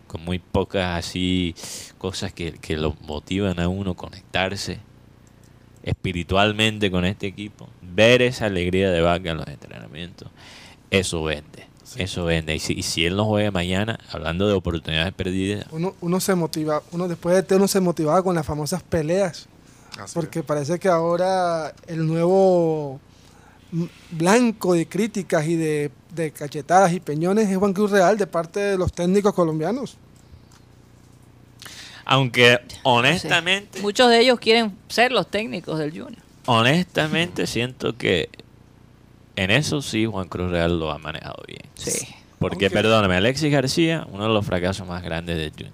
con 0.06 0.24
muy 0.24 0.38
pocas 0.38 0.98
así 0.98 1.54
cosas 1.98 2.32
que, 2.32 2.52
que 2.52 2.76
lo 2.76 2.96
motivan 3.02 3.60
a 3.60 3.68
uno 3.68 3.94
conectarse 3.94 4.80
espiritualmente 5.82 6.90
con 6.90 7.04
este 7.04 7.26
equipo, 7.26 7.68
ver 7.82 8.22
esa 8.22 8.46
alegría 8.46 8.90
de 8.90 9.00
Vaca 9.00 9.30
en 9.30 9.38
los 9.38 9.48
entrenamientos, 9.48 10.28
eso 10.90 11.22
vende, 11.22 11.66
eso 11.96 12.24
vende. 12.24 12.54
Y 12.54 12.58
si, 12.58 12.72
y 12.74 12.82
si 12.82 13.06
él 13.06 13.16
no 13.16 13.24
juega 13.24 13.50
mañana, 13.50 13.98
hablando 14.10 14.48
de 14.48 14.54
oportunidades 14.54 15.12
perdidas, 15.12 15.66
Uno, 15.70 15.94
uno 16.00 16.20
se 16.20 16.34
motiva, 16.34 16.82
uno 16.92 17.08
después 17.08 17.34
de 17.34 17.42
té 17.42 17.56
uno 17.56 17.68
se 17.68 17.80
motivaba 17.80 18.22
con 18.22 18.34
las 18.34 18.46
famosas 18.46 18.82
peleas. 18.82 19.48
Así 19.98 20.14
Porque 20.14 20.42
parece 20.42 20.78
que 20.78 20.88
ahora 20.88 21.74
el 21.88 22.06
nuevo 22.06 23.00
blanco 24.10 24.74
de 24.74 24.88
críticas 24.88 25.46
y 25.46 25.56
de, 25.56 25.90
de 26.14 26.30
cachetadas 26.30 26.92
y 26.92 27.00
peñones 27.00 27.48
es 27.48 27.56
Juan 27.58 27.72
Cruz 27.74 27.90
Real 27.90 28.16
de 28.16 28.26
parte 28.26 28.60
de 28.60 28.78
los 28.78 28.92
técnicos 28.92 29.34
colombianos. 29.34 29.96
aunque 32.04 32.58
Sí. 32.68 32.76
honestamente... 32.84 33.80
Muchos 33.80 34.08
de 34.10 34.20
ellos 34.20 34.38
quieren 34.40 34.74
ser 34.88 35.12
los 35.12 35.30
técnicos 35.30 35.78
del 35.78 35.90
Junior. 35.90 36.22
Honestamente 36.46 37.46
siento 37.46 37.96
que 37.98 38.30
en 39.36 39.50
eso 39.50 39.82
sí 39.82 40.06
Juan 40.06 40.26
Cruz 40.28 40.50
Real 40.50 40.78
lo 40.80 40.90
ha 40.90 40.98
manejado 40.98 41.42
bien. 41.46 41.60
Sí. 41.74 42.08
Porque, 42.38 42.66
Aunque- 42.66 42.70
perdóname, 42.70 43.16
Alexis 43.16 43.52
García, 43.52 44.06
uno 44.10 44.22
de 44.28 44.30
los 44.32 44.46
fracasos 44.46 44.86
más 44.86 45.02
grandes 45.02 45.36
de 45.36 45.50
Junior. 45.50 45.72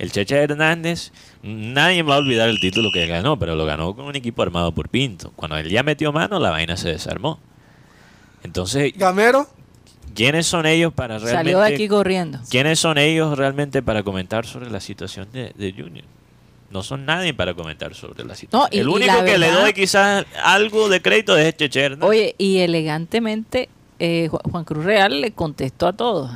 El 0.00 0.10
Cheche 0.12 0.34
Hernández, 0.36 1.12
nadie 1.42 2.02
va 2.02 2.14
a 2.14 2.18
olvidar 2.18 2.48
el 2.48 2.58
título 2.58 2.90
que 2.90 3.06
ganó, 3.06 3.38
pero 3.38 3.54
lo 3.54 3.66
ganó 3.66 3.94
con 3.94 4.06
un 4.06 4.16
equipo 4.16 4.40
armado 4.42 4.72
por 4.72 4.88
Pinto. 4.88 5.30
Cuando 5.36 5.58
él 5.58 5.68
ya 5.68 5.82
metió 5.82 6.10
mano, 6.10 6.40
la 6.40 6.48
vaina 6.50 6.76
se 6.78 6.88
desarmó. 6.88 7.38
Entonces, 8.42 8.92
Gamero, 8.96 9.46
¿quiénes 10.14 10.46
son 10.46 10.64
ellos 10.64 10.92
para 10.94 11.18
realmente... 11.18 11.36
Salió 11.52 11.60
de 11.60 11.74
aquí 11.74 11.86
corriendo. 11.86 12.38
¿Quiénes 12.50 12.78
son 12.78 12.96
ellos 12.96 13.36
realmente 13.36 13.82
para 13.82 14.02
comentar 14.02 14.46
sobre 14.46 14.70
la 14.70 14.80
situación 14.80 15.28
de, 15.32 15.52
de 15.54 15.72
Junior? 15.72 16.06
No 16.70 16.82
son 16.82 17.04
nadie 17.04 17.34
para 17.34 17.52
comentar 17.52 17.94
sobre 17.94 18.24
la 18.24 18.34
situación. 18.34 18.70
No, 18.70 18.74
y- 18.74 18.80
el 18.80 18.88
único 18.88 19.22
que 19.24 19.36
le 19.36 19.50
doy 19.50 19.72
quizás 19.74 20.24
algo 20.42 20.88
de 20.88 21.02
crédito 21.02 21.36
es 21.36 21.54
Cheche 21.56 21.80
Hernández. 21.82 22.08
Oye, 22.08 22.34
y 22.38 22.58
elegantemente 22.58 23.68
eh, 23.98 24.28
Ju- 24.30 24.40
Juan 24.50 24.64
Cruz 24.64 24.84
Real 24.84 25.20
le 25.20 25.32
contestó 25.32 25.88
a 25.88 25.92
todos. 25.92 26.30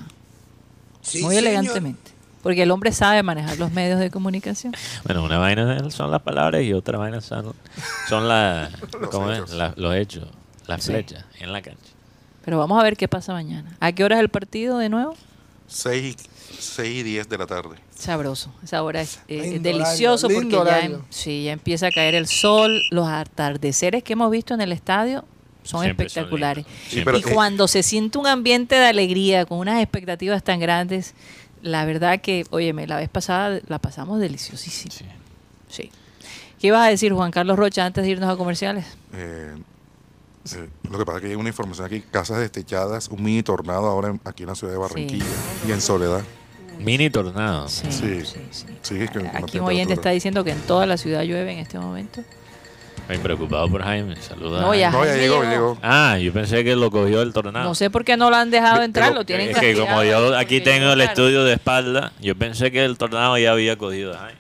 Muy 1.23 1.37
elegantemente. 1.37 2.11
Porque 2.45 2.63
el 2.63 2.71
hombre 2.71 2.93
sabe 2.93 3.23
manejar 3.25 3.59
los 3.59 3.73
medios 3.73 3.99
de 3.99 4.11
comunicación. 4.11 4.73
Bueno, 5.05 5.25
una 5.25 5.39
vaina 5.39 5.91
son 5.91 6.13
las 6.13 6.23
palabras 6.23 6.63
y 6.63 6.73
otra 6.73 6.97
vaina 6.99 7.21
son, 7.21 7.53
son 8.09 8.29
la- 8.29 8.71
¿cómo 9.11 9.33
es? 9.33 9.39
hechos. 9.41 9.51
La- 9.55 9.75
los 9.77 9.97
hechos, 9.97 10.29
las 10.69 10.85
Sí. 10.85 10.93
flechas 10.93 11.25
en 11.41 11.53
la 11.53 11.61
cancha. 11.63 11.81
Pero 12.45 12.59
vamos 12.59 12.79
a 12.79 12.85
ver 12.85 12.97
qué 12.97 13.09
pasa 13.09 13.33
mañana. 13.33 13.75
¿A 13.81 13.91
qué 13.91 14.05
hora 14.05 14.15
es 14.17 14.21
el 14.21 14.29
partido 14.29 14.79
de 14.79 14.89
nuevo? 14.91 15.17
6, 15.67 16.17
6 16.59 16.97
y 17.01 17.03
10 17.03 17.29
de 17.29 17.39
la 17.39 17.47
tarde. 17.47 17.77
Sabroso. 17.97 18.53
Esa 18.63 18.83
hora 18.83 19.01
es 19.01 19.21
eh, 19.29 19.59
delicioso 19.61 20.27
horario, 20.27 20.43
porque 20.43 20.55
ya, 20.55 20.61
horario. 20.61 20.97
em- 20.97 21.03
sí, 21.09 21.45
ya 21.45 21.53
empieza 21.53 21.87
a 21.87 21.91
caer 21.91 22.15
el 22.15 22.27
sol. 22.27 22.83
Los 22.91 23.09
atardeceres 23.09 24.03
que 24.05 24.13
hemos 24.13 24.31
visto 24.31 24.53
en 24.53 24.61
el 24.61 24.73
estadio 24.73 25.25
son 25.63 25.83
Siempre 25.85 26.11
son 26.11 26.19
espectaculares. 26.25 26.67
Sí, 26.91 27.01
pero- 27.03 27.17
y 27.17 27.23
cuando 27.23 27.67
se 27.67 27.83
siente 27.83 28.19
un 28.19 28.27
ambiente 28.27 28.75
de 28.75 28.87
alegría, 28.87 29.47
con 29.47 29.59
unas 29.59 29.81
expectativas 29.83 30.45
tan 30.45 30.61
grandes, 30.61 31.15
la 31.65 31.85
verdad 31.85 32.21
que, 32.21 32.45
óyeme, 32.51 32.87
la 32.87 32.97
vez 32.97 33.09
pasada 33.09 33.61
la 33.67 33.79
pasamos 33.79 34.21
deliciosísimo. 34.21 35.11
Sí. 35.69 35.83
Sí. 35.83 35.91
¿Qué 36.61 36.69
ibas 36.69 36.87
a 36.87 36.91
decir, 36.91 37.13
Juan 37.13 37.31
Carlos 37.31 37.59
Rocha, 37.59 37.85
antes 37.85 38.05
de 38.05 38.11
irnos 38.11 38.31
a 38.33 38.37
comerciales? 38.37 38.85
Eh, 39.13 39.55
lo 40.91 40.99
que 40.99 41.05
pasa 41.07 41.19
es 41.19 41.23
que 41.25 41.31
hay 41.31 41.35
una 41.37 41.49
información 41.49 41.87
aquí, 41.87 42.01
casas 42.03 42.39
destechadas, 42.39 43.09
un 43.09 43.23
mini 43.23 43.43
tornado 43.43 43.87
ahora 43.87 44.09
en- 44.09 44.21
aquí 44.25 44.43
en 44.43 44.51
la 44.51 44.55
ciudad 44.55 44.73
de 44.75 44.79
Barranquilla 44.79 45.25
y 45.67 45.73
en 45.73 45.81
Soledad. 45.81 46.23
Mini 46.79 47.09
tornado. 47.09 47.69
Sí, 47.69 47.87
Sí. 47.91 48.21
sí, 48.25 48.41
sí. 48.51 48.67
Sí, 48.83 48.97
es 49.03 49.11
que 49.11 49.21
Aquí 49.33 49.59
un 49.59 49.67
oyente 49.67 49.95
está 49.95 50.11
diciendo 50.11 50.45
que 50.45 50.51
en 50.53 50.61
toda 50.61 50.87
la 50.87 50.97
ciudad 50.97 51.23
llueve 51.23 51.53
en 51.53 51.59
este 51.61 51.79
momento. 51.79 52.23
Estoy 53.03 53.19
preocupado 53.19 53.69
por 53.69 53.83
Jaime. 53.83 54.17
Saluda. 54.17 54.63
No, 54.63 54.75
ya. 54.75 54.91
No, 54.91 55.05
ya 55.05 55.15
llegó, 55.17 55.43
llegó. 55.43 55.51
llegó. 55.51 55.79
Ah, 55.83 56.17
yo 56.19 56.33
pensé 56.33 56.65
que 56.65 56.75
lo 56.75 56.91
cogió 56.91 57.21
el 57.23 57.33
tornado. 57.35 57.65
No 57.67 57.75
sé 57.75 57.91
por 57.91 58.05
qué 58.05 58.17
no 58.17 58.31
lo 58.31 58.37
han 58.37 58.51
dejado 58.51 58.75
Pero- 58.77 58.85
entrar, 58.85 59.13
lo 59.13 59.25
tienen 59.27 59.51
Es 59.51 59.59
que 59.59 59.75
como 59.77 60.03
yo 60.05 60.37
aquí 60.37 60.61
tengo 60.61 60.93
el 60.93 61.01
estudio 61.03 61.45
de 61.45 61.53
espalda, 61.55 62.13
yo 62.21 62.35
pensé 62.35 62.71
que 62.71 62.83
el 62.85 62.97
tornado 62.97 63.37
ya 63.37 63.53
había 63.53 63.77
cogido 63.77 64.15
a 64.15 64.19
Jaime. 64.21 64.39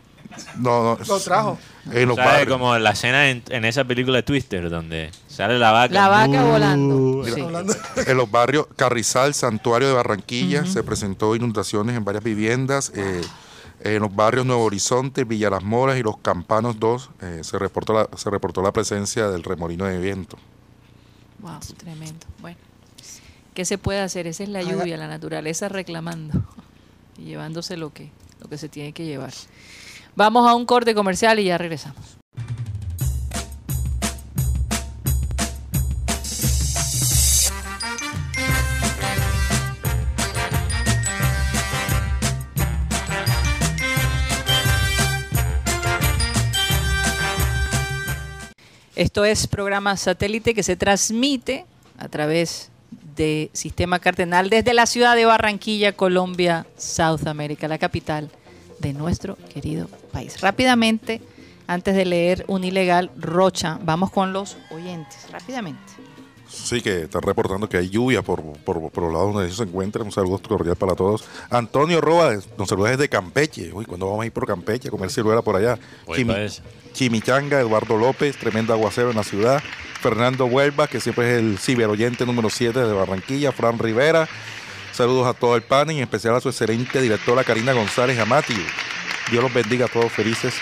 No, 0.57 0.83
no. 0.83 0.99
Lo 1.07 1.21
trajo. 1.21 1.59
Los 1.85 1.95
¿Sabes? 1.95 2.17
barrios. 2.17 2.49
Como 2.49 2.77
la 2.79 2.90
escena 2.90 3.29
en, 3.31 3.43
en 3.51 3.64
esa 3.67 3.85
película 3.85 4.17
de 4.17 4.23
Twister, 4.25 4.69
donde 4.71 5.11
sale 5.29 5.59
la 5.59 5.71
vaca. 5.71 5.93
La 5.95 6.09
vaca 6.09 6.43
Uh, 6.45 6.51
volando. 6.51 7.25
Sí. 7.25 7.45
En 8.11 8.17
los 8.17 8.31
barrios 8.31 8.67
Carrizal, 8.75 9.35
Santuario 9.35 9.88
de 9.88 9.95
Barranquilla, 9.95 10.64
se 10.67 10.83
presentó 10.83 11.37
inundaciones 11.37 11.97
en 11.97 12.05
varias 12.05 12.25
viviendas. 12.25 12.90
eh, 12.97 13.21
en 13.81 14.01
los 14.01 14.15
barrios 14.15 14.47
Nuevo 14.47 14.65
Horizonte, 14.65 15.25
Villa 15.25 15.51
Las 15.51 15.63
Moras 15.63 15.99
y 15.99 16.03
Los 16.03 16.19
Campanos 16.19 16.79
2 16.79 17.11
eh, 17.21 17.41
se, 17.43 17.59
reportó 17.59 17.93
la, 17.93 18.09
se 18.17 18.31
reportó 18.31 18.63
la 18.63 18.73
presencia 18.73 19.29
del 19.29 19.43
remolino 19.43 19.85
de 19.85 19.99
viento. 19.99 20.39
Wow, 21.41 21.61
tremendo. 21.77 22.27
Bueno, 22.41 22.59
¿qué 23.53 23.65
se 23.65 23.77
puede 23.77 24.01
hacer? 24.01 24.27
Esa 24.27 24.45
es 24.45 24.49
la 24.49 24.63
lluvia, 24.63 24.97
la 24.97 25.09
naturaleza 25.09 25.69
reclamando 25.69 26.43
y 27.19 27.25
llevándose 27.25 27.77
lo 27.77 27.93
que, 27.93 28.11
lo 28.41 28.49
que 28.49 28.59
se 28.59 28.69
tiene 28.69 28.93
que 28.93 29.05
llevar. 29.05 29.33
Vamos 30.17 30.49
a 30.49 30.55
un 30.55 30.65
corte 30.65 30.95
comercial 30.95 31.39
y 31.41 31.45
ya 31.45 31.59
regresamos. 31.59 32.24
Esto 48.96 49.24
es 49.24 49.48
programa 49.48 49.96
satélite 49.96 50.54
que 50.54 50.62
se 50.62 50.76
transmite 50.76 51.66
a 51.98 52.09
través 52.09 52.70
de 53.16 53.50
Sistema 53.52 53.98
Cardenal 53.98 54.50
desde 54.50 54.72
la 54.72 54.87
ciudad 54.87 55.16
de 55.16 55.24
Barranquilla, 55.24 55.92
Colombia, 55.92 56.64
South 56.76 57.26
America, 57.26 57.66
la 57.66 57.78
capital 57.78 58.30
de 58.78 58.92
nuestro 58.92 59.37
querido 59.52 59.88
país. 60.12 60.40
Rápidamente, 60.40 61.20
antes 61.66 61.96
de 61.96 62.04
leer 62.04 62.44
un 62.46 62.62
ilegal, 62.62 63.11
Rocha, 63.16 63.80
vamos 63.83 64.12
con 64.12 64.33
los 64.33 64.57
oyentes, 64.70 65.26
rápidamente. 65.33 65.80
Sí, 66.48 66.80
que 66.80 67.02
están 67.02 67.22
reportando 67.22 67.68
que 67.68 67.78
hay 67.78 67.90
lluvia 67.90 68.22
por, 68.22 68.44
por, 68.59 68.92
por 68.92 69.02
los 69.02 69.12
lados 69.12 69.33
donde 69.33 69.46
ellos 69.46 69.57
se 69.57 69.64
encuentran. 69.64 70.07
Un 70.07 70.12
saludo 70.12 70.40
cordial 70.40 70.76
para 70.76 70.94
todos. 70.94 71.24
Antonio 71.50 72.00
Roa 72.00 72.37
nos 72.57 72.68
saluda 72.68 72.90
desde 72.90 73.09
Campeche. 73.09 73.72
Uy, 73.72 73.87
¿cuándo 73.87 74.07
vamos 74.07 74.22
a 74.22 74.26
ir 74.26 74.33
por 74.33 74.46
Campeche 74.46 74.87
a 74.87 74.90
comer 74.92 75.11
ciruela 75.11 75.42
por 75.42 75.57
allá? 75.57 75.76
Voy 76.07 76.20
esa. 76.20 76.62
Chimichanga, 76.94 77.61
Eduardo 77.61 77.98
López, 77.98 78.38
tremendo 78.38 78.72
aguacero 78.72 79.11
en 79.11 79.16
la 79.16 79.24
ciudad. 79.24 79.62
Fernando 80.00 80.46
Huelva, 80.46 80.87
que 80.87 81.00
siempre 81.00 81.33
es 81.33 81.38
el 81.40 81.59
ciberoyente 81.59 82.24
número 82.24 82.48
7 82.48 82.78
de 82.78 82.92
Barranquilla. 82.92 83.52
Fran 83.52 83.78
Rivera. 83.78 84.28
Saludos 84.92 85.26
a 85.26 85.35
todo 85.35 85.57
el 85.57 85.62
panel 85.62 85.96
en 85.96 86.02
especial 86.02 86.37
a 86.37 86.40
su 86.40 86.48
excelente 86.48 87.02
directora 87.02 87.44
Karina 87.44 87.72
González 87.72 88.18
Amati. 88.18 88.57
Dios 89.30 89.42
los 89.42 89.52
bendiga 89.52 89.87
a 89.87 89.88
todos 89.88 90.12
felices. 90.12 90.54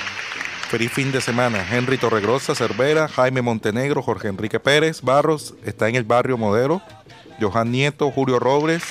Feliz 0.69 0.91
fin 0.91 1.13
de 1.13 1.21
semana. 1.21 1.67
Henry 1.71 1.99
Torregrosa, 1.99 2.55
Cervera, 2.55 3.09
Jaime 3.09 3.43
Montenegro, 3.43 4.03
Jorge 4.03 4.29
Enrique 4.29 4.59
Pérez, 4.59 5.03
Barros, 5.03 5.55
está 5.67 5.89
en 5.89 5.97
el 5.97 6.05
barrio 6.05 6.39
Modelo. 6.39 6.81
Johan 7.41 7.71
Nieto, 7.71 8.11
Julio 8.11 8.39
Robles, 8.39 8.83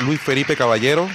Luis 0.00 0.20
Felipe 0.20 0.56
Caballero. 0.56 1.08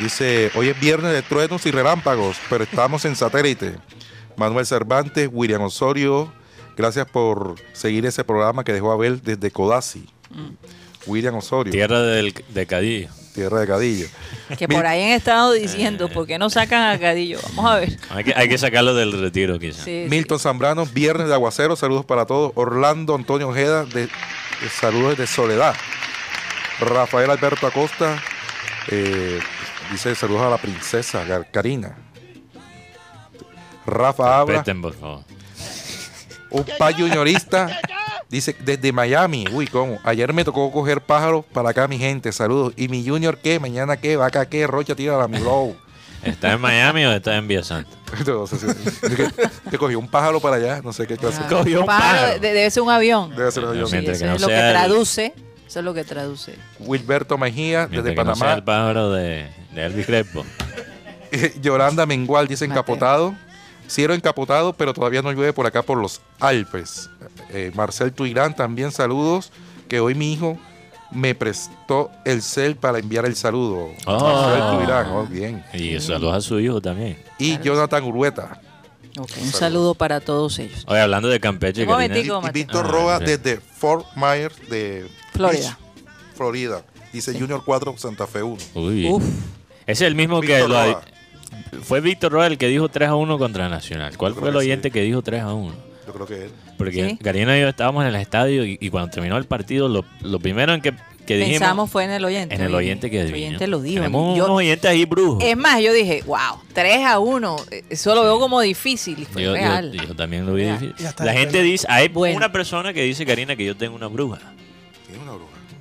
Dice, 0.00 0.50
hoy 0.54 0.68
es 0.68 0.80
viernes 0.80 1.12
de 1.12 1.22
truenos 1.22 1.64
y 1.66 1.70
relámpagos, 1.70 2.36
pero 2.50 2.64
estamos 2.64 3.04
en 3.04 3.16
satélite. 3.16 3.76
Manuel 4.36 4.66
Cervantes, 4.66 5.28
William 5.32 5.62
Osorio, 5.62 6.30
gracias 6.76 7.06
por 7.06 7.54
seguir 7.72 8.04
ese 8.04 8.22
programa 8.24 8.62
que 8.64 8.72
dejó 8.72 8.92
Abel 8.92 9.22
desde 9.22 9.50
Codazzi. 9.50 10.06
William 11.06 11.36
Osorio, 11.36 11.72
Tierra 11.72 12.02
del, 12.02 12.34
de 12.48 12.66
Cadillo. 12.66 13.08
tierra 13.34 13.60
de 13.60 13.66
Cadillo. 13.66 14.06
Que 14.58 14.68
por 14.68 14.84
ahí 14.84 15.02
han 15.04 15.10
estado 15.10 15.52
diciendo, 15.52 16.08
¿por 16.08 16.26
qué 16.26 16.36
no 16.38 16.50
sacan 16.50 16.94
a 16.94 16.98
Cadillo? 16.98 17.38
Vamos 17.54 17.64
a 17.70 17.76
ver. 17.76 17.96
Hay 18.10 18.24
que, 18.24 18.34
hay 18.34 18.48
que 18.48 18.58
sacarlo 18.58 18.94
del 18.94 19.12
retiro, 19.18 19.58
quizás. 19.58 19.84
Sí, 19.84 20.02
sí. 20.04 20.10
Milton 20.10 20.38
Zambrano, 20.40 20.84
viernes 20.84 21.28
de 21.28 21.34
aguacero, 21.34 21.76
saludos 21.76 22.04
para 22.04 22.26
todos. 22.26 22.52
Orlando 22.56 23.14
Antonio 23.14 23.48
Ojeda, 23.48 23.84
de, 23.84 24.02
de 24.02 24.68
saludos 24.78 25.16
de 25.16 25.26
Soledad. 25.26 25.74
Rafael 26.80 27.30
Alberto 27.30 27.66
Acosta, 27.66 28.22
eh, 28.88 29.38
dice 29.90 30.14
saludos 30.14 30.42
a 30.42 30.50
la 30.50 30.58
princesa 30.58 31.24
Karina. 31.50 31.96
Rafa 33.86 34.38
Abra, 34.40 34.56
Respeten, 34.56 34.82
por 34.82 34.94
favor. 34.94 35.20
un 36.50 36.64
pa 36.78 36.92
juniorista, 36.92 37.68
dice 38.28 38.56
desde 38.60 38.92
Miami. 38.92 39.44
Uy, 39.52 39.66
¿cómo? 39.68 39.98
Ayer 40.04 40.32
me 40.32 40.44
tocó 40.44 40.70
coger 40.72 41.00
pájaros 41.00 41.44
para 41.52 41.70
acá, 41.70 41.86
mi 41.86 41.98
gente. 41.98 42.32
Saludos. 42.32 42.72
¿Y 42.76 42.88
mi 42.88 43.06
junior 43.06 43.38
qué? 43.38 43.60
¿Mañana 43.60 43.96
qué? 43.96 44.16
¿Vaca 44.16 44.48
qué? 44.48 44.66
¿Rocha 44.66 44.96
tira 44.96 45.16
la 45.16 45.28
mi 45.28 45.38
blow? 45.38 45.76
¿Está 46.24 46.52
en 46.54 46.60
Miami 46.60 47.04
o 47.04 47.12
está 47.12 47.36
en 47.36 47.46
Villa 47.46 47.62
Santa? 47.62 47.90
No 48.26 48.46
sé 48.48 48.58
si- 48.58 49.14
que, 49.14 49.28
que 49.70 49.78
cogió 49.78 49.98
un 50.00 50.08
pájaro 50.08 50.40
para 50.40 50.56
allá, 50.56 50.80
no 50.82 50.92
sé 50.92 51.06
qué 51.06 51.16
clase. 51.16 51.40
Ah, 51.44 51.48
Cogió 51.48 51.80
un 51.80 51.86
pájaro, 51.86 52.18
pájaro. 52.22 52.40
de- 52.40 52.52
debe 52.52 52.70
ser 52.70 52.82
un 52.82 52.90
avión. 52.90 53.30
Debe 53.36 53.52
ser 53.52 53.62
un 53.64 53.70
avión. 53.70 53.86
Sí, 53.86 53.92
Mientras 53.92 54.16
eso 54.16 54.24
que 54.24 54.28
no 54.30 54.34
es 54.36 54.40
lo 54.42 54.48
que 54.48 54.54
traduce. 54.54 55.34
Eso 55.66 55.80
es 55.80 55.84
lo 55.84 55.94
que 55.94 56.04
traduce. 56.04 56.54
Wilberto 56.78 57.36
Mejía, 57.38 57.88
Mientras 57.88 58.04
desde 58.04 58.16
que 58.16 58.24
no 58.24 58.34
sea 58.36 58.40
Panamá. 58.40 58.58
el 58.58 58.64
pájaro 58.64 59.10
de, 59.12 59.46
de 59.74 59.84
Elvis 59.86 60.06
Crespo. 60.06 60.44
Yolanda 61.60 62.06
Mengual 62.06 62.46
dice 62.48 62.66
Mateo. 62.66 62.80
encapotado. 62.82 63.34
Cielo 63.88 64.14
encapotado, 64.14 64.72
pero 64.72 64.92
todavía 64.92 65.22
no 65.22 65.30
llueve 65.32 65.52
por 65.52 65.66
acá 65.66 65.82
por 65.82 65.98
los 65.98 66.20
Alpes. 66.40 67.08
Eh, 67.50 67.70
Marcel 67.74 68.12
Tuirán, 68.12 68.54
también 68.54 68.90
saludos. 68.90 69.52
Que 69.88 70.00
hoy 70.00 70.14
mi 70.16 70.32
hijo 70.32 70.58
me 71.12 71.36
prestó 71.36 72.10
el 72.24 72.42
cel 72.42 72.74
para 72.74 72.98
enviar 72.98 73.24
el 73.26 73.36
saludo. 73.36 73.90
Oh. 74.06 74.20
Marcel 74.20 74.76
Tuirán, 74.78 75.06
oh, 75.12 75.26
bien. 75.26 75.64
Y 75.72 76.00
saludos 76.00 76.34
a 76.34 76.40
su 76.40 76.58
hijo 76.58 76.80
también. 76.80 77.22
Y 77.38 77.58
Jonathan 77.60 78.02
Urueta. 78.04 78.60
Un 79.16 79.52
saludo 79.52 79.94
para 79.94 80.20
todos 80.20 80.58
ellos. 80.58 80.84
Oye, 80.88 81.00
hablando 81.00 81.28
de 81.28 81.38
Campeche. 81.40 81.82
Y. 81.84 82.50
Víctor 82.52 82.84
Ah, 82.86 82.90
Roa 82.90 83.18
sí. 83.18 83.24
desde 83.24 83.60
Fort 83.60 84.04
Myers 84.16 84.56
de 84.68 85.08
Florida. 85.36 85.78
Beach, 85.78 86.06
Florida. 86.36 86.84
Dice 87.12 87.32
Junior 87.38 87.62
4 87.64 87.94
Santa 87.96 88.26
Fe 88.26 88.42
1. 88.42 88.56
Uy. 88.74 89.08
Uf. 89.10 89.24
Es 89.86 90.00
el 90.00 90.14
mismo 90.14 90.40
que 90.40 90.58
lo. 90.66 91.00
Fue 91.82 92.00
Víctor 92.00 92.32
Roa 92.32 92.46
el 92.48 92.58
que 92.58 92.68
dijo 92.68 92.88
3 92.88 93.08
a 93.08 93.14
1 93.14 93.38
contra 93.38 93.68
Nacional. 93.68 94.16
¿Cuál 94.16 94.34
fue 94.34 94.50
el 94.50 94.56
oyente 94.56 94.88
sí. 94.88 94.92
que 94.92 95.02
dijo 95.02 95.22
3 95.22 95.42
a 95.42 95.54
1? 95.54 95.74
Yo 96.06 96.12
creo 96.12 96.26
que 96.26 96.44
él. 96.44 96.50
Porque 96.78 97.08
Sí. 97.10 97.16
Karina 97.22 97.56
y 97.56 97.62
yo 97.62 97.68
estábamos 97.68 98.02
en 98.02 98.08
el 98.08 98.16
estadio 98.16 98.64
y, 98.64 98.78
y 98.80 98.90
cuando 98.90 99.10
terminó 99.10 99.36
el 99.36 99.44
partido, 99.46 99.88
lo, 99.88 100.04
lo 100.20 100.38
primero 100.38 100.72
en 100.74 100.80
que, 100.80 100.92
que 101.26 101.36
dijimos. 101.36 101.60
Pensamos 101.60 101.90
fue 101.90 102.04
en 102.04 102.10
el 102.10 102.24
oyente. 102.24 102.54
en 102.54 102.60
el 102.60 102.74
oyente 102.74 103.10
que 103.10 103.20
El 103.20 103.26
adivinó. 103.28 103.46
oyente 103.48 103.66
lo 103.66 103.80
dijo. 103.80 103.96
Tenemos 104.02 104.36
Yo- 104.38 104.44
unos 104.44 104.56
oyentes 104.58 104.88
ahí 104.90 105.04
brujos. 105.04 105.42
es 105.42 105.56
más, 105.56 105.80
yo 105.80 105.92
dije, 105.92 106.22
wow, 106.26 106.60
3 106.74 107.04
a 107.06 107.18
1. 107.18 107.56
Eso 107.90 108.14
lo 108.14 108.22
veo 108.22 108.38
como 108.38 108.60
difícil. 108.60 109.18
Y 109.20 109.24
fue 109.24 109.42
Yo, 109.42 109.52
real. 109.54 109.92
yo 109.92 110.14
también 110.14 110.46
lo 110.46 110.54
vi 110.54 110.62
Real. 110.64 110.78
difícil. 110.80 111.06
La 111.24 111.32
gente 111.32 111.62
dice, 111.62 111.86
hay 111.90 112.08
Bueno. 112.08 112.36
una 112.36 112.52
persona 112.52 112.92
que 112.92 113.02
dice, 113.02 113.24
Karina, 113.26 113.56
que 113.56 113.64
yo 113.64 113.76
tengo 113.76 113.96
una 113.96 114.06
bruja. 114.08 114.38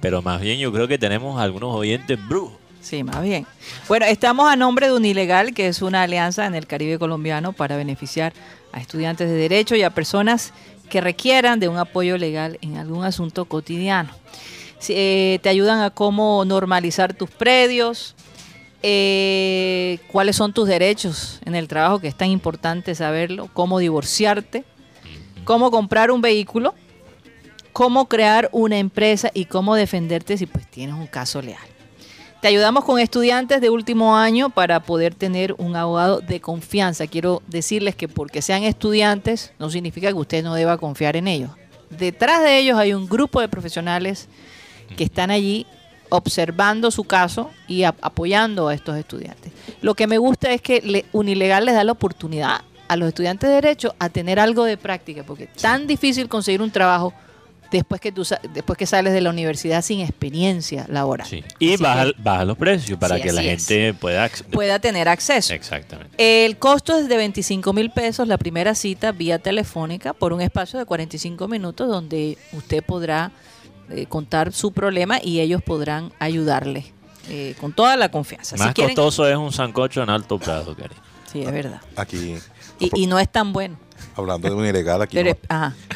Pero 0.06 0.22
más 0.22 0.40
bien 0.40 0.60
yo 0.60 0.72
creo 0.72 0.88
que 0.88 1.00
tenemos 1.00 1.42
algunos 1.42 1.74
oyentes 1.74 2.20
brujos. 2.28 2.60
Sí, 2.80 3.04
más 3.04 3.24
bien. 3.24 3.48
Bueno, 3.88 4.06
estamos 4.06 4.48
a 4.48 4.56
nombre 4.56 4.86
de 4.86 4.94
Unilegal, 4.94 5.56
que 5.56 5.68
es 5.68 5.82
una 5.82 6.04
alianza 6.04 6.46
en 6.46 6.54
el 6.54 6.68
Caribe 6.68 7.00
colombiano 7.00 7.54
para 7.54 7.76
beneficiar 7.76 8.32
a 8.72 8.80
estudiantes 8.80 9.28
de 9.28 9.34
Derecho 9.34 9.76
y 9.76 9.82
a 9.82 9.90
personas 9.90 10.54
que 10.92 11.02
requieran 11.02 11.60
de 11.60 11.70
un 11.70 11.78
apoyo 11.78 12.20
legal 12.20 12.60
en 12.62 12.78
algún 12.78 13.04
asunto 13.04 13.46
cotidiano. 13.46 14.12
Eh, 14.90 15.40
te 15.42 15.50
ayudan 15.50 15.82
a 15.82 15.90
cómo 15.90 16.46
normalizar 16.46 17.16
tus 17.16 17.32
predios, 17.32 18.14
eh, 18.84 19.98
cuáles 20.12 20.36
son 20.36 20.54
tus 20.54 20.68
derechos 20.68 21.40
en 21.46 21.56
el 21.56 21.68
trabajo, 21.68 21.98
que 21.98 22.10
es 22.10 22.16
tan 22.16 22.30
importante 22.30 22.94
saberlo, 22.94 23.50
cómo 23.54 23.80
divorciarte, 23.80 24.66
cómo 25.46 25.72
comprar 25.72 26.12
un 26.12 26.22
vehículo, 26.22 26.76
cómo 27.76 28.08
crear 28.08 28.48
una 28.54 28.78
empresa 28.78 29.32
y 29.34 29.44
cómo 29.46 29.76
defenderte 29.76 30.38
si 30.38 30.46
pues 30.46 30.66
tienes 30.72 30.96
un 30.96 31.08
caso 31.08 31.42
leal. 31.42 31.60
Te 32.42 32.48
ayudamos 32.48 32.86
con 32.86 33.02
estudiantes 33.02 33.60
de 33.60 33.70
último 33.70 34.16
año 34.16 34.50
para 34.50 34.80
poder 34.80 35.14
tener 35.14 35.54
un 35.58 35.76
abogado 35.76 36.22
de 36.22 36.40
confianza. 36.40 37.06
Quiero 37.06 37.42
decirles 37.48 37.94
que 37.98 38.08
porque 38.08 38.42
sean 38.42 38.64
estudiantes 38.64 39.52
no 39.60 39.70
significa 39.70 40.08
que 40.08 40.14
usted 40.14 40.42
no 40.42 40.56
deba 40.56 40.78
confiar 40.78 41.18
en 41.18 41.28
ellos. 41.28 41.50
Detrás 41.90 42.42
de 42.44 42.60
ellos 42.60 42.78
hay 42.78 42.94
un 42.94 43.08
grupo 43.10 43.42
de 43.42 43.50
profesionales 43.50 44.30
que 44.96 45.04
están 45.04 45.30
allí 45.30 45.66
observando 46.08 46.92
su 46.92 47.04
caso 47.04 47.50
y 47.68 47.84
ap- 47.84 47.98
apoyando 48.02 48.70
a 48.70 48.74
estos 48.74 48.96
estudiantes. 48.96 49.52
Lo 49.82 49.96
que 49.96 50.08
me 50.08 50.18
gusta 50.18 50.50
es 50.54 50.62
que 50.62 50.80
le- 50.82 51.04
Unilegal 51.12 51.66
les 51.66 51.76
da 51.76 51.84
la 51.84 51.92
oportunidad 51.92 52.62
a 52.88 52.96
los 52.96 53.10
estudiantes 53.10 53.50
de 53.50 53.56
derecho 53.56 53.96
a 54.00 54.08
tener 54.08 54.40
algo 54.40 54.64
de 54.64 54.78
práctica, 54.78 55.24
porque 55.24 55.44
es 55.46 55.62
tan 55.62 55.88
difícil 55.88 56.30
conseguir 56.30 56.62
un 56.62 56.72
trabajo 56.72 57.14
después 57.72 58.00
que 58.02 58.12
tú 58.12 58.24
después 58.54 58.78
que 58.78 58.86
sales 58.86 59.14
de 59.14 59.22
la 59.22 59.30
universidad 59.30 59.82
sin 59.82 60.00
experiencia 60.02 60.86
laboral. 60.90 61.28
Sí. 61.28 61.44
Y 61.60 61.78
baja, 61.78 62.06
que 62.06 62.14
baja 62.18 62.46
los 62.46 62.58
precios 62.58 62.98
para 63.00 63.16
Sí, 63.18 63.22
que 63.24 63.32
la 63.32 63.42
es. 63.44 63.68
gente 63.68 63.94
pueda... 63.94 64.30
pueda 64.52 64.80
tener 64.80 65.08
acceso. 65.08 65.54
Exactamente. 65.54 66.16
El 66.18 66.58
costo 66.58 66.98
es 66.98 67.08
de 67.08 67.18
25 67.18 67.74
mil 67.74 67.92
pesos 67.92 68.28
la 68.28 68.38
primera 68.38 68.76
cita 68.76 69.12
vía 69.12 69.40
telefónica 69.40 70.14
por 70.14 70.34
un 70.34 70.42
espacio 70.42 70.80
de 70.80 70.86
45 70.86 71.48
minutos 71.48 71.88
donde 71.90 72.38
usted 72.54 72.84
podrá 72.84 73.32
eh, 73.90 74.06
contar 74.08 74.52
su 74.52 74.72
problema 74.72 75.20
y 75.22 75.40
ellos 75.42 75.62
podrán 75.62 76.12
ayudarle 76.20 76.86
eh, 77.30 77.56
con 77.60 77.74
toda 77.74 77.96
la 77.98 78.10
confianza. 78.10 78.56
Más 78.58 78.70
si 78.70 78.74
quieren, 78.74 78.96
costoso 78.96 79.28
es 79.28 79.36
un 79.36 79.52
sancocho 79.52 80.02
en 80.04 80.10
alto 80.10 80.38
prado, 80.40 80.76
cari. 80.76 80.96
Sí, 81.42 81.46
es 81.46 81.52
verdad. 81.52 81.82
Aquí, 81.96 82.38
Y, 82.80 83.04
y 83.04 83.08
no 83.08 83.20
es 83.20 83.30
tan 83.32 83.54
bueno. 83.54 83.78
hablando 84.16 84.50
de 84.50 84.56
un 84.56 84.66
ilegal, 84.66 85.02
aquí, 85.02 85.16
Pero, 85.18 85.38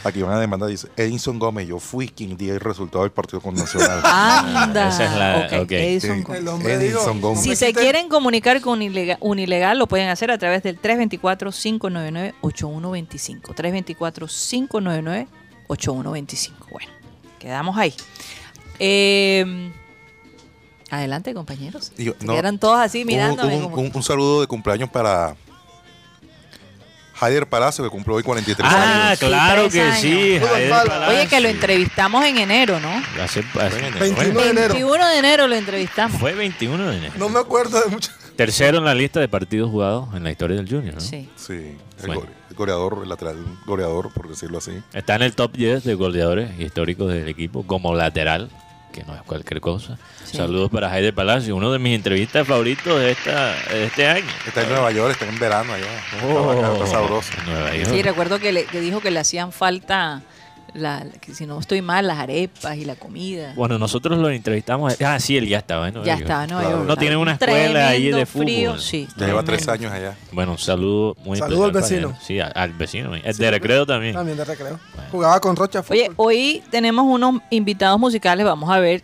aquí 0.03 0.21
una 0.21 0.39
demanda 0.39 0.67
dice, 0.67 0.87
Edinson 0.97 1.39
Gómez, 1.39 1.67
yo 1.67 1.79
fui 1.79 2.07
quien 2.09 2.35
di 2.37 2.49
el 2.49 2.59
resultado 2.59 3.03
del 3.03 3.11
partido 3.11 3.39
con 3.41 3.55
Nacional. 3.55 4.01
Anda. 4.03 4.89
esa 4.89 5.05
es 5.05 5.11
la- 5.17 5.45
ok, 5.45 5.53
ok. 5.63 5.71
Edison 5.71 6.17
Edinson 6.65 7.15
dijo, 7.17 7.27
Gómez. 7.29 7.43
Si 7.43 7.55
se 7.55 7.73
quieren 7.73 8.09
comunicar 8.09 8.59
con 8.61 8.79
Unilega- 8.81 9.17
Unilegal, 9.21 9.77
lo 9.79 9.87
pueden 9.87 10.09
hacer 10.09 10.31
a 10.31 10.37
través 10.37 10.63
del 10.63 10.79
324-599-8125. 10.81 13.53
324-599-8125. 15.67 16.51
Bueno, 16.71 16.91
quedamos 17.39 17.77
ahí. 17.77 17.93
Eh, 18.79 19.71
adelante, 20.91 21.33
compañeros. 21.33 21.91
Y 21.97 22.05
yo, 22.05 22.13
Se 22.19 22.25
no, 22.25 22.33
quedaron 22.33 22.57
todos 22.59 22.79
así 22.79 23.01
un- 23.01 23.07
mirándome. 23.07 23.55
un, 23.57 23.63
como- 23.69 23.81
un- 23.83 23.91
un 23.93 24.03
saludo 24.03 24.41
de 24.41 24.47
cumpleaños 24.47 24.89
para 24.89 25.35
Haider 27.21 27.47
Palacio, 27.47 27.83
que 27.83 27.89
cumplió 27.89 28.15
hoy 28.15 28.23
43 28.23 28.69
Ah, 28.71 29.07
años. 29.09 29.19
claro 29.19 29.61
tres 29.63 29.73
que 29.73 29.81
años. 29.81 29.99
sí. 29.99 30.39
Palacio. 30.69 31.09
Oye, 31.09 31.27
que 31.27 31.39
lo 31.41 31.49
entrevistamos 31.49 32.23
en 32.23 32.37
enero, 32.37 32.79
¿no? 32.79 32.89
Hace- 33.21 33.43
hace- 33.59 33.91
21 33.99 34.39
de 34.41 34.49
enero. 34.51 34.73
21 34.73 35.05
de 35.07 35.17
enero 35.17 35.47
lo 35.47 35.55
entrevistamos. 35.55 36.17
Fue 36.19 36.33
21 36.33 36.89
de 36.89 36.97
enero. 36.97 37.13
No 37.17 37.27
me 37.27 37.39
acuerdo 37.39 37.81
de 37.81 37.87
mucho. 37.89 38.11
Tercero 38.37 38.77
en 38.77 38.85
la 38.85 38.95
lista 38.95 39.19
de 39.19 39.27
partidos 39.27 39.69
jugados 39.69 40.15
en 40.15 40.23
la 40.23 40.31
historia 40.31 40.55
del 40.55 40.69
Junior, 40.69 40.93
¿no? 40.95 41.01
Sí. 41.01 41.29
Sí, 41.35 41.53
el, 41.55 42.05
Bueno. 42.05 42.21
el 42.49 42.55
goleador, 42.55 42.99
el 43.03 43.09
lateral 43.09 43.35
goleador, 43.65 44.13
por 44.13 44.29
decirlo 44.29 44.59
así. 44.59 44.71
Está 44.93 45.15
en 45.15 45.23
el 45.23 45.35
top 45.35 45.51
10 45.51 45.83
de 45.83 45.95
goleadores 45.95 46.57
históricos 46.57 47.11
del 47.11 47.27
equipo 47.27 47.67
como 47.67 47.93
lateral, 47.95 48.49
que 48.99 49.05
no 49.05 49.15
es 49.15 49.21
cualquier 49.23 49.61
cosa. 49.61 49.97
Sí. 50.25 50.37
Saludos 50.37 50.69
para 50.69 50.89
Jaime 50.89 51.13
Palacio, 51.13 51.55
uno 51.55 51.71
de 51.71 51.79
mis 51.79 51.95
entrevistas 51.95 52.45
favoritos 52.47 52.99
de, 52.99 53.11
esta, 53.11 53.53
de 53.71 53.85
este 53.85 54.07
año. 54.07 54.25
Está 54.45 54.63
en 54.63 54.69
Nueva 54.69 54.91
York, 54.91 55.11
está 55.11 55.25
en 55.27 55.39
verano 55.39 55.73
allá. 55.73 55.85
Oh, 56.27 56.53
Está, 56.53 56.73
está 56.73 56.87
sabroso. 56.87 57.31
en 57.39 57.53
Nueva 57.53 57.75
York. 57.75 57.89
Sí, 57.91 58.01
recuerdo 58.01 58.39
que, 58.39 58.51
le, 58.51 58.65
que 58.65 58.79
dijo 58.81 58.99
que 58.99 59.11
le 59.11 59.19
hacían 59.19 59.51
falta, 59.51 60.21
la, 60.73 61.05
que 61.21 61.33
si 61.33 61.45
no 61.45 61.59
estoy 61.59 61.81
mal, 61.81 62.07
las 62.07 62.19
arepas 62.19 62.75
y 62.77 62.85
la 62.85 62.95
comida. 62.95 63.53
Bueno, 63.55 63.77
nosotros 63.77 64.17
lo 64.17 64.29
entrevistamos. 64.29 64.95
Ah, 65.01 65.19
sí, 65.19 65.37
él 65.37 65.47
ya 65.47 65.59
estaba 65.59 65.87
en 65.87 65.93
Nueva 65.95 66.05
ya 66.07 66.13
York. 66.13 66.21
estaba 66.23 66.43
en 66.43 66.49
Nueva 66.49 66.61
Claro. 66.63 66.77
York. 66.77 66.87
No 66.89 66.95
tiene 66.97 67.17
una 67.17 67.31
escuela 67.33 67.87
ahí 67.89 68.11
de 68.11 68.25
fútbol. 68.25 68.45
frío, 68.45 68.77
sí. 68.79 69.07
Ya 69.17 69.25
lleva 69.27 69.43
tres 69.43 69.67
años 69.67 69.91
allá. 69.91 70.15
Bueno, 70.31 70.51
un 70.53 70.57
saludo 70.57 71.15
muy 71.23 71.37
Saludo 71.37 71.65
al 71.65 71.71
vecino. 71.71 72.09
él. 72.09 72.15
Sí, 72.21 72.39
al 72.39 72.73
vecino. 72.73 73.15
El 73.15 73.37
de 73.37 73.51
recreo 73.51 73.85
también. 73.85 74.13
También 74.13 74.37
de 74.37 74.45
recreo. 74.45 74.79
Jugaba 75.11 75.39
con 75.39 75.55
Rocha 75.55 75.83
Oye, 75.89 76.05
fútbol. 76.05 76.13
hoy 76.17 76.63
tenemos 76.69 77.05
unos 77.05 77.41
invitados 77.49 77.99
musicales, 77.99 78.45
vamos 78.45 78.69
a 78.69 78.79
ver 78.79 79.03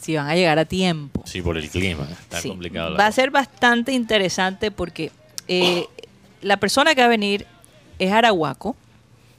si 0.00 0.16
van 0.16 0.26
a 0.28 0.34
llegar 0.34 0.58
a 0.58 0.64
tiempo. 0.64 1.22
Sí, 1.26 1.40
por 1.42 1.56
el 1.56 1.68
clima. 1.70 2.06
Está 2.10 2.40
Sí. 2.40 2.48
complicado. 2.48 2.90
la 2.90 2.96
Va 2.98 3.06
a 3.06 3.12
ser 3.12 3.30
bastante 3.30 3.92
interesante 3.92 4.70
porque 4.72 5.12
eh, 5.48 5.86
la 6.40 6.56
persona 6.56 6.94
que 6.94 7.00
va 7.02 7.06
a 7.06 7.10
venir 7.10 7.46
es 7.98 8.10
arahuaco, 8.10 8.74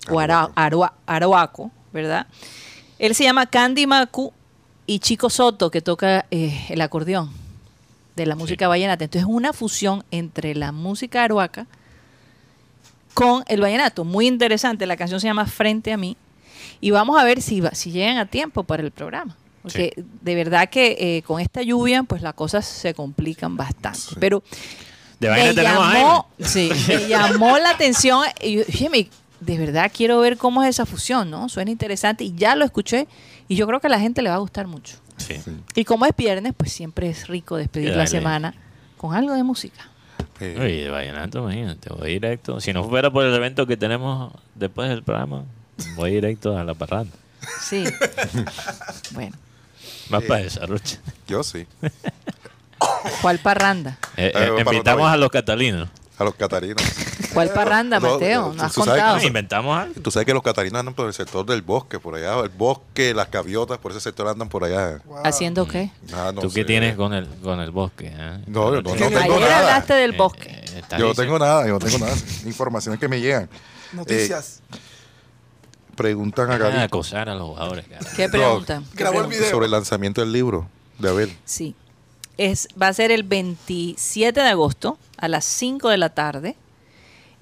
o 0.09 0.19
ara- 0.19 0.49
arua- 0.55 0.93
arahuaco, 1.05 1.71
¿verdad? 1.91 2.27
Él 2.99 3.15
se 3.15 3.23
llama 3.23 3.45
Candy 3.45 3.87
Macu 3.87 4.31
y 4.85 4.99
Chico 4.99 5.29
Soto, 5.29 5.69
que 5.71 5.81
toca 5.81 6.25
eh, 6.31 6.65
el 6.69 6.81
acordeón 6.81 7.31
de 8.15 8.25
la 8.25 8.35
música 8.35 8.67
vallenata. 8.67 9.03
Entonces 9.05 9.27
es 9.27 9.33
una 9.33 9.53
fusión 9.53 10.03
entre 10.11 10.55
la 10.55 10.71
música 10.71 11.23
aruaca 11.23 11.65
con 13.13 13.43
el 13.47 13.61
vallenato. 13.61 14.03
Muy 14.03 14.27
interesante. 14.27 14.85
La 14.85 14.97
canción 14.97 15.19
se 15.19 15.27
llama 15.27 15.45
Frente 15.45 15.91
a 15.93 15.97
mí. 15.97 16.17
Y 16.81 16.91
vamos 16.91 17.19
a 17.19 17.23
ver 17.23 17.41
si, 17.41 17.61
va- 17.61 17.73
si 17.75 17.91
llegan 17.91 18.17
a 18.17 18.25
tiempo 18.25 18.63
para 18.63 18.83
el 18.83 18.91
programa. 18.91 19.35
Porque 19.61 19.93
de 20.21 20.35
verdad 20.35 20.69
que 20.69 20.97
eh, 20.99 21.21
con 21.23 21.39
esta 21.39 21.61
lluvia, 21.61 22.03
pues 22.03 22.21
las 22.21 22.33
cosas 22.33 22.65
se 22.65 22.93
complican 22.93 23.55
bastante. 23.55 23.99
Pero 24.19 24.43
De 25.19 25.29
me 25.29 25.53
llamó, 25.53 26.27
sí, 26.39 26.69
me 26.89 27.07
llamó 27.07 27.57
la 27.57 27.69
atención. 27.69 28.25
Y 28.41 28.57
yo, 28.57 28.63
de 29.45 29.57
verdad 29.57 29.91
quiero 29.95 30.19
ver 30.19 30.37
cómo 30.37 30.63
es 30.63 30.69
esa 30.69 30.85
fusión, 30.85 31.29
¿no? 31.29 31.49
Suena 31.49 31.71
interesante 31.71 32.23
y 32.23 32.33
ya 32.35 32.55
lo 32.55 32.65
escuché 32.65 33.07
y 33.47 33.55
yo 33.55 33.67
creo 33.67 33.79
que 33.79 33.87
a 33.87 33.89
la 33.89 33.99
gente 33.99 34.21
le 34.21 34.29
va 34.29 34.35
a 34.35 34.39
gustar 34.39 34.67
mucho. 34.67 34.97
Sí. 35.17 35.35
Y 35.75 35.85
como 35.85 36.05
es 36.05 36.15
viernes, 36.15 36.53
pues 36.55 36.71
siempre 36.71 37.09
es 37.09 37.27
rico 37.27 37.55
despedir 37.57 37.95
la 37.95 38.07
semana 38.07 38.53
con 38.97 39.13
algo 39.15 39.33
de 39.33 39.43
música. 39.43 39.87
Eh, 40.39 40.57
Oye, 40.59 40.83
de 40.85 40.89
vallenato, 40.89 41.39
imagínate, 41.39 41.89
voy 41.93 42.13
directo. 42.13 42.59
Si 42.59 42.73
no 42.73 42.83
fuera 42.87 43.11
por 43.11 43.23
el 43.25 43.33
evento 43.33 43.67
que 43.67 43.77
tenemos 43.77 44.33
después 44.55 44.89
del 44.89 45.03
programa, 45.03 45.43
voy 45.95 46.11
directo 46.11 46.57
a 46.57 46.63
la 46.63 46.73
parranda. 46.73 47.13
Sí. 47.61 47.83
bueno, 49.11 49.35
Más 50.09 50.23
para 50.23 50.41
esa, 50.41 50.65
Rocha. 50.65 50.97
yo 51.27 51.43
sí. 51.43 51.65
¿cuál 53.21 53.39
parranda? 53.39 53.97
Eh, 54.17 54.31
Eh, 54.35 54.63
invitamos 54.65 55.09
a 55.11 55.17
los 55.17 55.29
catalinos. 55.29 55.89
A 56.23 56.25
los 56.25 56.35
catarinos. 56.35 56.81
¿Cuál 57.33 57.49
parranda, 57.51 57.99
No, 57.99 58.13
Mateo? 58.13 58.53
No 58.53 58.63
has 58.63 58.73
contado. 58.73 59.19
que- 59.19 59.25
inventamos 59.27 59.77
algo. 59.77 60.01
Tú 60.01 60.09
sabes 60.11 60.25
que 60.25 60.33
los 60.33 60.41
catarinos 60.43 60.79
andan 60.79 60.93
por 60.93 61.07
el 61.07 61.13
sector 61.13 61.45
del 61.45 61.61
bosque, 61.61 61.99
por 61.99 62.15
allá. 62.15 62.39
El 62.39 62.49
bosque, 62.49 63.13
las 63.13 63.29
gaviotas, 63.29 63.77
por 63.79 63.91
ese 63.91 63.99
sector 63.99 64.27
andan 64.27 64.47
por 64.49 64.63
allá. 64.63 64.99
Wow. 65.05 65.17
¿Haciendo 65.25 65.67
qué? 65.67 65.91
Ah, 66.13 66.31
no 66.33 66.41
¿Tú 66.41 66.49
qué 66.51 66.63
tienes 66.63 66.95
con 66.95 67.13
el, 67.13 67.27
con 67.41 67.59
el 67.59 67.71
bosque? 67.71 68.13
ah? 68.17 68.37
No, 68.47 68.73
yo 68.73 68.81
no, 68.81 68.91
tengo 68.93 69.05
Ayer 69.19 69.39
nada. 69.41 69.59
hablaste 69.59 69.93
del 69.95 70.13
Eh, 70.13 70.17
bosque. 70.17 70.49
eh, 70.49 70.81
Yo 70.97 71.07
no 71.07 71.13
tengo 71.13 71.37
nada, 71.39 71.65
yo 71.67 71.73
no 71.73 71.79
tengo 71.79 71.97
nada. 71.97 72.13
Informaciones 72.45 72.99
que 72.99 73.07
me 73.07 73.19
llegan. 73.19 73.49
Noticias. 73.91 74.61
Preguntan 75.95 76.49
a 76.51 76.55
Ah, 76.55 76.57
Gary 76.57 76.77
acosar 76.79 77.29
a 77.29 77.35
los 77.35 77.47
jugadores, 77.49 77.85
cara. 77.87 77.99
¿Qué 78.15 78.27
preguntan? 78.27 78.83
¿Qué 78.95 79.03
Grabó 79.03 79.21
el 79.21 79.27
video. 79.27 79.49
sobre 79.51 79.65
el 79.65 79.71
lanzamiento 79.71 80.21
del 80.21 80.31
libro 80.31 80.67
de 80.97 81.09
Abel. 81.09 81.37
Sí. 81.45 81.75
Es, 82.37 82.67
va 82.81 82.87
a 82.87 82.93
ser 82.93 83.11
el 83.11 83.21
27 83.23 84.39
de 84.41 84.47
agosto 84.49 84.97
a 85.23 85.29
las 85.29 85.45
5 85.45 85.87
de 85.89 85.97
la 85.97 86.09
tarde 86.09 86.57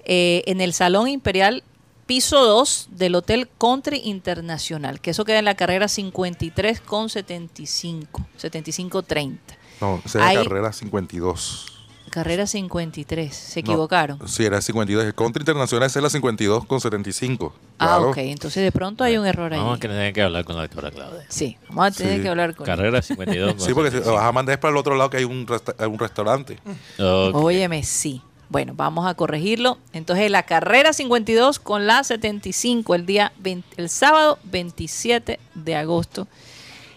eh, 0.04 0.44
en 0.46 0.60
el 0.60 0.72
Salón 0.72 1.08
Imperial 1.08 1.64
piso 2.06 2.44
2 2.44 2.88
del 2.92 3.14
Hotel 3.16 3.48
Country 3.58 4.00
Internacional, 4.04 5.00
que 5.00 5.10
eso 5.10 5.24
queda 5.24 5.40
en 5.40 5.44
la 5.46 5.56
carrera 5.56 5.88
53 5.88 6.80
con 6.80 7.08
75, 7.08 8.24
75-30. 8.40 9.38
No, 9.80 10.00
esa 10.04 10.18
era 10.18 10.28
Ahí- 10.28 10.36
carrera 10.48 10.72
52. 10.72 11.81
Carrera 12.12 12.46
53, 12.46 13.34
se 13.34 13.62
No, 13.62 13.72
equivocaron. 13.72 14.28
sí, 14.28 14.44
era 14.44 14.60
52. 14.60 15.04
El 15.04 15.14
contra 15.14 15.40
internacional 15.40 15.86
es 15.88 15.96
la 15.96 16.10
52 16.10 16.66
con 16.66 16.80
75. 16.80 17.52
Ah, 17.78 17.86
Claro. 17.96 18.10
ok, 18.10 18.18
entonces 18.18 18.62
de 18.62 18.70
pronto 18.70 19.02
hay 19.02 19.16
un 19.16 19.26
error 19.26 19.52
ahí. 19.52 19.58
Vamos 19.58 19.78
a 19.78 19.80
tener 19.80 20.12
que 20.12 20.22
hablar 20.22 20.44
con 20.44 20.54
la 20.56 20.62
doctora 20.62 20.90
Claudia. 20.90 21.24
Sí, 21.28 21.56
vamos 21.70 21.86
a 21.86 21.90
tener 21.90 22.16
Sí. 22.18 22.22
que 22.22 22.28
hablar 22.28 22.54
con 22.54 22.66
Carrera 22.66 23.00
52. 23.02 23.54
Sí, 23.58 23.74
porque 23.74 23.90
si 23.90 23.98
vas 23.98 24.22
a 24.24 24.30
mandar 24.32 24.52
es 24.54 24.58
para 24.60 24.72
el 24.72 24.76
otro 24.76 24.94
lado 24.94 25.08
que 25.10 25.16
hay 25.16 25.24
un, 25.24 25.46
resta- 25.46 25.88
un 25.88 25.98
restaurante. 25.98 26.58
Ok. 26.98 27.34
Óyeme, 27.34 27.82
sí. 27.82 28.20
Bueno, 28.50 28.74
vamos 28.76 29.06
a 29.06 29.14
corregirlo. 29.14 29.78
Entonces, 29.94 30.30
la 30.30 30.42
carrera 30.42 30.92
52 30.92 31.58
con 31.58 31.86
la 31.86 32.04
75, 32.04 32.94
el 32.94 33.06
día 33.06 33.32
20 33.38 33.66
el 33.78 33.88
sábado 33.88 34.38
27 34.44 35.40
de 35.54 35.74
agosto. 35.76 36.28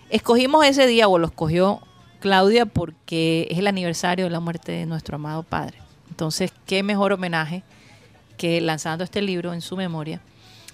Escogimos 0.10 0.66
ese 0.66 0.86
día, 0.86 1.08
o 1.08 1.18
lo 1.18 1.28
escogió 1.28 1.80
Claudia, 2.26 2.66
porque 2.66 3.48
es 3.52 3.60
el 3.60 3.68
aniversario 3.68 4.26
de 4.26 4.32
la 4.32 4.40
muerte 4.40 4.72
de 4.72 4.88
nuestro 4.88 5.18
amado 5.18 5.44
padre. 5.44 5.78
Entonces, 6.10 6.52
qué 6.66 6.82
mejor 6.82 7.14
homenaje 7.14 7.62
que 8.36 8.60
lanzando 8.62 9.04
este 9.04 9.22
libro 9.22 9.54
en 9.54 9.62
su 9.62 9.78
memoria, 9.78 10.22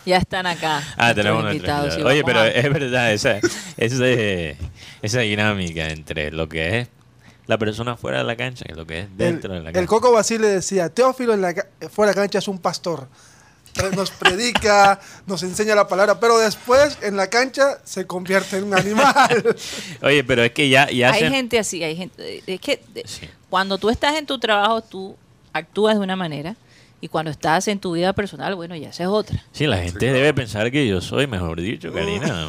Ya 0.06 0.16
están 0.16 0.46
acá. 0.46 0.82
Ah, 0.96 1.14
tenemos 1.14 1.44
invitados, 1.44 1.94
invitado. 1.94 2.08
Oye, 2.08 2.24
pero 2.24 2.40
a- 2.40 2.48
es 2.48 2.72
verdad, 2.72 3.12
esa, 3.12 3.38
ese- 3.76 4.56
esa 5.02 5.20
dinámica 5.20 5.88
entre 5.90 6.30
lo 6.30 6.48
que 6.48 6.78
es 6.80 6.88
la 7.50 7.58
persona 7.58 7.96
fuera 7.96 8.18
de 8.18 8.24
la 8.24 8.36
cancha 8.36 8.64
y 8.68 8.72
lo 8.72 8.86
que 8.86 9.00
es 9.00 9.16
dentro 9.18 9.52
de 9.52 9.58
la 9.58 9.64
cancha. 9.66 9.80
el 9.80 9.86
Coco 9.86 10.12
Basile 10.12 10.46
decía, 10.46 10.88
Teófilo 10.88 11.34
en 11.34 11.42
la, 11.42 11.52
fuera 11.90 12.12
de 12.12 12.16
cancha 12.16 12.38
es 12.38 12.48
un 12.48 12.58
pastor. 12.58 13.08
Nos 13.94 14.10
predica, 14.10 14.98
nos 15.26 15.42
enseña 15.42 15.74
la 15.74 15.86
palabra, 15.86 16.18
pero 16.18 16.38
después 16.38 16.98
en 17.02 17.16
la 17.16 17.28
cancha 17.28 17.78
se 17.84 18.06
convierte 18.06 18.56
en 18.58 18.64
un 18.64 18.74
animal. 18.74 19.56
Oye, 20.02 20.24
pero 20.24 20.42
es 20.42 20.52
que 20.52 20.68
ya, 20.68 20.88
ya 20.90 21.12
hay 21.12 21.20
se- 21.20 21.30
gente 21.30 21.58
así, 21.58 21.82
hay 21.82 21.96
gente. 21.96 22.42
Es 22.46 22.60
que 22.60 22.80
Sí. 23.04 23.28
cuando 23.48 23.76
tú 23.78 23.90
estás 23.90 24.16
en 24.16 24.26
tu 24.26 24.38
trabajo, 24.38 24.80
tú 24.80 25.16
actúas 25.52 25.96
de 25.96 26.00
una 26.00 26.16
manera. 26.16 26.56
Y 27.02 27.08
cuando 27.08 27.30
estás 27.30 27.66
en 27.68 27.78
tu 27.80 27.92
vida 27.92 28.12
personal, 28.12 28.54
bueno, 28.54 28.76
ya 28.76 28.90
esa 28.90 29.04
es 29.04 29.08
otra. 29.08 29.42
Sí, 29.52 29.66
la 29.66 29.78
gente 29.78 30.12
debe 30.12 30.34
pensar 30.34 30.70
que 30.70 30.86
yo 30.86 31.00
soy, 31.00 31.26
mejor 31.26 31.60
dicho, 31.60 31.92
Karina, 31.92 32.48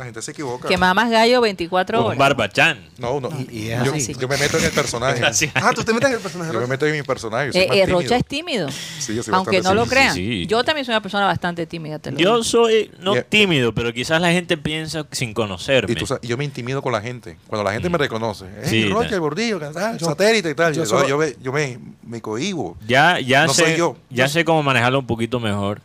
La 0.00 0.06
gente 0.06 0.22
se 0.22 0.30
equivoca. 0.30 0.66
Que 0.66 0.78
mamas 0.78 1.10
gallo 1.10 1.42
24 1.42 2.00
un 2.00 2.06
horas. 2.06 2.18
barbachán. 2.18 2.80
No, 2.96 3.20
no. 3.20 3.28
Y- 3.50 3.58
y 3.66 3.70
es 3.70 3.84
yo, 3.84 3.92
así. 3.94 4.14
yo 4.18 4.26
me 4.28 4.38
meto 4.38 4.56
en 4.56 4.64
el 4.64 4.70
personaje. 4.70 5.18
Gracias. 5.20 5.52
ah, 5.54 5.72
tú 5.74 5.84
te 5.84 5.92
metes 5.92 6.08
en 6.08 6.14
el 6.16 6.20
personaje. 6.22 6.52
Yo 6.54 6.60
me 6.60 6.66
meto 6.66 6.86
en 6.86 6.92
mi 6.96 7.02
personaje. 7.02 7.48
yo 7.48 7.52
soy 7.52 7.60
Eh, 7.60 7.66
más 7.68 7.76
eh, 7.76 7.80
tímido. 7.84 8.00
Rocha 8.00 8.16
es 8.16 8.24
tímido. 8.24 8.68
Sí, 8.98 9.14
yo 9.14 9.22
soy 9.22 9.34
Aunque 9.34 9.60
no 9.60 9.74
lo 9.74 9.84
crean. 9.84 10.14
Sí, 10.14 10.26
sí. 10.26 10.46
Yo 10.46 10.64
también 10.64 10.86
soy 10.86 10.92
una 10.94 11.02
persona 11.02 11.26
bastante 11.26 11.66
tímida. 11.66 11.98
Te 11.98 12.12
lo 12.12 12.18
Yo 12.18 12.30
digo. 12.32 12.44
soy 12.44 12.90
no 13.00 13.14
tímido, 13.24 13.74
pero 13.74 13.92
quizás 13.92 14.22
la 14.22 14.32
gente 14.32 14.56
piensa 14.56 15.06
sin 15.12 15.34
conocerme. 15.34 15.92
Y 15.92 15.96
tú 15.96 16.06
sabes, 16.06 16.26
yo 16.26 16.38
me 16.38 16.44
intimido 16.46 16.80
con 16.80 16.92
la 16.92 17.02
gente. 17.02 17.36
Cuando 17.46 17.62
la 17.64 17.72
gente 17.72 17.90
me 17.90 17.98
reconoce. 17.98 18.46
Eh, 18.46 18.62
Sí, 18.64 18.88
Rocha, 18.88 19.14
el 19.16 19.20
bordillo, 19.20 19.60
Yo- 19.98 20.06
satélite 20.06 20.48
y 20.48 20.54
tal. 20.54 20.72
yo 20.72 20.84
Yo, 20.84 20.86
solo- 20.88 21.06
yo 21.06 21.18
me, 21.18 21.34
yo 21.42 21.52
me, 21.52 21.78
me 22.04 22.22
cohibo. 22.22 22.78
Ya, 22.86 23.20
ya 23.20 23.44
No 23.46 23.52
sé, 23.52 23.64
soy 23.64 23.76
yo. 23.76 23.98
ya 24.08 24.24
Yo- 24.24 24.32
sé 24.32 24.46
cómo 24.46 24.62
manejarlo 24.62 24.98
un 24.98 25.06
poquito 25.06 25.40
mejor. 25.40 25.82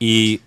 Y 0.00 0.40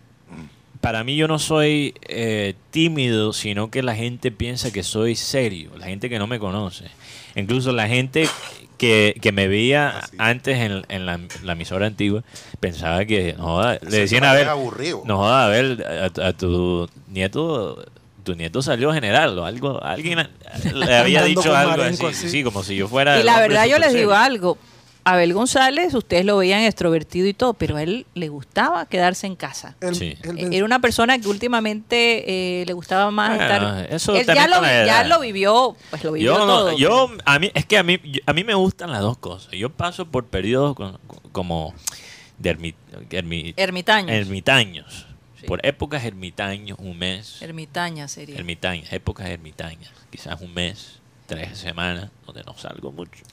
para 0.82 1.03
mí 1.03 1.15
yo 1.15 1.27
no 1.27 1.39
soy 1.39 1.93
eh, 2.07 2.53
tímido, 2.71 3.34
sino 3.34 3.69
que 3.69 3.84
la 3.84 3.95
gente 3.95 4.32
piensa 4.32 4.71
que 4.71 4.84
soy 4.84 5.15
serio, 5.15 5.71
la 5.77 5.88
gente 5.88 6.09
que 6.09 6.19
no 6.19 6.27
me 6.27 6.39
conoce. 6.39 6.86
Incluso 7.36 7.71
la 7.73 7.88
gente 7.88 8.27
que, 8.77 9.15
que 9.21 9.32
me 9.32 9.47
veía 9.47 9.89
Ah, 9.89 10.07
sí. 10.09 10.15
antes 10.19 10.57
en, 10.57 10.84
en 10.89 11.05
la, 11.05 11.19
la 11.43 11.51
emisora 11.53 11.86
antigua 11.88 12.23
pensaba 12.59 13.03
que, 13.05 13.34
no 13.38 13.43
joda, 13.43 13.77
le 13.82 13.97
decían 13.99 14.23
a 14.23 14.34
ver, 14.34 14.47
aburrido. 14.47 15.01
no 15.05 15.17
joda, 15.17 15.45
a 15.45 15.49
ver, 15.49 15.86
a, 15.86 16.27
a 16.27 16.34
tu 16.34 16.89
nieto, 17.09 17.86
tu 18.23 18.36
nieto 18.36 18.61
salió 18.61 18.93
general 18.93 19.38
o 19.38 19.45
algo, 19.45 19.84
alguien 19.84 20.27
le 20.73 20.95
había 20.97 21.23
dicho 21.23 21.53
algo 21.55 21.82
así, 21.84 22.05
así. 22.05 22.30
sí, 22.30 22.43
como 22.43 22.63
si 22.63 22.75
yo 22.77 22.88
fuera... 22.88 23.19
Y 23.19 23.23
la 23.23 23.39
verdad 23.41 23.65
yo 23.67 23.77
les 23.80 23.93
digo 23.93 24.11
serio. 24.11 24.15
algo. 24.25 24.57
Abel 25.05 25.33
González, 25.33 25.93
ustedes 25.93 26.25
lo 26.25 26.37
veían 26.37 26.61
extrovertido 26.61 27.27
y 27.27 27.33
todo, 27.33 27.53
pero 27.53 27.77
a 27.77 27.83
él 27.83 28.05
le 28.13 28.27
gustaba 28.29 28.85
quedarse 28.85 29.25
en 29.27 29.35
casa. 29.35 29.75
El- 29.81 29.95
Sí. 29.95 30.15
el- 30.23 30.37
Eh, 30.39 30.57
Era 30.57 30.65
una 30.65 30.79
persona 30.79 31.17
que 31.19 31.27
últimamente 31.27 32.61
eh, 32.61 32.65
le 32.65 32.73
gustaba 32.73 33.09
más 33.09 33.37
Bueno, 33.37 33.43
estar. 33.43 33.93
eso 33.93 34.15
Él 34.15 34.25
ya 34.27 34.47
lo, 34.47 34.61
ya 34.61 35.03
lo 35.05 35.19
vivió, 35.21 35.75
pues 35.89 36.03
lo 36.03 36.11
vivió 36.11 36.33
Yo, 36.33 36.39
no- 36.39 36.45
todo. 36.45 36.77
yo 36.77 37.09
a 37.25 37.39
mí 37.39 37.49
es 37.53 37.65
que 37.65 37.77
a 37.77 37.83
mí 37.83 37.99
yo- 38.03 38.21
a 38.25 38.33
mí 38.33 38.43
me 38.43 38.53
gustan 38.53 38.91
las 38.91 39.01
dos 39.01 39.17
cosas. 39.17 39.51
Yo 39.53 39.69
paso 39.69 40.05
por 40.05 40.25
periodos 40.27 40.75
con- 40.75 40.99
como 41.31 41.73
de 42.37 42.55
ermi- 42.57 42.75
ermi- 43.09 43.53
Ermitaños. 43.57 44.11
ermitaños, 44.11 45.07
Sí. 45.39 45.45
por 45.47 45.65
épocas 45.65 46.03
ermitaños, 46.03 46.77
un 46.79 46.97
mes, 46.97 47.41
Ermitaña 47.41 48.07
sería. 48.07 48.37
ermitañas, 48.37 48.91
épocas 48.93 49.27
ermitañas, 49.27 49.91
quizás 50.11 50.39
un 50.41 50.53
mes, 50.53 50.99
tres 51.25 51.57
semanas 51.57 52.09
donde 52.25 52.43
no 52.43 52.55
salgo 52.57 52.91
mucho. 52.91 53.23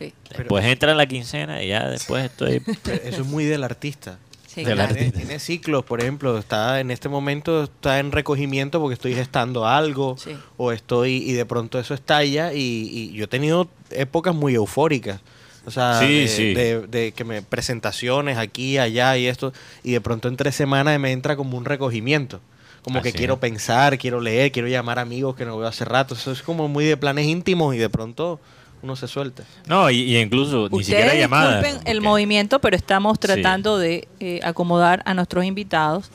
Sí, 0.00 0.12
Después 0.36 0.64
entra 0.64 0.94
la 0.94 1.06
quincena 1.06 1.62
y 1.62 1.68
ya 1.68 1.88
después 1.88 2.24
estoy 2.24 2.60
Pero 2.82 3.02
Eso 3.04 3.22
es 3.22 3.26
muy 3.28 3.44
del 3.44 3.62
artista. 3.62 4.18
sí, 4.48 4.64
Del 4.64 4.74
claro. 4.74 4.90
artista. 4.90 5.10
Tiene, 5.12 5.26
tiene 5.26 5.38
ciclos, 5.38 5.84
por 5.84 6.00
ejemplo, 6.00 6.36
está 6.38 6.80
en 6.80 6.90
este 6.90 7.08
momento 7.08 7.64
está 7.64 7.98
en 8.00 8.10
recogimiento 8.10 8.80
porque 8.80 8.94
estoy 8.94 9.14
gestando 9.14 9.66
algo 9.66 10.16
Sí. 10.18 10.36
o 10.56 10.72
estoy 10.72 11.18
y 11.18 11.32
de 11.34 11.44
pronto 11.46 11.78
eso 11.78 11.94
estalla 11.94 12.52
y, 12.52 12.88
y 12.90 13.12
yo 13.12 13.24
he 13.24 13.28
tenido 13.28 13.68
épocas 13.90 14.34
muy 14.34 14.54
eufóricas. 14.56 15.20
O 15.66 15.70
sea, 15.70 16.00
Sí, 16.00 16.20
de, 16.22 16.28
sí. 16.28 16.54
de- 16.54 16.86
de 16.86 17.12
que 17.12 17.22
me 17.24 17.42
presentaciones 17.42 18.38
aquí, 18.38 18.78
allá 18.78 19.16
y 19.18 19.26
esto 19.26 19.52
y 19.84 19.92
de 19.92 20.00
pronto 20.00 20.26
en 20.28 20.36
tres 20.36 20.54
semanas 20.56 20.98
me 20.98 21.12
entra 21.12 21.36
como 21.36 21.56
un 21.58 21.64
recogimiento. 21.66 22.40
Como 22.82 23.02
que 23.02 23.12
quiero 23.12 23.34
es. 23.34 23.40
pensar, 23.40 23.98
quiero 23.98 24.22
leer, 24.22 24.52
quiero 24.52 24.66
llamar 24.66 24.98
amigos 24.98 25.36
que 25.36 25.44
no 25.44 25.58
veo 25.58 25.68
hace 25.68 25.84
rato. 25.84 26.14
Eso 26.14 26.32
es 26.32 26.40
como 26.40 26.66
muy 26.66 26.86
de 26.86 26.96
planes 26.96 27.26
íntimos 27.26 27.74
y 27.74 27.78
de 27.78 27.90
pronto 27.90 28.40
uno 28.82 28.96
se 28.96 29.06
suelta. 29.08 29.42
No, 29.66 29.90
y, 29.90 29.98
y 30.02 30.18
incluso 30.18 30.68
ni 30.70 30.82
siquiera 30.84 31.14
llamadas. 31.14 31.62
disculpen 31.62 31.88
el 31.90 32.00
movimiento, 32.00 32.60
pero 32.60 32.76
estamos 32.76 33.14
Sí. 33.20 33.26
tratando 33.26 33.78
de 33.78 34.08
eh, 34.20 34.40
acomodar 34.42 35.02
a 35.04 35.14
nuestros 35.14 35.44
invitados. 35.44 36.10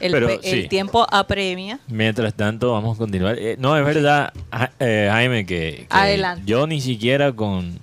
El, 0.00 0.12
Pero, 0.12 0.26
pe- 0.28 0.40
el 0.44 0.62
sí. 0.62 0.68
tiempo 0.68 1.04
apremia. 1.10 1.80
Mientras 1.88 2.32
tanto, 2.34 2.70
vamos 2.72 2.96
a 2.96 2.98
continuar. 2.98 3.36
Eh, 3.36 3.56
no, 3.58 3.76
es 3.76 3.84
verdad, 3.84 4.32
Ja- 4.52 4.70
eh, 4.78 5.08
Jaime, 5.10 5.44
que, 5.44 5.86
que 5.90 5.96
Adelante. 5.96 6.42
yo 6.46 6.68
ni 6.68 6.80
siquiera 6.80 7.32
con, 7.32 7.80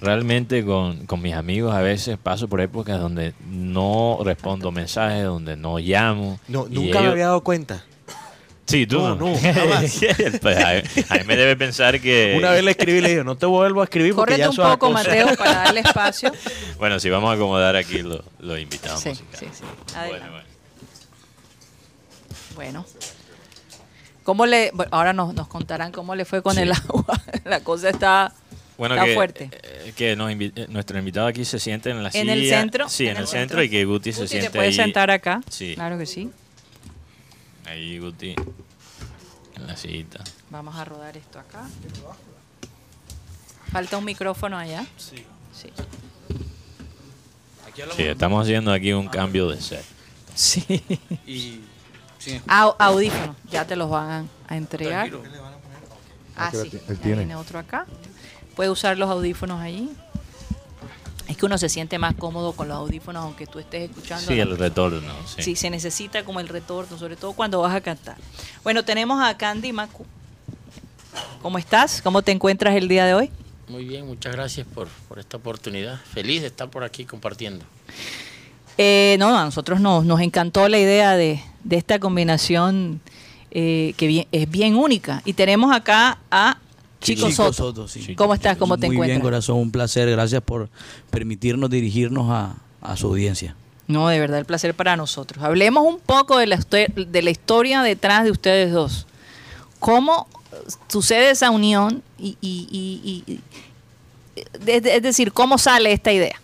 realmente 0.00 0.64
con, 0.64 1.06
con 1.06 1.22
mis 1.22 1.34
amigos 1.34 1.72
a 1.74 1.80
veces 1.80 2.18
paso 2.18 2.48
por 2.48 2.60
épocas 2.60 2.98
donde 3.00 3.34
no 3.48 4.18
respondo 4.24 4.72
mensajes, 4.72 5.22
donde 5.24 5.56
no 5.56 5.78
llamo. 5.78 6.40
No, 6.48 6.66
nunca 6.68 7.00
me 7.00 7.08
había 7.08 7.26
dado 7.26 7.42
cuenta. 7.44 7.84
Sí, 8.68 8.86
tú 8.86 8.98
No, 9.00 9.14
no. 9.16 9.30
no, 9.30 9.38
jamás. 9.40 9.98
pues 10.42 10.58
Jaime, 10.62 10.88
Jaime 11.08 11.36
debe 11.36 11.56
pensar 11.56 11.98
que... 12.00 12.34
Una 12.36 12.50
vez 12.50 12.62
le 12.62 12.70
escribí 12.72 12.98
y 12.98 13.00
le 13.00 13.08
dije, 13.08 13.24
no 13.24 13.34
te 13.36 13.46
vuelvo 13.46 13.80
a 13.80 13.84
escribir 13.84 14.14
porque 14.14 14.34
Córrete 14.34 14.42
ya 14.42 14.50
un 14.50 14.56
poco, 14.56 14.86
acoso". 14.88 14.92
Mateo, 14.92 15.34
para 15.36 15.52
darle 15.64 15.80
espacio. 15.80 16.30
Bueno, 16.78 17.00
sí, 17.00 17.08
vamos 17.08 17.30
a 17.30 17.34
acomodar 17.34 17.76
aquí 17.76 18.02
los 18.02 18.20
los 18.38 18.58
invitados 18.60 19.00
Sí, 19.00 19.08
musicales. 19.08 19.38
sí, 19.40 19.46
sí. 19.58 19.64
Bueno, 19.64 20.00
Adelante. 20.00 20.28
bueno. 20.30 20.44
Bueno. 22.54 22.86
¿Cómo 24.24 24.44
le, 24.44 24.70
bueno, 24.74 24.90
ahora 24.92 25.12
nos, 25.14 25.32
nos 25.32 25.48
contarán 25.48 25.90
cómo 25.92 26.14
le 26.14 26.24
fue 26.26 26.42
con 26.42 26.54
Sí. 26.54 26.60
el 26.60 26.72
agua. 26.72 27.06
La 27.44 27.60
cosa 27.60 27.88
está, 27.88 28.34
Bueno, 28.76 28.94
está 28.96 29.06
que, 29.06 29.14
fuerte. 29.14 29.50
eh, 29.62 29.92
que 29.96 30.14
nos 30.16 30.30
invi- 30.30 30.52
eh, 30.54 30.66
nuestro 30.68 30.98
invitado 30.98 31.26
aquí 31.26 31.46
se 31.46 31.58
siente 31.58 31.88
en 31.90 32.02
la 32.02 32.08
En 32.10 32.12
silla. 32.12 32.32
el 32.34 32.48
centro. 32.48 32.88
Sí, 32.90 33.06
en, 33.08 33.16
el 33.16 33.26
centro, 33.26 33.62
y 33.62 33.70
que 33.70 33.84
Guti, 33.86 34.12
se 34.12 34.18
Guti, 34.20 34.28
siente 34.28 34.50
te 34.50 34.56
puedes 34.58 34.78
ahí. 34.78 34.84
sentar 34.84 35.10
acá. 35.10 35.40
Sí. 35.48 35.74
Claro 35.74 35.96
que 35.96 36.04
sí. 36.04 36.30
Ahí 37.68 37.98
Guti. 37.98 38.34
En 39.56 39.66
la 39.66 39.76
sillita. 39.76 40.22
Vamos 40.50 40.76
a 40.76 40.84
rodar 40.84 41.16
esto 41.16 41.38
acá. 41.38 41.64
Falta 43.72 43.98
un 43.98 44.04
micrófono 44.04 44.56
allá. 44.56 44.86
Sí. 44.96 45.24
Sí, 47.96 48.02
estamos 48.02 48.42
haciendo 48.42 48.72
aquí 48.72 48.92
un 48.92 49.08
cambio 49.08 49.48
de 49.48 49.60
set. 49.60 49.84
Sí. 50.34 50.64
Y 51.26 51.60
sin 52.18 52.40
Au- 52.46 52.74
audífonos, 52.78 53.36
ya 53.50 53.66
te 53.66 53.76
los 53.76 53.88
van 53.90 54.28
a, 54.48 54.56
entregar. 54.56 55.10
Ah, 56.36 56.50
sí. 56.52 56.70
tiene- 56.70 56.84
él 56.88 56.96
ya 56.96 57.02
tiene. 57.02 57.16
viene 57.18 57.36
otro 57.36 57.58
acá. 57.58 57.86
Puede 58.56 58.70
usar 58.70 58.96
los 58.98 59.08
audífonos 59.10 59.60
allí. 59.60 59.90
Que 61.38 61.46
uno 61.46 61.56
se 61.56 61.68
siente 61.70 61.98
más 61.98 62.14
cómodo 62.14 62.52
con 62.52 62.68
los 62.68 62.76
audífonos 62.76 63.22
aunque 63.24 63.46
tú 63.46 63.58
estés 63.58 63.88
escuchando. 63.88 64.26
Sí, 64.26 64.38
el 64.38 64.58
retorno. 64.58 65.12
Sí. 65.36 65.42
Sí, 65.42 65.56
se 65.56 65.70
necesita 65.70 66.24
como 66.24 66.40
el 66.40 66.48
retorno, 66.48 66.98
sobre 66.98 67.16
todo 67.16 67.32
cuando 67.32 67.60
vas 67.62 67.74
a 67.74 67.80
cantar. 67.80 68.16
Bueno, 68.62 68.84
tenemos 68.84 69.22
a 69.22 69.36
Candy 69.38 69.72
Macu. 69.72 70.04
¿Cómo 71.40 71.58
estás? 71.58 72.02
¿Cómo 72.02 72.22
te 72.22 72.32
encuentras 72.32 72.74
el 72.76 72.88
día 72.88 73.04
de 73.06 73.14
hoy? 73.14 73.30
Muy 73.68 73.84
bien, 73.84 74.06
muchas 74.06 74.32
gracias 74.34 74.66
por, 74.66 74.88
por 75.08 75.18
esta 75.18 75.36
oportunidad. 75.36 76.00
Feliz 76.12 76.40
de 76.42 76.48
estar 76.48 76.68
por 76.70 76.84
aquí 76.84 77.04
compartiendo. 77.04 77.64
Eh, 78.76 79.16
no, 79.18 79.36
a 79.36 79.44
nosotros 79.44 79.80
nos, 79.80 80.04
nos 80.04 80.20
encantó 80.20 80.68
la 80.68 80.78
idea 80.78 81.16
de, 81.16 81.42
de 81.64 81.76
esta 81.76 81.98
combinación 81.98 83.00
eh, 83.50 83.94
que 83.96 84.06
bien- 84.06 84.26
es 84.32 84.48
bien 84.50 84.76
única. 84.76 85.22
Y 85.24 85.32
tenemos 85.32 85.74
acá 85.74 86.18
a 86.30 86.58
Chico, 87.00 87.30
Soto. 87.30 87.86
sí. 87.88 88.14
¿Cómo 88.16 88.34
estás? 88.34 88.56
¿Cómo 88.56 88.76
te 88.76 88.86
Muy 88.88 88.96
bien, 88.96 89.04
encuentras? 89.18 89.22
corazón, 89.46 89.56
un 89.58 89.70
placer. 89.70 90.10
Gracias 90.10 90.42
por 90.42 90.68
permitirnos 91.10 91.70
dirigirnos 91.70 92.28
a, 92.30 92.56
a 92.80 92.96
su 92.96 93.06
audiencia. 93.06 93.54
No, 93.86 94.08
de 94.08 94.18
verdad, 94.18 94.38
el 94.40 94.44
placer 94.44 94.74
para 94.74 94.96
nosotros. 94.96 95.42
Hablemos 95.42 95.84
un 95.86 95.98
poco 96.00 96.38
de 96.38 96.46
la, 96.46 96.56
de 96.58 97.22
la 97.22 97.30
historia 97.30 97.82
detrás 97.82 98.24
de 98.24 98.30
ustedes 98.30 98.72
dos. 98.72 99.06
¿Cómo 99.80 100.26
sucede 100.88 101.30
esa 101.30 101.50
unión? 101.50 102.02
Y, 102.18 102.36
y- 102.40 102.68
y- 102.70 103.32
y- 103.32 103.40
es, 104.66 104.84
es 104.84 105.02
decir, 105.02 105.32
¿cómo 105.32 105.56
sale 105.56 105.92
esta 105.92 106.12
idea? 106.12 106.38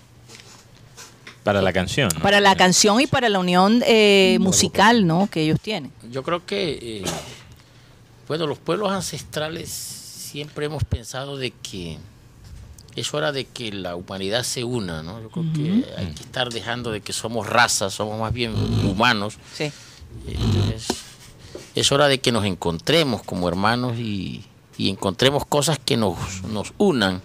Para 1.42 1.60
la 1.60 1.72
canción. 1.72 2.08
¿no? 2.14 2.20
Para 2.20 2.40
la 2.40 2.56
canción 2.56 3.00
y 3.00 3.06
para 3.06 3.28
la 3.28 3.38
unión 3.38 3.82
eh, 3.86 4.38
musical 4.40 5.06
¿no? 5.06 5.28
que 5.30 5.42
ellos 5.42 5.60
tienen. 5.60 5.92
Yo 6.10 6.22
creo 6.22 6.46
que, 6.46 6.78
eh, 6.80 7.04
bueno, 8.28 8.46
los 8.46 8.58
pueblos 8.58 8.90
ancestrales 8.90 10.03
siempre 10.34 10.66
hemos 10.66 10.82
pensado 10.82 11.36
de 11.36 11.52
que 11.52 11.96
es 12.96 13.14
hora 13.14 13.30
de 13.30 13.44
que 13.44 13.70
la 13.70 13.94
humanidad 13.94 14.42
se 14.42 14.64
una, 14.64 15.00
¿no? 15.00 15.22
Yo 15.22 15.28
creo 15.28 15.44
que 15.54 15.84
hay 15.96 16.06
que 16.06 16.24
estar 16.24 16.52
dejando 16.52 16.90
de 16.90 17.02
que 17.02 17.12
somos 17.12 17.48
razas, 17.48 17.94
somos 17.94 18.18
más 18.18 18.32
bien 18.32 18.52
humanos. 18.84 19.36
Sí. 19.54 19.70
Entonces, 20.26 20.88
es 21.76 21.92
hora 21.92 22.08
de 22.08 22.18
que 22.18 22.32
nos 22.32 22.44
encontremos 22.46 23.22
como 23.22 23.48
hermanos 23.48 23.96
y, 23.96 24.44
y 24.76 24.88
encontremos 24.88 25.46
cosas 25.46 25.78
que 25.78 25.96
nos, 25.96 26.42
nos 26.42 26.72
unan. 26.78 27.22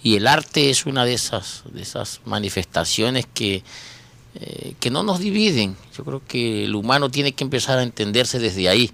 Y 0.00 0.14
el 0.14 0.28
arte 0.28 0.70
es 0.70 0.86
una 0.86 1.04
de 1.04 1.14
esas, 1.14 1.64
de 1.72 1.82
esas 1.82 2.20
manifestaciones 2.24 3.26
que, 3.34 3.64
eh, 4.36 4.74
que 4.78 4.90
no 4.90 5.02
nos 5.02 5.18
dividen. 5.18 5.76
Yo 5.98 6.04
creo 6.04 6.22
que 6.24 6.66
el 6.66 6.76
humano 6.76 7.10
tiene 7.10 7.32
que 7.32 7.42
empezar 7.42 7.80
a 7.80 7.82
entenderse 7.82 8.38
desde 8.38 8.68
ahí. 8.68 8.92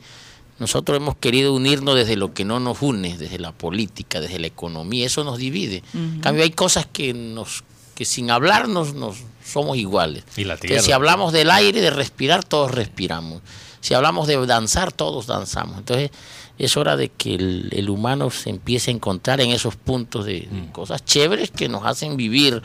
Nosotros 0.60 0.96
hemos 0.96 1.16
querido 1.16 1.54
unirnos 1.54 1.96
desde 1.96 2.16
lo 2.16 2.32
que 2.32 2.44
no 2.44 2.60
nos 2.60 2.82
une, 2.82 3.16
desde 3.16 3.38
la 3.38 3.50
política, 3.50 4.20
desde 4.20 4.38
la 4.38 4.46
economía, 4.46 5.06
eso 5.06 5.24
nos 5.24 5.38
divide. 5.38 5.82
En 5.94 6.20
cambio, 6.20 6.44
hay 6.44 6.50
cosas 6.50 6.86
que 6.86 7.12
nos 7.14 7.64
que 7.94 8.06
sin 8.06 8.30
hablarnos 8.30 8.94
nos 8.94 9.16
somos 9.44 9.76
iguales. 9.76 10.24
Y 10.36 10.44
la 10.44 10.56
tierra. 10.56 10.82
si 10.82 10.92
hablamos 10.92 11.32
del 11.32 11.50
aire, 11.50 11.80
de 11.82 11.90
respirar, 11.90 12.44
todos 12.44 12.70
respiramos. 12.70 13.42
Si 13.80 13.94
hablamos 13.94 14.26
de 14.26 14.46
danzar, 14.46 14.92
todos 14.92 15.26
danzamos. 15.26 15.78
Entonces, 15.78 16.10
es 16.58 16.76
hora 16.76 16.96
de 16.96 17.08
que 17.08 17.34
el, 17.34 17.68
el 17.72 17.90
humano 17.90 18.30
se 18.30 18.50
empiece 18.50 18.90
a 18.90 18.94
encontrar 18.94 19.40
en 19.40 19.50
esos 19.50 19.76
puntos 19.76 20.24
de, 20.26 20.48
de 20.50 20.72
cosas 20.72 21.04
chéveres 21.04 21.50
que 21.50 21.68
nos 21.68 21.84
hacen 21.84 22.16
vivir, 22.16 22.62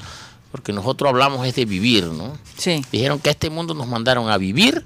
porque 0.52 0.72
nosotros 0.72 1.10
hablamos 1.10 1.46
es 1.48 1.56
de 1.56 1.66
vivir, 1.66 2.06
¿no? 2.06 2.38
Sí. 2.58 2.82
Dijeron 2.92 3.20
que 3.20 3.30
a 3.30 3.32
este 3.32 3.50
mundo 3.50 3.74
nos 3.74 3.88
mandaron 3.88 4.30
a 4.30 4.38
vivir 4.38 4.86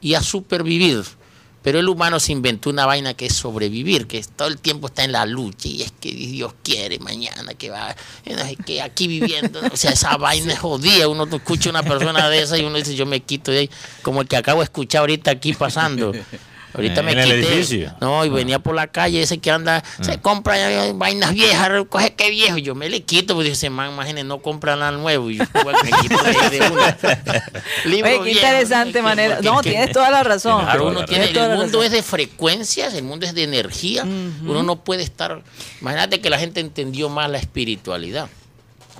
y 0.00 0.14
a 0.14 0.22
supervivir. 0.22 1.04
Pero 1.66 1.80
el 1.80 1.88
humano 1.88 2.20
se 2.20 2.30
inventó 2.30 2.70
una 2.70 2.86
vaina 2.86 3.14
que 3.14 3.26
es 3.26 3.32
sobrevivir, 3.32 4.06
que 4.06 4.22
todo 4.36 4.46
el 4.46 4.56
tiempo 4.56 4.86
está 4.86 5.02
en 5.02 5.10
la 5.10 5.26
lucha 5.26 5.66
y 5.66 5.82
es 5.82 5.90
que 6.00 6.12
Dios 6.12 6.54
quiere 6.62 7.00
mañana 7.00 7.54
que 7.54 7.70
va, 7.70 7.92
qué, 8.64 8.80
aquí 8.80 9.08
viviendo. 9.08 9.60
O 9.72 9.76
sea, 9.76 9.90
esa 9.90 10.16
vaina 10.16 10.52
es 10.52 10.60
jodida. 10.60 11.08
Uno 11.08 11.24
escucha 11.24 11.68
una 11.68 11.82
persona 11.82 12.28
de 12.28 12.42
esa 12.42 12.56
y 12.56 12.64
uno 12.64 12.78
dice, 12.78 12.94
yo 12.94 13.04
me 13.04 13.18
quito 13.18 13.50
de 13.50 13.58
ahí, 13.58 13.70
como 14.02 14.20
el 14.20 14.28
que 14.28 14.36
acabo 14.36 14.60
de 14.60 14.66
escuchar 14.66 15.00
ahorita 15.00 15.32
aquí 15.32 15.54
pasando. 15.54 16.12
Ahorita 16.76 17.02
me 17.02 17.12
En 17.12 17.18
el 17.18 17.24
quité. 17.24 17.52
edificio. 17.54 17.94
No, 18.00 18.24
y 18.24 18.28
venía 18.28 18.58
por 18.58 18.74
la 18.74 18.86
calle 18.86 19.22
ese 19.22 19.38
que 19.38 19.50
anda, 19.50 19.82
se 20.00 20.20
compra 20.20 20.56
vainas 20.94 21.32
viejas, 21.32 21.70
coge 21.88 22.14
que 22.14 22.30
viejo. 22.30 22.58
Yo 22.58 22.74
me 22.74 22.88
le 22.90 23.02
quito, 23.02 23.34
porque 23.34 23.52
ese 23.52 23.70
man, 23.70 23.92
imagínate, 23.92 24.24
no 24.24 24.42
compra 24.42 24.76
nada 24.76 24.92
nuevo. 24.92 25.30
Y 25.30 25.38
yo 25.38 25.44
igual 25.58 25.76
me 25.82 25.90
quito 26.02 26.22
de, 26.22 26.30
ahí 26.30 26.50
de 26.50 26.70
una. 26.70 26.96
Libro 27.86 28.10
Oye, 28.10 28.18
qué 28.18 28.24
viejo, 28.24 28.28
interesante 28.28 28.92
que- 28.92 29.02
manera. 29.02 29.40
No, 29.42 29.60
que- 29.62 29.70
tienes 29.70 29.92
toda 29.92 30.10
la 30.10 30.22
razón. 30.22 30.62
Claro, 30.64 30.88
uno 30.88 31.04
tiene, 31.06 31.30
el 31.30 31.56
mundo 31.56 31.82
es 31.82 31.90
de 31.90 32.02
frecuencias, 32.02 32.92
el 32.94 33.04
mundo 33.04 33.24
es 33.26 33.34
de 33.34 33.42
energía. 33.44 34.02
Uno 34.04 34.62
no 34.62 34.76
puede 34.84 35.02
estar. 35.02 35.42
Imagínate 35.80 36.20
que 36.20 36.28
la 36.30 36.38
gente 36.38 36.60
entendió 36.60 37.08
más 37.08 37.30
la 37.30 37.38
espiritualidad. 37.38 38.28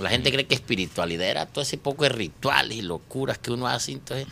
La 0.00 0.10
gente 0.10 0.30
cree 0.30 0.46
que 0.46 0.54
espiritualidad 0.54 1.26
era 1.26 1.46
todo 1.46 1.62
ese 1.62 1.78
poco 1.78 2.04
de 2.04 2.10
rituales 2.10 2.76
y 2.76 2.82
locuras 2.82 3.38
que 3.38 3.50
uno 3.50 3.66
hace. 3.66 3.92
Entonces, 3.92 4.26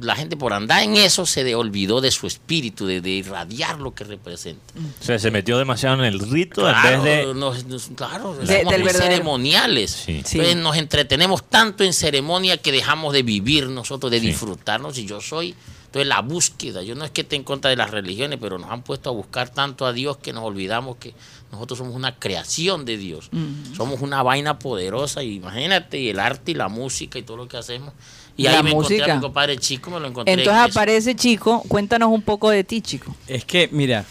la 0.00 0.14
gente 0.14 0.36
por 0.36 0.52
andar 0.52 0.82
en 0.82 0.96
eso 0.96 1.26
se 1.26 1.42
de- 1.44 1.54
olvidó 1.54 2.00
de 2.00 2.10
su 2.10 2.26
espíritu, 2.26 2.86
de, 2.86 3.00
de 3.00 3.10
irradiar 3.10 3.80
lo 3.80 3.94
que 3.94 4.04
representa. 4.04 4.62
O 5.00 5.04
sea, 5.04 5.18
se 5.18 5.30
metió 5.30 5.58
demasiado 5.58 5.96
en 5.96 6.04
el 6.04 6.20
rito 6.20 6.68
en 6.68 6.82
vez 6.82 7.02
de. 7.02 7.34
nos- 7.34 7.64
nos- 7.66 7.90
claro, 7.96 8.34
De- 8.36 8.60
somos 8.60 8.78
muy 8.78 8.90
ceremoniales. 8.90 9.90
Sí. 9.90 10.22
Sí. 10.24 10.38
Entonces 10.38 10.56
nos 10.62 10.76
entretenemos 10.76 11.42
tanto 11.48 11.84
en 11.84 11.92
ceremonia 11.92 12.56
que 12.58 12.72
dejamos 12.72 13.12
de 13.12 13.22
vivir 13.22 13.68
nosotros, 13.68 14.10
de 14.12 14.20
Sí. 14.20 14.26
disfrutarnos. 14.28 14.96
Y 14.98 15.06
yo 15.06 15.20
soy, 15.20 15.54
entonces 15.86 16.06
la 16.08 16.20
búsqueda, 16.20 16.82
yo 16.82 16.94
no 16.94 17.04
es 17.04 17.10
que 17.10 17.22
esté 17.22 17.36
en 17.36 17.42
contra 17.44 17.70
de 17.70 17.76
las 17.76 17.90
religiones, 17.90 18.38
pero 18.40 18.58
nos 18.58 18.70
han 18.70 18.82
puesto 18.82 19.10
a 19.10 19.12
buscar 19.12 19.48
tanto 19.50 19.86
a 19.86 19.92
Dios 19.92 20.18
que 20.18 20.32
nos 20.32 20.44
olvidamos 20.44 20.96
que 20.98 21.14
nosotros 21.50 21.78
somos 21.78 21.94
una 21.96 22.16
creación 22.16 22.84
de 22.84 22.96
Dios. 22.96 23.28
Somos 23.76 24.00
una 24.02 24.22
vaina 24.22 24.58
poderosa. 24.60 25.22
Y 25.24 25.34
imagínate, 25.34 25.98
y 25.98 26.10
el 26.10 26.20
arte 26.20 26.52
y 26.52 26.54
la 26.54 26.68
música 26.68 27.18
y 27.18 27.22
todo 27.22 27.36
lo 27.36 27.48
que 27.48 27.56
hacemos. 27.56 27.92
Y 28.36 28.44
La 28.44 28.58
ahí 28.58 28.62
me 28.62 28.70
encontré 28.70 28.96
música. 28.96 29.12
a 29.12 29.16
mi 29.16 29.20
compadre 29.22 29.58
chico, 29.58 29.90
me 29.90 30.00
lo 30.00 30.08
encontré. 30.08 30.32
en 30.32 30.38
Entonces 30.40 30.62
aparece 30.70 31.14
Chico. 31.14 31.62
Cuéntanos 31.68 32.10
un 32.10 32.22
poco 32.22 32.50
de 32.50 32.64
ti, 32.64 32.80
Chico. 32.80 33.14
Es 33.26 33.44
que, 33.44 33.68
mira, 33.72 34.04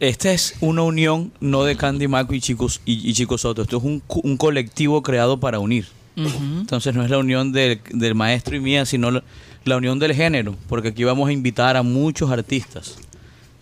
esta 0.00 0.32
es 0.32 0.54
una 0.60 0.82
unión 0.82 1.32
no 1.40 1.64
de 1.64 1.76
Candy 1.76 2.08
Maco 2.08 2.34
y 2.34 2.40
Chicos, 2.40 2.80
y, 2.84 3.08
y 3.08 3.14
Chico 3.14 3.38
Soto. 3.38 3.62
Esto 3.62 3.78
es 3.78 3.84
un, 3.84 4.02
un 4.08 4.36
colectivo 4.36 5.02
creado 5.02 5.40
para 5.40 5.58
unir. 5.58 5.86
Entonces 6.16 6.94
no 6.94 7.02
es 7.02 7.10
la 7.10 7.18
unión 7.18 7.50
del, 7.50 7.80
del 7.90 8.14
maestro 8.14 8.54
y 8.56 8.60
mía, 8.60 8.86
sino 8.86 9.10
la, 9.10 9.24
la 9.64 9.76
unión 9.76 9.98
del 9.98 10.14
género, 10.14 10.54
porque 10.68 10.88
aquí 10.88 11.02
vamos 11.02 11.28
a 11.28 11.32
invitar 11.32 11.76
a 11.76 11.82
muchos 11.82 12.30
artistas. 12.30 12.96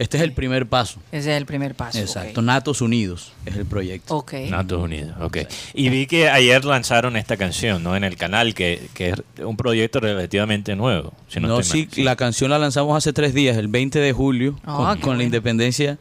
Este 0.03 0.17
es 0.17 0.25
el 0.25 0.33
primer 0.33 0.67
paso. 0.67 0.99
Ese 1.13 1.31
es 1.31 1.37
el 1.39 1.47
primer 1.47 1.77
paso. 1.77 1.97
Exacto, 1.97 2.43
Natos 2.43 2.81
Unidos 2.81 3.33
es 3.47 3.55
el 3.55 3.67
proyecto. 3.67 4.17
Ok. 4.17 4.35
Natos 4.51 4.83
Unidos, 4.83 5.15
ok. 5.21 5.39
Y 5.75 5.91
vi 5.91 6.09
que 6.09 6.29
ayer 6.29 6.65
lanzaron 6.65 7.17
esta 7.17 7.37
canción, 7.37 7.85
¿no? 7.85 7.95
En 7.95 8.03
el 8.03 8.17
canal, 8.17 8.53
que, 8.53 8.89
que 8.95 9.11
es 9.11 9.23
un 9.39 9.57
proyecto 9.57 10.01
relativamente 10.01 10.75
nuevo. 10.75 11.13
Si 11.29 11.39
no, 11.39 11.63
sí, 11.63 11.89
la 11.99 12.17
canción 12.17 12.51
la 12.51 12.59
lanzamos 12.59 12.97
hace 12.97 13.13
tres 13.13 13.33
días, 13.33 13.57
el 13.57 13.69
20 13.69 14.01
de 14.01 14.13
julio, 14.13 14.59
Ah, 14.65 14.97
con, 15.01 15.19
la 15.19 15.23
independencia. 15.23 15.99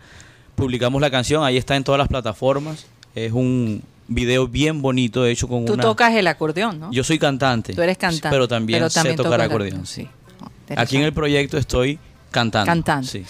Publicamos 0.56 0.99
la 0.99 1.12
canción, 1.12 1.43
ahí 1.43 1.58
está 1.58 1.76
en 1.76 1.84
todas 1.84 1.99
las 1.99 2.08
plataformas. 2.08 2.88
Es 3.14 3.32
un 3.34 3.84
video 4.08 4.47
bien 4.47 4.82
bonito, 4.82 5.28
hecho 5.28 5.47
con 5.47 5.66
Tú 5.66 5.74
una... 5.74 5.84
tocas 5.84 6.16
el 6.16 6.26
acordeón, 6.26 6.80
¿no? 6.80 6.91
Yo 6.91 7.04
soy 7.04 7.20
cantante. 7.20 7.76
Tú 7.76 7.84
eres 7.84 7.99
cantante. 7.99 8.30
Pero 8.32 8.47
también, 8.47 8.89
sé 8.89 8.95
también 8.95 9.16
tocar 9.16 9.41
acordeón. 9.41 9.86
Sí. 9.86 10.08
Oh, 10.41 10.47
Aquí 10.76 10.97
en 10.97 11.04
el 11.04 11.14
proyecto 11.14 11.60
estoy 11.60 11.99
cantando. 12.32 12.66
Cantando. 12.66 13.08
Sí. 13.08 13.24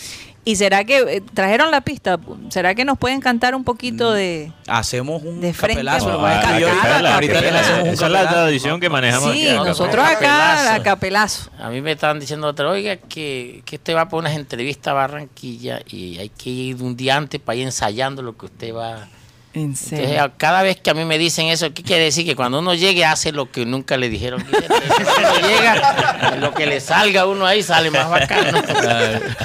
¿Y 0.43 0.55
será 0.55 0.83
que 0.83 0.97
eh, 1.17 1.21
trajeron 1.35 1.69
la 1.69 1.81
pista? 1.81 2.19
¿Será 2.49 2.73
que 2.73 2.83
nos 2.83 2.97
pueden 2.97 3.21
cantar 3.21 3.53
un 3.53 3.63
poquito 3.63 4.11
de...? 4.11 4.51
Hacemos 4.67 5.21
un 5.21 5.39
De 5.39 5.53
frente, 5.53 5.83
capelazo. 5.85 6.07
capela, 6.19 7.13
ahorita, 7.15 7.33
capela. 7.33 7.51
les 7.51 7.61
hacemos 7.61 7.83
un 7.83 7.89
Esa 7.93 8.05
es 8.07 8.11
la 8.11 8.29
tradición 8.29 8.79
que 8.79 8.89
manejamos 8.89 9.33
Sí, 9.33 9.47
aquí. 9.47 9.57
nosotros 9.67 10.03
acá, 10.03 10.73
a 10.73 10.81
capelazo. 10.81 11.51
A 11.59 11.69
mí 11.69 11.79
me 11.81 11.91
estaban 11.91 12.19
diciendo 12.19 12.47
otra, 12.47 12.69
oiga, 12.69 12.97
que, 12.97 13.61
que 13.65 13.75
usted 13.75 13.95
va 13.95 14.09
por 14.09 14.19
unas 14.19 14.35
entrevistas 14.35 14.87
a 14.91 14.93
Barranquilla 14.93 15.81
y 15.87 16.17
hay 16.17 16.29
que 16.29 16.49
ir 16.49 16.81
un 16.81 16.95
día 16.97 17.17
antes 17.17 17.39
para 17.39 17.57
ir 17.57 17.65
ensayando 17.65 18.23
lo 18.23 18.35
que 18.35 18.47
usted 18.47 18.73
va. 18.73 19.07
En 19.53 19.75
serio. 19.75 20.31
cada 20.37 20.61
vez 20.63 20.77
que 20.79 20.89
a 20.89 20.93
mí 20.93 21.03
me 21.03 21.17
dicen 21.17 21.47
eso, 21.47 21.73
¿qué 21.73 21.83
quiere 21.83 22.05
decir? 22.05 22.25
Que 22.25 22.35
cuando 22.37 22.59
uno 22.59 22.73
llegue 22.73 23.03
hace 23.03 23.31
lo 23.33 23.51
que 23.51 23.65
nunca 23.65 23.97
le 23.97 24.07
dijeron 24.09 24.41
que 24.41 24.51
hiciera. 24.57 24.75
Entonces, 24.75 25.07
cuando 25.13 25.47
llega, 25.47 26.35
lo 26.37 26.53
que 26.53 26.65
le 26.65 26.79
salga 26.79 27.21
a 27.21 27.25
uno 27.27 27.45
ahí 27.45 27.61
sale 27.61 27.91
más 27.91 28.09
bacano. 28.09 28.61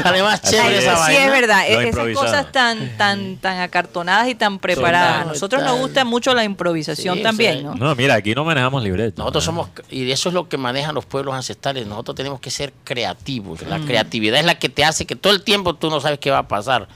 sale 0.03 0.23
más 0.23 0.43
chévere 0.43 0.79
esa 0.79 1.07
sí, 1.07 1.17
es 1.17 1.31
verdad. 1.31 1.67
Es- 1.69 1.89
esas 1.95 2.09
cosas 2.15 2.53
tan, 2.53 2.97
tan, 2.97 3.37
tan 3.39 3.59
acartonadas 3.61 4.29
y 4.29 4.35
tan 4.37 4.59
preparadas. 4.61 5.23
A 5.23 5.25
nosotros 5.25 5.63
nos 5.65 5.79
gusta 5.81 6.05
mucho 6.05 6.35
la 6.35 6.45
improvisación 6.45 7.17
Sí, 7.17 7.23
también, 7.23 7.59
sí. 7.59 7.65
¿no? 7.65 7.75
No, 7.75 7.95
mira, 7.97 8.15
aquí 8.15 8.35
no 8.35 8.45
manejamos 8.45 8.83
libreto. 8.85 9.23
Nosotros 9.23 9.43
¿no? 9.45 9.47
somos, 9.47 9.69
y 9.91 10.11
eso 10.11 10.29
es 10.29 10.35
lo 10.35 10.49
que 10.49 10.57
manejan 10.57 10.95
los 10.95 11.05
pueblos 11.05 11.35
ancestrales, 11.35 11.87
nosotros 11.87 12.15
tenemos 12.15 12.39
que 12.41 12.51
ser 12.51 12.73
creativos. 12.85 13.63
La 13.63 13.79
Mm. 13.79 13.87
creatividad 13.87 14.39
es 14.41 14.47
la 14.47 14.57
que 14.59 14.69
te 14.69 14.85
hace 14.85 15.05
que 15.07 15.17
todo 15.17 15.33
el 15.33 15.43
tiempo 15.43 15.75
tú 15.75 15.91
no 15.91 16.01
sabes 16.01 16.19
qué 16.19 16.31
va 16.31 16.39
a 16.39 16.49
pasar. 16.49 16.89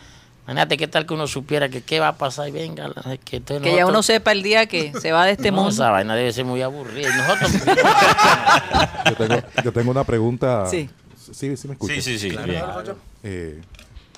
Imagínate 0.50 0.76
qué 0.76 0.88
tal 0.88 1.06
que 1.06 1.14
uno 1.14 1.28
supiera 1.28 1.68
que 1.68 1.80
qué 1.80 2.00
va 2.00 2.08
a 2.08 2.16
pasar 2.18 2.48
y 2.48 2.50
venga. 2.50 2.92
Que, 3.24 3.36
entonces 3.36 3.62
Que 3.62 3.76
ya 3.76 3.86
uno 3.86 4.02
sepa 4.02 4.32
el 4.32 4.42
día 4.42 4.66
que 4.66 4.92
se 5.00 5.12
va 5.12 5.24
de 5.24 5.32
este 5.32 5.52
No, 5.52 5.58
mundo. 5.58 5.70
Esa 5.70 5.90
vaina 5.90 6.16
debe 6.16 6.32
ser 6.32 6.44
muy 6.44 6.60
aburrida. 6.60 7.08
Y 7.08 7.16
nosotros, 7.18 7.52
Yo 9.06 9.14
tengo, 9.16 9.42
yo 9.62 9.72
tengo 9.72 9.90
una 9.92 10.02
pregunta. 10.02 10.66
Sí. 10.66 10.90
Sí, 11.30 11.56
sí 11.56 11.68
me 11.68 11.74
escucha. 11.74 11.94
Sí, 11.94 12.02
sí, 12.02 12.18
sí. 12.18 12.30
bien. 12.30 12.64
Eh, 13.22 13.60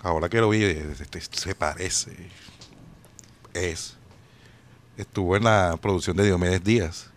ahora 0.03 0.31
que 0.31 0.39
lo 0.39 0.49
vi, 0.49 0.65
eh, 0.65 0.87
este, 0.99 1.21
se 1.21 1.55
parece. 1.55 2.13
Es. 3.53 3.99
Estuvo 4.97 5.37
en 5.37 5.45
la 5.45 5.77
producción 5.83 6.17
de 6.17 6.25
Diomedes 6.25 6.65
Díaz. 6.65 7.11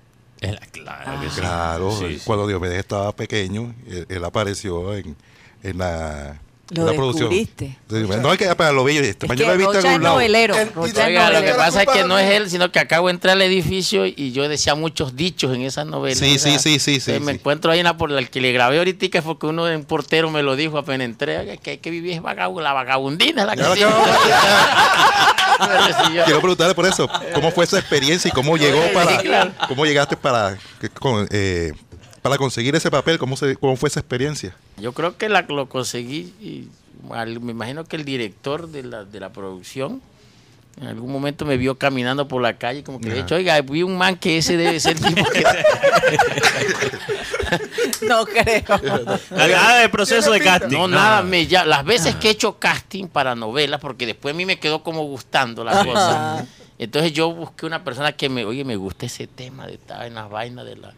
Claro 0.74 1.22
que 1.22 1.30
sí. 1.30 1.40
Claro, 1.40 1.92
Sí, 1.98 2.18
sí. 2.20 2.22
cuando 2.26 2.48
Diomedes 2.48 2.80
estaba 2.80 3.14
pequeño, 3.14 3.74
él, 3.88 4.06
él 4.10 4.26
apareció 4.26 4.94
en, 4.94 5.16
en 5.64 5.78
la, 5.78 6.38
Lo 6.72 6.86
producción. 6.96 7.30
descubriste. 7.30 7.78
de 7.90 8.00
Diomedes. 8.00 8.24
No, 8.24 8.32
es 8.34 8.40
que 8.40 8.56
para 8.56 8.72
lo 8.72 8.84
vi, 8.84 8.98
este, 8.98 9.28
Es 9.28 9.30
mañana 9.30 9.50
que 9.50 9.54
he 9.54 9.58
visto 9.58 9.74
en 9.74 9.76
Rocha 9.76 9.80
es 9.80 9.86
algún 9.94 10.04
lado. 10.04 10.16
novelero. 10.16 10.56
El- 10.58 10.74
Rocha 10.74 11.02
es 11.02 11.08
Oiga, 11.10 11.22
lo 11.26 11.28
que 11.28 11.34
novelero. 11.36 11.58
pasa 11.58 11.84
es 11.84 11.88
que 11.90 12.04
no 12.06 12.18
es 12.18 12.32
él, 12.32 12.50
sino 12.50 12.72
que 12.72 12.80
acabo 12.80 13.08
de 13.08 13.14
entrar 13.14 13.34
al 13.34 13.42
edificio 13.44 14.08
y 14.08 14.32
yo 14.32 14.50
decía 14.50 14.74
muchos 14.74 15.16
dichos 15.16 15.54
en 15.54 15.62
esas 15.62 15.86
novelas. 15.86 16.18
Sí, 16.18 16.36
o 16.36 16.40
sea, 16.40 16.58
sí, 16.58 16.58
sí, 16.58 16.80
sí, 16.80 17.00
sí, 17.00 17.12
entonces 17.12 17.22
Me 17.22 17.34
sí. 17.34 17.38
encuentro 17.40 17.72
ahí 17.72 17.78
en 17.80 17.86
la 17.86 17.98
por 17.98 18.10
la 18.10 18.24
que 18.24 18.42
le 18.42 18.52
grabé 18.52 18.80
ahorita, 18.80 19.08
que 19.10 19.22
fue 19.22 19.38
que 19.38 19.46
uno 19.46 19.66
de 19.66 19.76
un 19.76 19.86
portero 19.86 20.32
me 20.32 20.42
lo 20.42 20.56
dijo 20.56 20.80
apenas 20.80 21.06
entré, 21.06 21.38
oiga, 21.38 21.58
que 21.58 21.70
hay 21.72 21.78
que 21.78 21.92
vivir 21.92 22.14
es 22.14 22.22
vagabu- 22.24 22.62
la 22.64 22.74
vagabundina. 22.74 23.42
es 23.44 23.48
La 23.48 23.56
que 23.56 23.64
sí. 23.64 23.70
que. 23.80 23.86
Quiero 26.26 26.40
preguntarle 26.40 26.76
por 26.76 26.86
eso, 26.86 27.10
¿cómo 27.34 27.52
fue 27.52 27.66
esa 27.66 27.80
experiencia 27.80 28.30
y 28.30 28.32
cómo 28.32 28.58
llegó 28.58 28.82
Sí, 28.84 28.90
para, 28.94 29.18
claro. 29.20 29.52
cómo 29.68 29.86
llegaste 29.86 30.18
para, 30.18 30.58
eh, 31.30 31.74
para 32.26 32.40
conseguir 32.40 32.76
ese 32.76 32.90
papel? 32.90 33.20
¿Cómo, 33.20 33.38
se, 33.38 33.56
¿Cómo 33.56 33.76
fue 33.76 33.88
esa 33.88 34.00
experiencia? 34.00 34.56
Yo 34.78 34.94
creo 34.94 35.16
que 35.16 35.30
la, 35.30 35.44
lo 35.44 35.70
conseguí 35.70 36.34
y 36.42 36.70
al- 37.14 37.40
me 37.40 37.52
imagino 37.52 37.84
que 37.84 37.98
el 37.98 38.04
director 38.04 38.68
de 38.68 38.82
la, 38.82 39.06
de 39.06 39.20
la 39.20 39.30
producción 39.32 40.02
en 40.82 40.88
algún 40.88 41.12
momento 41.12 41.46
me 41.46 41.56
vio 41.58 41.78
caminando 41.78 42.28
por 42.28 42.42
la 42.42 42.58
calle 42.58 42.84
como 42.84 43.00
que 43.00 43.10
le 43.10 43.20
he 43.20 43.22
dicho, 43.22 43.36
oiga, 43.36 43.62
vi 43.62 43.84
un 43.84 43.96
man 43.96 44.16
que 44.16 44.40
ese 44.40 44.58
debe 44.58 44.80
ser 44.80 44.98
el 44.98 45.04
tipo 45.04 45.24
que... 45.30 45.44
No 48.08 48.26
creo. 48.26 48.64
Nada 49.30 49.82
de 49.82 49.90
proceso 49.90 50.32
de 50.32 50.40
casting. 50.42 50.76
No, 50.78 50.88
nada, 50.88 51.22
me 51.22 51.46
ya, 51.46 51.64
las 51.64 51.86
veces 51.86 52.16
que 52.16 52.30
he 52.30 52.32
hecho 52.32 52.58
casting 52.58 53.08
para 53.08 53.36
novelas, 53.36 53.80
porque 53.80 54.08
después 54.08 54.34
a 54.34 54.38
mí 54.38 54.48
me 54.48 54.58
quedó 54.58 54.82
como 54.82 55.04
gustando 55.04 55.64
la 55.64 55.86
cosa. 55.86 56.48
Entonces 56.80 57.14
yo 57.14 57.32
busqué 57.32 57.68
una 57.68 57.84
persona 57.84 58.14
que 58.14 58.30
me, 58.30 58.46
oye, 58.46 58.66
me 58.66 58.78
gusta 58.78 59.06
ese 59.06 59.28
tema 59.28 59.68
de 59.68 59.76
estar 59.76 60.08
en 60.08 60.16
las 60.16 60.28
vainas 60.28 60.66
de 60.66 60.76
la... 60.78 60.92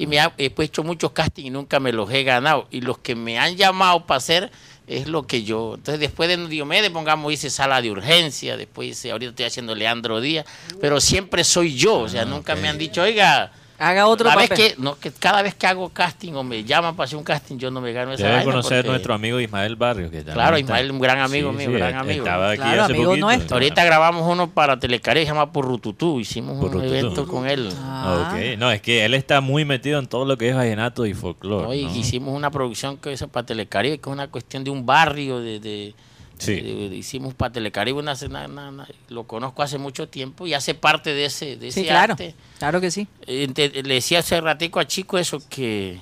Y 0.00 0.06
me 0.06 0.18
ha 0.18 0.32
he 0.38 0.50
hecho 0.56 0.82
muchos 0.82 1.10
castings 1.12 1.48
y 1.48 1.50
nunca 1.50 1.78
me 1.78 1.92
los 1.92 2.10
he 2.10 2.24
ganado. 2.24 2.66
Y 2.70 2.80
los 2.80 2.96
que 2.96 3.14
me 3.14 3.38
han 3.38 3.54
llamado 3.54 4.06
para 4.06 4.16
hacer 4.16 4.50
es 4.86 5.06
lo 5.06 5.26
que 5.26 5.42
yo... 5.42 5.74
Entonces 5.74 6.00
después 6.00 6.26
de 6.26 6.48
Diomedes, 6.48 6.88
pongamos, 6.88 7.30
hice 7.30 7.50
Sala 7.50 7.82
de 7.82 7.90
Urgencia, 7.90 8.56
después 8.56 8.88
hice, 8.88 9.10
ahorita 9.10 9.28
estoy 9.28 9.44
haciendo 9.44 9.74
Leandro 9.74 10.22
Díaz, 10.22 10.46
pero 10.80 11.02
siempre 11.02 11.44
soy 11.44 11.76
yo, 11.76 11.98
o 11.98 12.08
sea, 12.08 12.24
nunca 12.24 12.56
me 12.56 12.68
han 12.68 12.78
dicho, 12.78 13.02
oiga... 13.02 13.52
Haga 13.80 14.06
otro 14.06 14.28
la 14.28 14.36
vez 14.36 14.50
papel. 14.50 14.74
que, 14.74 14.80
no, 14.80 14.98
que 14.98 15.10
cada 15.10 15.40
vez 15.40 15.54
que 15.54 15.66
hago 15.66 15.88
casting 15.88 16.34
o 16.34 16.44
me 16.44 16.62
llaman 16.64 16.94
para 16.94 17.06
hacer 17.06 17.16
un 17.16 17.24
casting, 17.24 17.56
yo 17.56 17.70
no 17.70 17.80
me 17.80 17.92
gano 17.92 18.12
esa 18.12 18.26
Debe 18.28 18.44
conocer 18.44 18.78
porque- 18.80 18.88
nuestro 18.90 19.14
amigo 19.14 19.40
Ismael 19.40 19.74
Barrios. 19.76 20.10
Que 20.10 20.22
Claro, 20.22 20.58
Ismael, 20.58 20.90
un 20.90 21.00
gran 21.00 21.18
amigo 21.18 21.50
mío, 21.52 21.72
gran 21.72 21.94
él- 21.94 21.96
amigo. 22.00 22.24
Estaba 22.24 22.50
aquí 22.50 22.58
Claro, 22.62 22.82
hace 22.84 22.92
amigo 22.92 23.10
poquito. 23.10 23.26
nuestro. 23.26 23.54
Ahorita 23.56 23.84
grabamos 23.84 24.30
uno 24.30 24.50
para 24.50 24.78
Telecaribe, 24.78 25.24
se 25.24 25.32
llama 25.32 25.50
Purrututú. 25.50 26.20
Hicimos 26.20 26.54
un 26.56 26.60
Purrututú. 26.60 26.92
evento 26.94 27.26
con 27.26 27.48
él. 27.48 27.72
Ah. 27.80 28.32
Ok, 28.34 28.58
no, 28.58 28.70
es 28.70 28.82
que 28.82 29.04
él 29.04 29.14
está 29.14 29.40
muy 29.40 29.64
metido 29.64 29.98
en 29.98 30.06
todo 30.06 30.24
lo 30.26 30.36
que 30.36 30.50
es 30.50 30.54
vallenato 30.54 31.06
y 31.06 31.14
folclore. 31.14 31.66
¿no? 31.66 31.74
Y 31.74 31.84
¿no? 31.86 31.96
hicimos 31.96 32.36
una 32.36 32.50
producción 32.50 32.98
que 32.98 33.12
es 33.14 33.24
para 33.32 33.46
Telecaribe, 33.46 33.98
que 33.98 34.10
es 34.10 34.12
una 34.12 34.28
cuestión 34.28 34.62
de 34.62 34.70
un 34.70 34.84
barrio. 34.84 35.40
de, 35.40 35.58
de- 35.58 35.94
Sí. 36.40 36.60
de- 36.60 36.96
hicimos 36.96 37.34
para 37.34 37.52
Telecaribe, 37.52 37.98
una, 37.98 38.14
una- 38.46 38.88
lo 39.08 39.24
conozco 39.24 39.62
hace 39.62 39.78
mucho 39.78 40.08
tiempo 40.08 40.46
y 40.46 40.54
hace 40.54 40.74
parte 40.74 41.12
de 41.14 41.26
ese, 41.26 41.56
de 41.56 41.68
ese 41.68 41.80
Sí, 41.82 41.86
claro. 41.86 42.14
arte. 42.14 42.34
Claro 42.58 42.80
que 42.80 42.90
sí. 42.90 43.06
Eh, 43.26 43.48
te- 43.54 43.82
le 43.82 43.94
decía 43.94 44.20
hace 44.20 44.40
ratico 44.40 44.80
a 44.80 44.86
Chico 44.86 45.18
eso, 45.18 45.40
que 45.48 46.00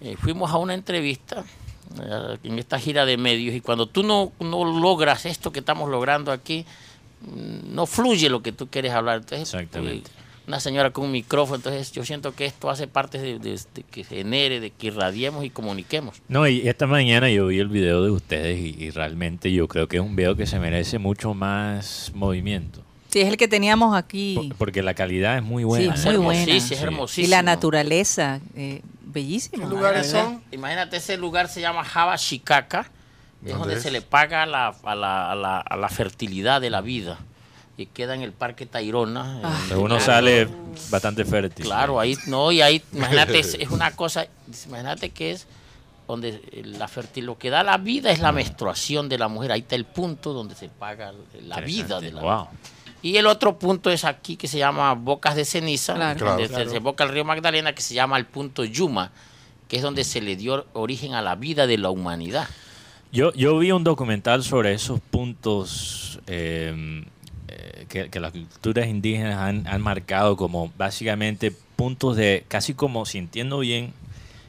eh, 0.00 0.16
fuimos 0.20 0.50
a 0.50 0.56
una 0.58 0.74
entrevista 0.74 1.44
eh, 2.02 2.38
en 2.44 2.58
esta 2.58 2.78
gira 2.78 3.04
de 3.06 3.16
medios 3.16 3.54
y 3.54 3.60
cuando 3.60 3.86
tú 3.86 4.02
no, 4.02 4.32
no 4.40 4.64
logras 4.64 5.26
esto 5.26 5.52
que 5.52 5.60
estamos 5.60 5.88
logrando 5.90 6.32
aquí, 6.32 6.64
mm, 7.22 7.74
no 7.74 7.86
fluye 7.86 8.28
lo 8.28 8.42
que 8.42 8.52
tú 8.52 8.68
quieres 8.68 8.92
hablar. 8.92 9.16
Entonces, 9.18 9.52
Exactamente. 9.54 10.10
eh, 10.10 10.14
una 10.48 10.58
señora 10.60 10.90
con 10.90 11.04
un 11.04 11.12
micrófono, 11.12 11.56
entonces 11.56 11.92
yo 11.92 12.04
siento 12.04 12.34
que 12.34 12.46
esto 12.46 12.70
hace 12.70 12.86
parte 12.88 13.18
de, 13.18 13.38
de- 13.38 13.60
de 13.74 13.82
que 13.84 14.02
genere, 14.02 14.58
de 14.60 14.70
que 14.70 14.88
irradiemos 14.88 15.44
y 15.44 15.50
comuniquemos. 15.50 16.20
No, 16.28 16.48
y 16.48 16.66
esta 16.66 16.86
mañana 16.86 17.28
yo 17.30 17.46
vi 17.48 17.58
el 17.60 17.68
video 17.68 18.02
de 18.02 18.10
ustedes 18.10 18.58
y, 18.58 18.74
y 18.82 18.90
realmente 18.90 19.52
yo 19.52 19.68
creo 19.68 19.86
que 19.88 19.98
es 19.98 20.02
un 20.02 20.16
video 20.16 20.34
que 20.36 20.46
se 20.46 20.58
merece 20.58 20.98
mucho 20.98 21.34
más 21.34 22.10
movimiento. 22.14 22.82
Sí, 23.10 23.20
es 23.20 23.28
el 23.28 23.36
que 23.36 23.46
teníamos 23.48 23.94
aquí. 23.96 24.34
Por- 24.36 24.56
porque 24.56 24.82
la 24.82 24.94
calidad 24.94 25.36
es 25.36 25.42
muy 25.42 25.64
buena. 25.64 25.96
Sí, 25.96 26.08
¿eh? 26.08 26.12
muy 26.12 26.24
buena. 26.24 26.42
hermosísimo, 26.42 26.72
es 26.74 26.78
Sí. 26.78 26.84
hermosísimo. 26.84 27.26
Y 27.26 27.30
la 27.30 27.42
naturaleza, 27.42 28.40
eh, 28.56 28.82
bellísimo. 29.02 29.68
¿Qué 29.68 29.74
lugares 29.74 30.06
son? 30.10 30.42
Imagínate, 30.50 30.96
ese 30.96 31.16
lugar 31.18 31.48
se 31.48 31.60
llama 31.60 31.84
Java 31.84 32.16
Chicaca, 32.18 32.90
es 33.44 33.50
¿Dónde 33.50 33.58
donde 33.58 33.74
es? 33.76 33.82
se 33.82 33.90
le 33.90 34.00
paga 34.02 34.42
a 34.42 34.46
la, 34.46 34.68
a, 34.82 34.94
la, 34.94 35.30
a, 35.30 35.34
la, 35.34 35.60
a 35.60 35.76
la 35.76 35.88
fertilidad 35.88 36.60
de 36.60 36.70
la 36.70 36.80
vida. 36.80 37.18
Y 37.78 37.86
queda 37.86 38.14
en 38.14 38.22
el 38.22 38.32
Parque 38.32 38.66
Tayrona. 38.66 39.40
Ah. 39.42 39.60
en- 39.70 39.78
Uno 39.78 39.98
sale 40.00 40.46
bastante 40.90 41.24
fértil. 41.24 41.64
Claro, 41.64 41.98
ahí, 42.00 42.16
no, 42.26 42.52
y 42.52 42.60
ahí, 42.60 42.82
imagínate, 42.92 43.38
es, 43.38 43.54
es 43.54 43.70
una 43.70 43.92
cosa, 43.92 44.26
imagínate 44.66 45.10
que 45.10 45.30
es 45.30 45.46
donde 46.08 46.42
la 46.64 46.88
fertil, 46.88 47.24
lo 47.26 47.38
que 47.38 47.50
da 47.50 47.62
la 47.62 47.76
vida 47.78 48.10
es 48.10 48.18
la 48.18 48.32
menstruación 48.32 49.08
de 49.08 49.16
la 49.18 49.28
mujer. 49.28 49.52
Ahí 49.52 49.60
está 49.60 49.76
el 49.76 49.84
punto 49.84 50.32
donde 50.32 50.54
se 50.56 50.68
paga 50.68 51.12
la 51.46 51.60
vida 51.60 52.00
de 52.00 52.10
la 52.12 52.20
Wow. 52.22 52.48
y 53.00 53.16
el 53.16 53.26
otro 53.26 53.58
punto 53.58 53.90
es 53.90 54.04
aquí 54.04 54.36
que 54.36 54.48
se 54.48 54.58
llama 54.58 54.92
Bocas 54.94 55.36
de 55.36 55.44
Ceniza, 55.44 55.94
Claro. 55.94 56.18
donde 56.26 56.48
Claro. 56.48 56.64
se 56.64 56.68
desemboca 56.70 57.04
el 57.04 57.10
río 57.10 57.24
Magdalena, 57.24 57.74
que 57.74 57.82
se 57.82 57.94
llama 57.94 58.16
el 58.18 58.24
punto 58.26 58.64
Yuma, 58.64 59.12
que 59.68 59.76
es 59.76 59.82
donde 59.82 60.02
se 60.02 60.20
le 60.20 60.34
dio 60.34 60.66
origen 60.72 61.14
a 61.14 61.22
la 61.22 61.36
vida 61.36 61.66
de 61.68 61.78
la 61.78 61.90
humanidad. 61.90 62.48
Yo, 63.12 63.32
yo 63.34 63.56
vi 63.58 63.70
un 63.70 63.84
documental 63.84 64.42
sobre 64.42 64.72
esos 64.74 64.98
puntos 65.00 66.18
eh, 66.26 67.04
que, 67.88 68.08
que 68.10 68.20
las 68.20 68.32
culturas 68.32 68.86
indígenas 68.86 69.36
han, 69.36 69.66
han 69.66 69.80
marcado 69.82 70.36
como 70.36 70.70
básicamente 70.76 71.52
puntos 71.76 72.16
de, 72.16 72.44
casi 72.48 72.74
como 72.74 73.06
sintiendo 73.06 73.58
bien, 73.60 73.92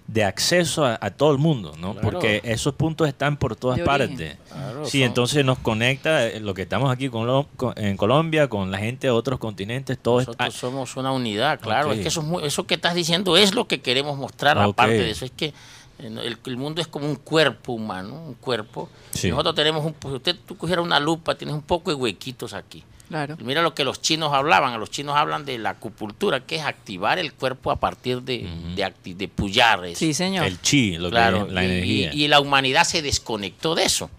de 0.08 0.24
acceso 0.24 0.86
a, 0.86 0.98
a 1.02 1.12
todo 1.12 1.32
el 1.32 1.38
mundo, 1.38 1.76
¿no? 1.80 1.92
Claro. 1.94 2.10
Porque 2.10 2.42
esos 2.44 2.74
puntos 2.74 3.08
están 3.08 3.38
por 3.38 3.56
todas 3.56 3.80
partes. 3.82 4.38
Claro, 4.50 4.86
sí, 4.86 4.98
son- 5.02 5.08
entonces 5.08 5.46
nos 5.46 5.60
conecta 5.60 6.26
eh, 6.26 6.40
lo 6.40 6.56
que 6.56 6.64
estamos 6.64 6.92
aquí 6.92 7.10
con 7.10 7.28
lo- 7.28 7.46
con- 7.56 7.76
en 7.78 7.96
Colombia, 7.96 8.48
con 8.48 8.72
la 8.72 8.80
gente 8.80 9.06
de 9.06 9.12
otros 9.12 9.38
continentes, 9.38 10.00
todo 10.00 10.20
está... 10.22 10.32
Nosotros 10.32 10.56
somos 10.56 10.98
una 10.98 11.12
unidad, 11.12 11.60
claro. 11.60 11.92
Es 11.92 12.00
que 12.00 12.08
eso, 12.08 12.22
es 12.22 12.26
muy- 12.26 12.44
eso 12.44 12.66
que 12.66 12.74
estás 12.74 12.96
diciendo 12.96 13.38
es 13.38 13.54
lo 13.54 13.68
que 13.68 13.82
queremos 13.82 14.18
mostrar. 14.18 14.58
Aparte 14.58 14.94
de 14.94 15.12
eso, 15.12 15.26
es 15.26 15.32
que 15.32 15.46
eh, 15.46 15.54
el, 16.00 16.38
el 16.44 16.58
mundo 16.58 16.82
es 16.82 16.88
como 16.88 17.06
un 17.06 17.16
cuerpo 17.18 17.74
humano, 17.74 18.16
un 18.30 18.34
cuerpo. 18.34 18.90
Sí. 19.12 19.30
Nosotros 19.30 19.54
tenemos 19.54 19.86
un. 19.86 19.94
Si 20.02 20.08
usted 20.08 20.36
tú 20.48 20.58
cogiera 20.58 20.82
una 20.82 21.00
lupa, 21.00 21.36
tienes 21.36 21.54
un 21.54 21.62
poco 21.62 21.92
de 21.92 21.96
huequitos 21.96 22.54
aquí. 22.56 22.84
Claro. 23.10 23.38
Mira 23.42 23.62
lo 23.62 23.74
que 23.74 23.84
los 23.84 24.02
chinos 24.02 24.32
hablaban. 24.34 24.80
Los 24.80 24.92
chinos 24.92 25.16
hablan 25.18 25.44
de 25.44 25.58
la 25.58 25.72
acupuntura, 25.72 26.40
que 26.42 26.56
es 26.58 26.64
activar 26.64 27.20
el 27.20 27.34
cuerpo 27.34 27.72
a 27.72 27.76
partir 27.76 28.22
de, 28.22 28.48
de, 28.76 28.84
acti- 28.86 29.16
de 29.16 29.28
pullar. 29.28 29.84
eso. 29.86 29.98
Sí, 30.00 30.14
señor. 30.14 30.46
El 30.46 30.62
chi, 30.62 30.96
lo 30.98 31.10
claro. 31.10 31.44
que 31.44 31.48
es 31.50 31.54
la 31.54 31.64
y, 31.64 31.66
energía. 31.66 32.12
y- 32.14 32.24
y 32.24 32.28
la 32.28 32.40
humanidad 32.40 32.84
se 32.84 33.02
desconectó 33.02 33.74
de 33.76 33.84
eso. 33.86 34.10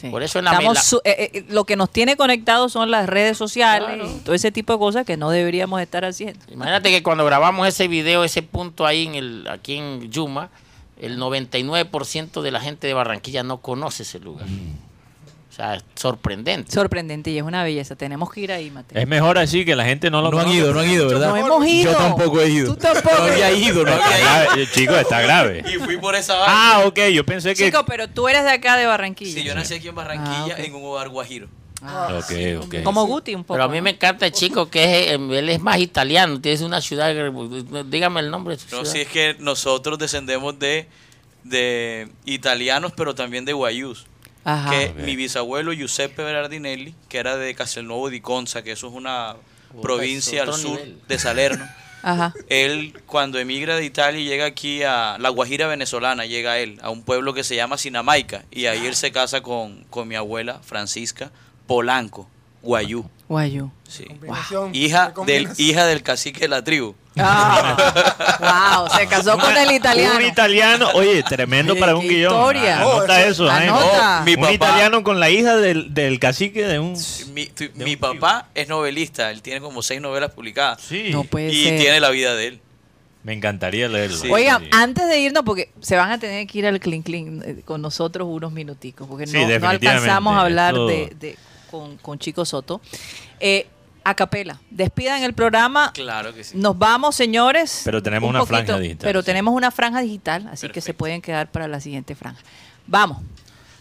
Sí. 0.00 0.08
Por 0.08 0.22
eso 0.24 0.40
en 0.40 0.46
la 0.46 0.52
Estamos 0.52 0.94
eh, 1.04 1.30
eh, 1.34 1.44
lo 1.50 1.64
que 1.64 1.76
nos 1.76 1.88
tiene 1.90 2.16
conectados 2.16 2.72
son 2.72 2.90
las 2.90 3.06
redes 3.08 3.38
sociales 3.38 3.88
Claro. 3.94 4.10
y 4.10 4.20
todo 4.20 4.34
ese 4.34 4.50
tipo 4.50 4.72
de 4.72 4.78
cosas 4.80 5.06
que 5.06 5.16
no 5.16 5.30
deberíamos 5.30 5.80
estar 5.80 6.04
haciendo. 6.04 6.40
Imagínate 6.50 6.90
que 6.90 7.02
cuando 7.04 7.24
grabamos 7.24 7.68
ese 7.68 7.86
video, 7.86 8.24
ese 8.24 8.42
punto 8.42 8.86
ahí 8.86 9.06
en 9.06 9.14
el, 9.14 9.48
aquí 9.48 9.74
en 9.76 10.10
Yuma, 10.10 10.48
el 11.00 11.18
99% 11.18 12.42
de 12.42 12.50
la 12.50 12.60
gente 12.60 12.86
de 12.86 12.94
Barranquilla 12.94 13.42
no 13.42 13.58
conoce 13.58 14.02
ese 14.02 14.18
lugar. 14.18 14.46
O 15.52 15.54
sea, 15.54 15.74
es 15.74 15.84
sorprendente. 15.96 16.72
Sorprendente 16.72 17.30
y 17.30 17.36
es 17.36 17.42
una 17.42 17.62
belleza. 17.62 17.94
Tenemos 17.94 18.32
que 18.32 18.40
ir 18.40 18.52
ahí, 18.52 18.70
Mateo. 18.70 18.98
Es 18.98 19.06
mejor 19.06 19.36
así 19.36 19.66
que 19.66 19.76
la 19.76 19.84
gente 19.84 20.10
no 20.10 20.22
lo 20.22 20.30
No 20.30 20.38
han 20.38 20.44
conoce. 20.44 20.58
ido, 20.60 20.72
no 20.72 20.80
han 20.80 20.88
ido, 20.90 21.08
¿verdad? 21.08 21.28
No 21.28 21.36
hemos 21.36 21.66
ido. 21.66 21.92
Yo 21.92 21.98
tampoco 21.98 22.40
he 22.40 22.48
ido. 22.48 22.72
Tú 22.74 22.80
tampoco. 22.80 23.16
No 23.18 23.22
había 23.24 23.52
ido, 23.52 23.84
no 23.84 23.92
Está 23.92 24.06
había 24.06 24.18
grave, 24.44 24.66
Chicos, 24.72 24.96
está 24.96 25.20
grave. 25.20 25.58
ido. 25.66 25.70
Y 25.70 25.78
fui 25.84 25.98
por 25.98 26.14
esa 26.14 26.34
Ah, 26.46 26.84
ok, 26.86 26.98
yo 27.12 27.26
pensé 27.26 27.54
que... 27.54 27.66
Chico, 27.66 27.84
pero 27.86 28.08
tú 28.08 28.28
eres 28.28 28.44
de 28.44 28.50
acá 28.50 28.78
de 28.78 28.86
Barranquilla. 28.86 29.34
Sí, 29.34 29.44
yo 29.44 29.54
nací 29.54 29.74
aquí 29.74 29.88
en 29.88 29.94
Barranquilla 29.94 30.54
Ah, 30.56 30.58
ok. 30.58 30.64
en 30.66 30.74
un 30.74 30.84
hogar 30.86 31.10
guajiro. 31.10 31.48
Ah, 31.82 32.18
Ok, 32.18 32.32
ok. 32.64 32.74
Como 32.82 33.04
Guti 33.06 33.34
un 33.34 33.42
poco. 33.44 33.54
Pero 33.54 33.64
a 33.64 33.68
mí 33.68 33.80
me 33.82 33.90
encanta 33.90 34.24
el 34.24 34.32
chico 34.32 34.70
que 34.70 34.84
es, 34.84 35.10
eh, 35.12 35.14
él 35.16 35.48
es 35.50 35.60
más 35.60 35.78
italiano, 35.80 36.40
tiene 36.40 36.64
una 36.64 36.80
ciudad, 36.80 37.12
dígame 37.84 38.20
el 38.20 38.30
nombre 38.30 38.54
de 38.56 38.62
su 38.62 38.74
No, 38.74 38.84
ciudad. 38.86 38.90
sí, 38.92 39.00
es 39.02 39.08
que 39.08 39.36
nosotros 39.38 39.98
descendemos 39.98 40.58
de, 40.58 40.86
de 41.44 42.08
italianos, 42.24 42.92
pero 42.96 43.14
también 43.14 43.44
de 43.44 43.52
guayús. 43.52 44.06
Ajá. 44.44 44.70
Que 44.70 44.92
mi 45.04 45.16
bisabuelo 45.16 45.72
Giuseppe 45.72 46.22
Berardinelli, 46.22 46.94
que 47.08 47.18
era 47.18 47.36
de 47.36 47.54
Castelnuovo 47.54 48.10
di 48.10 48.20
Conza, 48.20 48.62
que 48.62 48.72
eso 48.72 48.88
es 48.88 48.94
una 48.94 49.36
provincia 49.80 50.42
al 50.42 50.54
sur 50.54 50.78
nivel. 50.78 51.00
de 51.08 51.18
Salerno. 51.18 51.68
Ajá. 52.04 52.34
él 52.48 53.00
cuando 53.06 53.38
emigra 53.38 53.76
de 53.76 53.84
Italia 53.84 54.20
y 54.20 54.24
llega 54.24 54.44
aquí 54.44 54.82
a 54.82 55.18
la 55.20 55.28
Guajira 55.28 55.68
venezolana, 55.68 56.26
llega 56.26 56.58
él 56.58 56.80
a 56.82 56.90
un 56.90 57.04
pueblo 57.04 57.32
que 57.32 57.44
se 57.44 57.54
llama 57.54 57.78
Sinamaica 57.78 58.44
y 58.50 58.66
ahí 58.66 58.86
él 58.86 58.96
se 58.96 59.12
casa 59.12 59.40
con, 59.40 59.84
con 59.84 60.08
mi 60.08 60.16
abuela 60.16 60.58
Francisca 60.64 61.30
Polanco, 61.68 62.28
Guayú. 62.60 63.08
Guayú. 63.28 63.70
Sí. 63.88 64.04
Hija 64.72 65.14
¿qué 65.14 65.32
del, 65.32 65.48
hija 65.58 65.86
del 65.86 66.02
cacique 66.02 66.40
de 66.40 66.48
la 66.48 66.64
tribu. 66.64 66.96
Ah, 67.18 68.86
wow, 68.88 68.98
se 68.98 69.06
casó 69.06 69.38
con 69.38 69.56
el 69.56 69.70
italiano. 69.72 70.16
Un 70.16 70.22
italiano, 70.24 70.88
oye, 70.94 71.22
tremendo 71.22 71.76
para 71.76 71.94
un 71.96 72.06
guion. 72.08 72.32
historia. 72.32 72.80
Anota 72.80 73.14
Oh, 73.14 73.18
eso- 73.18 73.48
Jaime. 73.48 73.68
Anota. 73.70 74.18
No, 74.20 74.24
mi 74.24 74.34
un 74.34 74.40
papá- 74.40 74.52
italiano 74.52 75.02
con 75.02 75.20
la 75.20 75.30
hija 75.30 75.56
del, 75.56 75.92
del 75.94 76.18
cacique 76.18 76.66
de 76.66 76.78
un... 76.78 76.96
Mi, 77.34 77.46
tu- 77.46 77.68
mi 77.76 77.96
papá 77.96 78.46
es 78.54 78.68
novelista, 78.68 79.30
él 79.30 79.42
tiene 79.42 79.60
como 79.60 79.82
seis 79.82 80.00
novelas 80.00 80.30
publicadas. 80.32 80.80
Sí. 80.80 81.08
No 81.10 81.24
puede 81.24 81.52
y 81.52 81.64
ser. 81.64 81.78
tiene 81.78 82.00
la 82.00 82.10
vida 82.10 82.34
de 82.34 82.46
él. 82.48 82.60
Me 83.24 83.32
encantaría 83.34 83.88
leerlo. 83.88 84.16
Oigan, 84.32 84.62
Sí. 84.62 84.68
antes 84.72 85.06
de 85.08 85.18
irnos, 85.20 85.44
porque 85.44 85.70
se 85.80 85.96
van 85.96 86.10
a 86.10 86.18
tener 86.18 86.44
que 86.46 86.58
ir 86.58 86.66
al 86.66 86.80
Clean 86.80 87.02
Clean 87.02 87.42
eh, 87.44 87.62
con 87.64 87.80
nosotros 87.80 88.26
unos 88.28 88.50
minuticos, 88.52 89.06
porque 89.06 89.26
Sí, 89.28 89.36
no, 89.44 89.58
no 89.60 89.68
alcanzamos 89.68 90.34
a 90.36 90.40
hablar 90.40 90.74
de- 90.74 91.36
con, 91.70 91.96
con 91.98 92.18
Chico 92.18 92.44
Soto. 92.44 92.80
Eh, 93.38 93.66
a 94.04 94.14
capela, 94.14 94.60
despidan 94.70 95.22
el 95.22 95.32
programa. 95.34 95.92
Claro 95.94 96.34
que 96.34 96.44
sí. 96.44 96.56
Nos 96.56 96.78
vamos, 96.78 97.14
señores. 97.16 97.82
Pero 97.84 98.02
tenemos 98.02 98.28
Un 98.30 98.36
una 98.36 98.46
franja 98.46 98.78
digital, 98.78 99.06
Pero 99.06 99.20
sí. 99.20 99.26
tenemos 99.26 99.54
una 99.54 99.70
franja 99.70 100.00
digital, 100.00 100.48
así 100.52 100.68
que 100.68 100.80
se 100.80 100.94
pueden 100.94 101.22
quedar 101.22 101.50
para 101.50 101.68
la 101.68 101.80
siguiente 101.80 102.14
franja. 102.14 102.40
Vamos. 102.86 103.18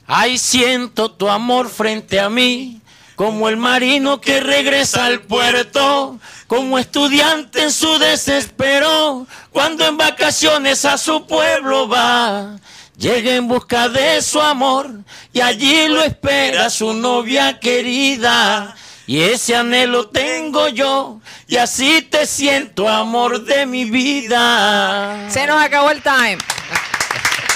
Ay, 0.08 0.38
siento 0.38 1.12
tu 1.12 1.30
amor 1.30 1.70
frente 1.70 2.20
a 2.20 2.30
mí, 2.30 2.82
como 3.16 3.48
el 3.50 3.58
marino 3.58 4.20
que 4.20 4.40
regresa 4.42 5.06
al 5.06 5.22
puerto, 5.22 6.20
como 6.48 6.78
estudiante 6.80 7.64
en 7.64 7.72
su 7.72 7.98
desespero, 8.00 9.28
cuando 9.52 9.86
en 9.86 9.98
vacaciones 9.98 10.86
a 10.86 10.98
su 10.98 11.26
pueblo 11.28 11.88
va. 11.88 12.58
Llega 12.98 13.36
en 13.36 13.48
busca 13.48 13.90
de 13.90 14.22
su 14.22 14.40
amor 14.42 14.90
y 15.34 15.40
allí 15.42 15.88
lo 15.88 16.04
espera 16.04 16.70
su 16.70 16.94
novia 16.94 17.60
querida. 17.60 18.76
Y 19.08 19.20
ese 19.20 19.56
anhelo 19.56 20.08
tengo 20.08 20.70
yo 20.70 21.20
y 21.48 21.58
así 21.58 22.06
te 22.10 22.26
siento 22.26 22.88
amor 22.88 23.44
de 23.44 23.66
mi 23.66 23.86
vida. 23.86 25.30
Se 25.30 25.46
nos 25.48 25.62
acabó 25.62 25.92
el 25.92 26.02
time. 26.02 26.38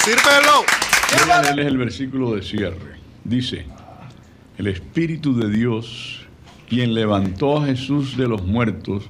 ¡Sírvelo! 0.03 0.65
A 1.31 1.41
leerles 1.41 1.67
el 1.67 1.77
versículo 1.77 2.35
de 2.35 2.41
cierre. 2.41 2.99
Dice, 3.23 3.65
el 4.57 4.67
Espíritu 4.67 5.35
de 5.35 5.49
Dios, 5.49 6.25
quien 6.67 6.93
levantó 6.93 7.57
a 7.57 7.65
Jesús 7.67 8.17
de 8.17 8.27
los 8.27 8.43
muertos, 8.43 9.05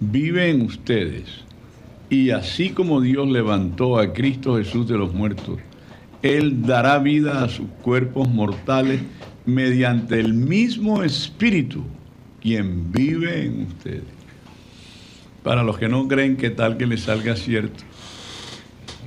vive 0.00 0.50
en 0.50 0.62
ustedes. 0.62 1.24
Y 2.08 2.30
así 2.30 2.70
como 2.70 3.00
Dios 3.00 3.28
levantó 3.28 3.98
a 3.98 4.12
Cristo 4.12 4.56
Jesús 4.56 4.88
de 4.88 4.98
los 4.98 5.14
muertos, 5.14 5.58
Él 6.22 6.62
dará 6.62 6.98
vida 6.98 7.44
a 7.44 7.48
sus 7.48 7.68
cuerpos 7.82 8.28
mortales 8.28 9.00
mediante 9.50 10.18
el 10.18 10.34
mismo 10.34 11.02
Espíritu, 11.02 11.84
quien 12.40 12.90
vive 12.92 13.46
en 13.46 13.62
ustedes. 13.62 14.02
Para 15.42 15.62
los 15.62 15.78
que 15.78 15.88
no 15.88 16.06
creen 16.06 16.36
que 16.36 16.50
tal 16.50 16.76
que 16.76 16.86
les 16.86 17.02
salga 17.02 17.36
cierto, 17.36 17.82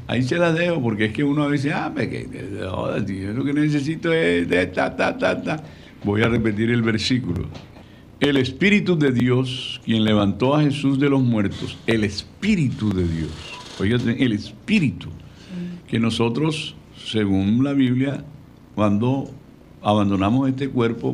Ahí 0.07 0.21
se 0.21 0.37
las 0.37 0.53
dejo 0.55 0.81
porque 0.81 1.05
es 1.05 1.13
que 1.13 1.23
uno 1.23 1.43
a 1.43 1.47
veces, 1.47 1.71
ah, 1.73 1.91
me 1.93 2.09
que, 2.09 2.27
yo 2.61 3.33
lo 3.33 3.43
que 3.45 3.53
necesito 3.53 4.11
es 4.11 4.47
de 4.49 4.67
ta, 4.67 4.95
ta, 4.95 5.17
ta, 5.17 5.41
ta. 5.41 5.63
Voy 6.03 6.21
a 6.21 6.27
repetir 6.27 6.69
el 6.71 6.81
versículo. 6.81 7.47
El 8.19 8.37
Espíritu 8.37 8.97
de 8.97 9.11
Dios, 9.11 9.81
quien 9.85 10.03
levantó 10.03 10.55
a 10.55 10.61
Jesús 10.61 10.99
de 10.99 11.09
los 11.09 11.21
muertos, 11.21 11.77
el 11.87 12.03
Espíritu 12.03 12.93
de 12.93 13.07
Dios, 13.07 13.31
oígate, 13.79 14.23
el 14.23 14.33
Espíritu, 14.33 15.09
que 15.87 15.99
nosotros, 15.99 16.75
según 16.97 17.63
la 17.63 17.73
Biblia, 17.73 18.23
cuando 18.75 19.29
abandonamos 19.83 20.49
este 20.49 20.69
cuerpo, 20.69 21.13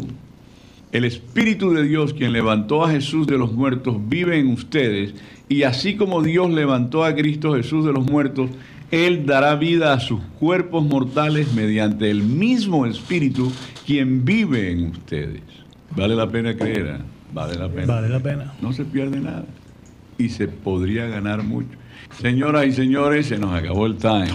el 0.91 1.05
Espíritu 1.05 1.71
de 1.71 1.83
Dios, 1.83 2.13
quien 2.13 2.33
levantó 2.33 2.83
a 2.83 2.89
Jesús 2.89 3.27
de 3.27 3.37
los 3.37 3.53
muertos, 3.53 3.97
vive 4.07 4.39
en 4.39 4.47
ustedes. 4.47 5.13
Y 5.47 5.63
así 5.63 5.95
como 5.95 6.21
Dios 6.21 6.49
levantó 6.51 7.03
a 7.03 7.15
Cristo 7.15 7.53
Jesús 7.53 7.85
de 7.85 7.93
los 7.93 8.05
muertos, 8.05 8.49
Él 8.91 9.25
dará 9.25 9.55
vida 9.55 9.93
a 9.93 9.99
sus 9.99 10.21
cuerpos 10.39 10.83
mortales 10.83 11.53
mediante 11.53 12.09
el 12.09 12.23
mismo 12.23 12.85
Espíritu, 12.85 13.51
quien 13.85 14.25
vive 14.25 14.71
en 14.71 14.87
ustedes. 14.87 15.41
Vale 15.95 16.15
la 16.15 16.29
pena 16.29 16.55
creer, 16.55 16.87
¿eh? 16.87 17.03
vale 17.33 17.55
la 17.55 17.69
pena. 17.69 17.87
Vale 17.87 18.09
la 18.09 18.19
pena. 18.19 18.53
No 18.61 18.73
se 18.73 18.85
pierde 18.85 19.19
nada. 19.19 19.45
Y 20.17 20.29
se 20.29 20.47
podría 20.47 21.07
ganar 21.07 21.43
mucho. 21.43 21.69
Señoras 22.19 22.65
y 22.65 22.71
señores, 22.71 23.27
se 23.27 23.37
nos 23.37 23.53
acabó 23.53 23.85
el 23.85 23.95
time. 23.95 24.27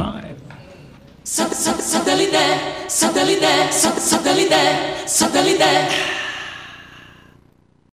Suddenly 1.26 2.26
there, 2.26 2.88
suddenly 2.90 3.36
there, 3.36 3.72
suddenly 3.72 4.44
there, 4.46 5.08
suddenly 5.08 5.56
there. 5.56 6.13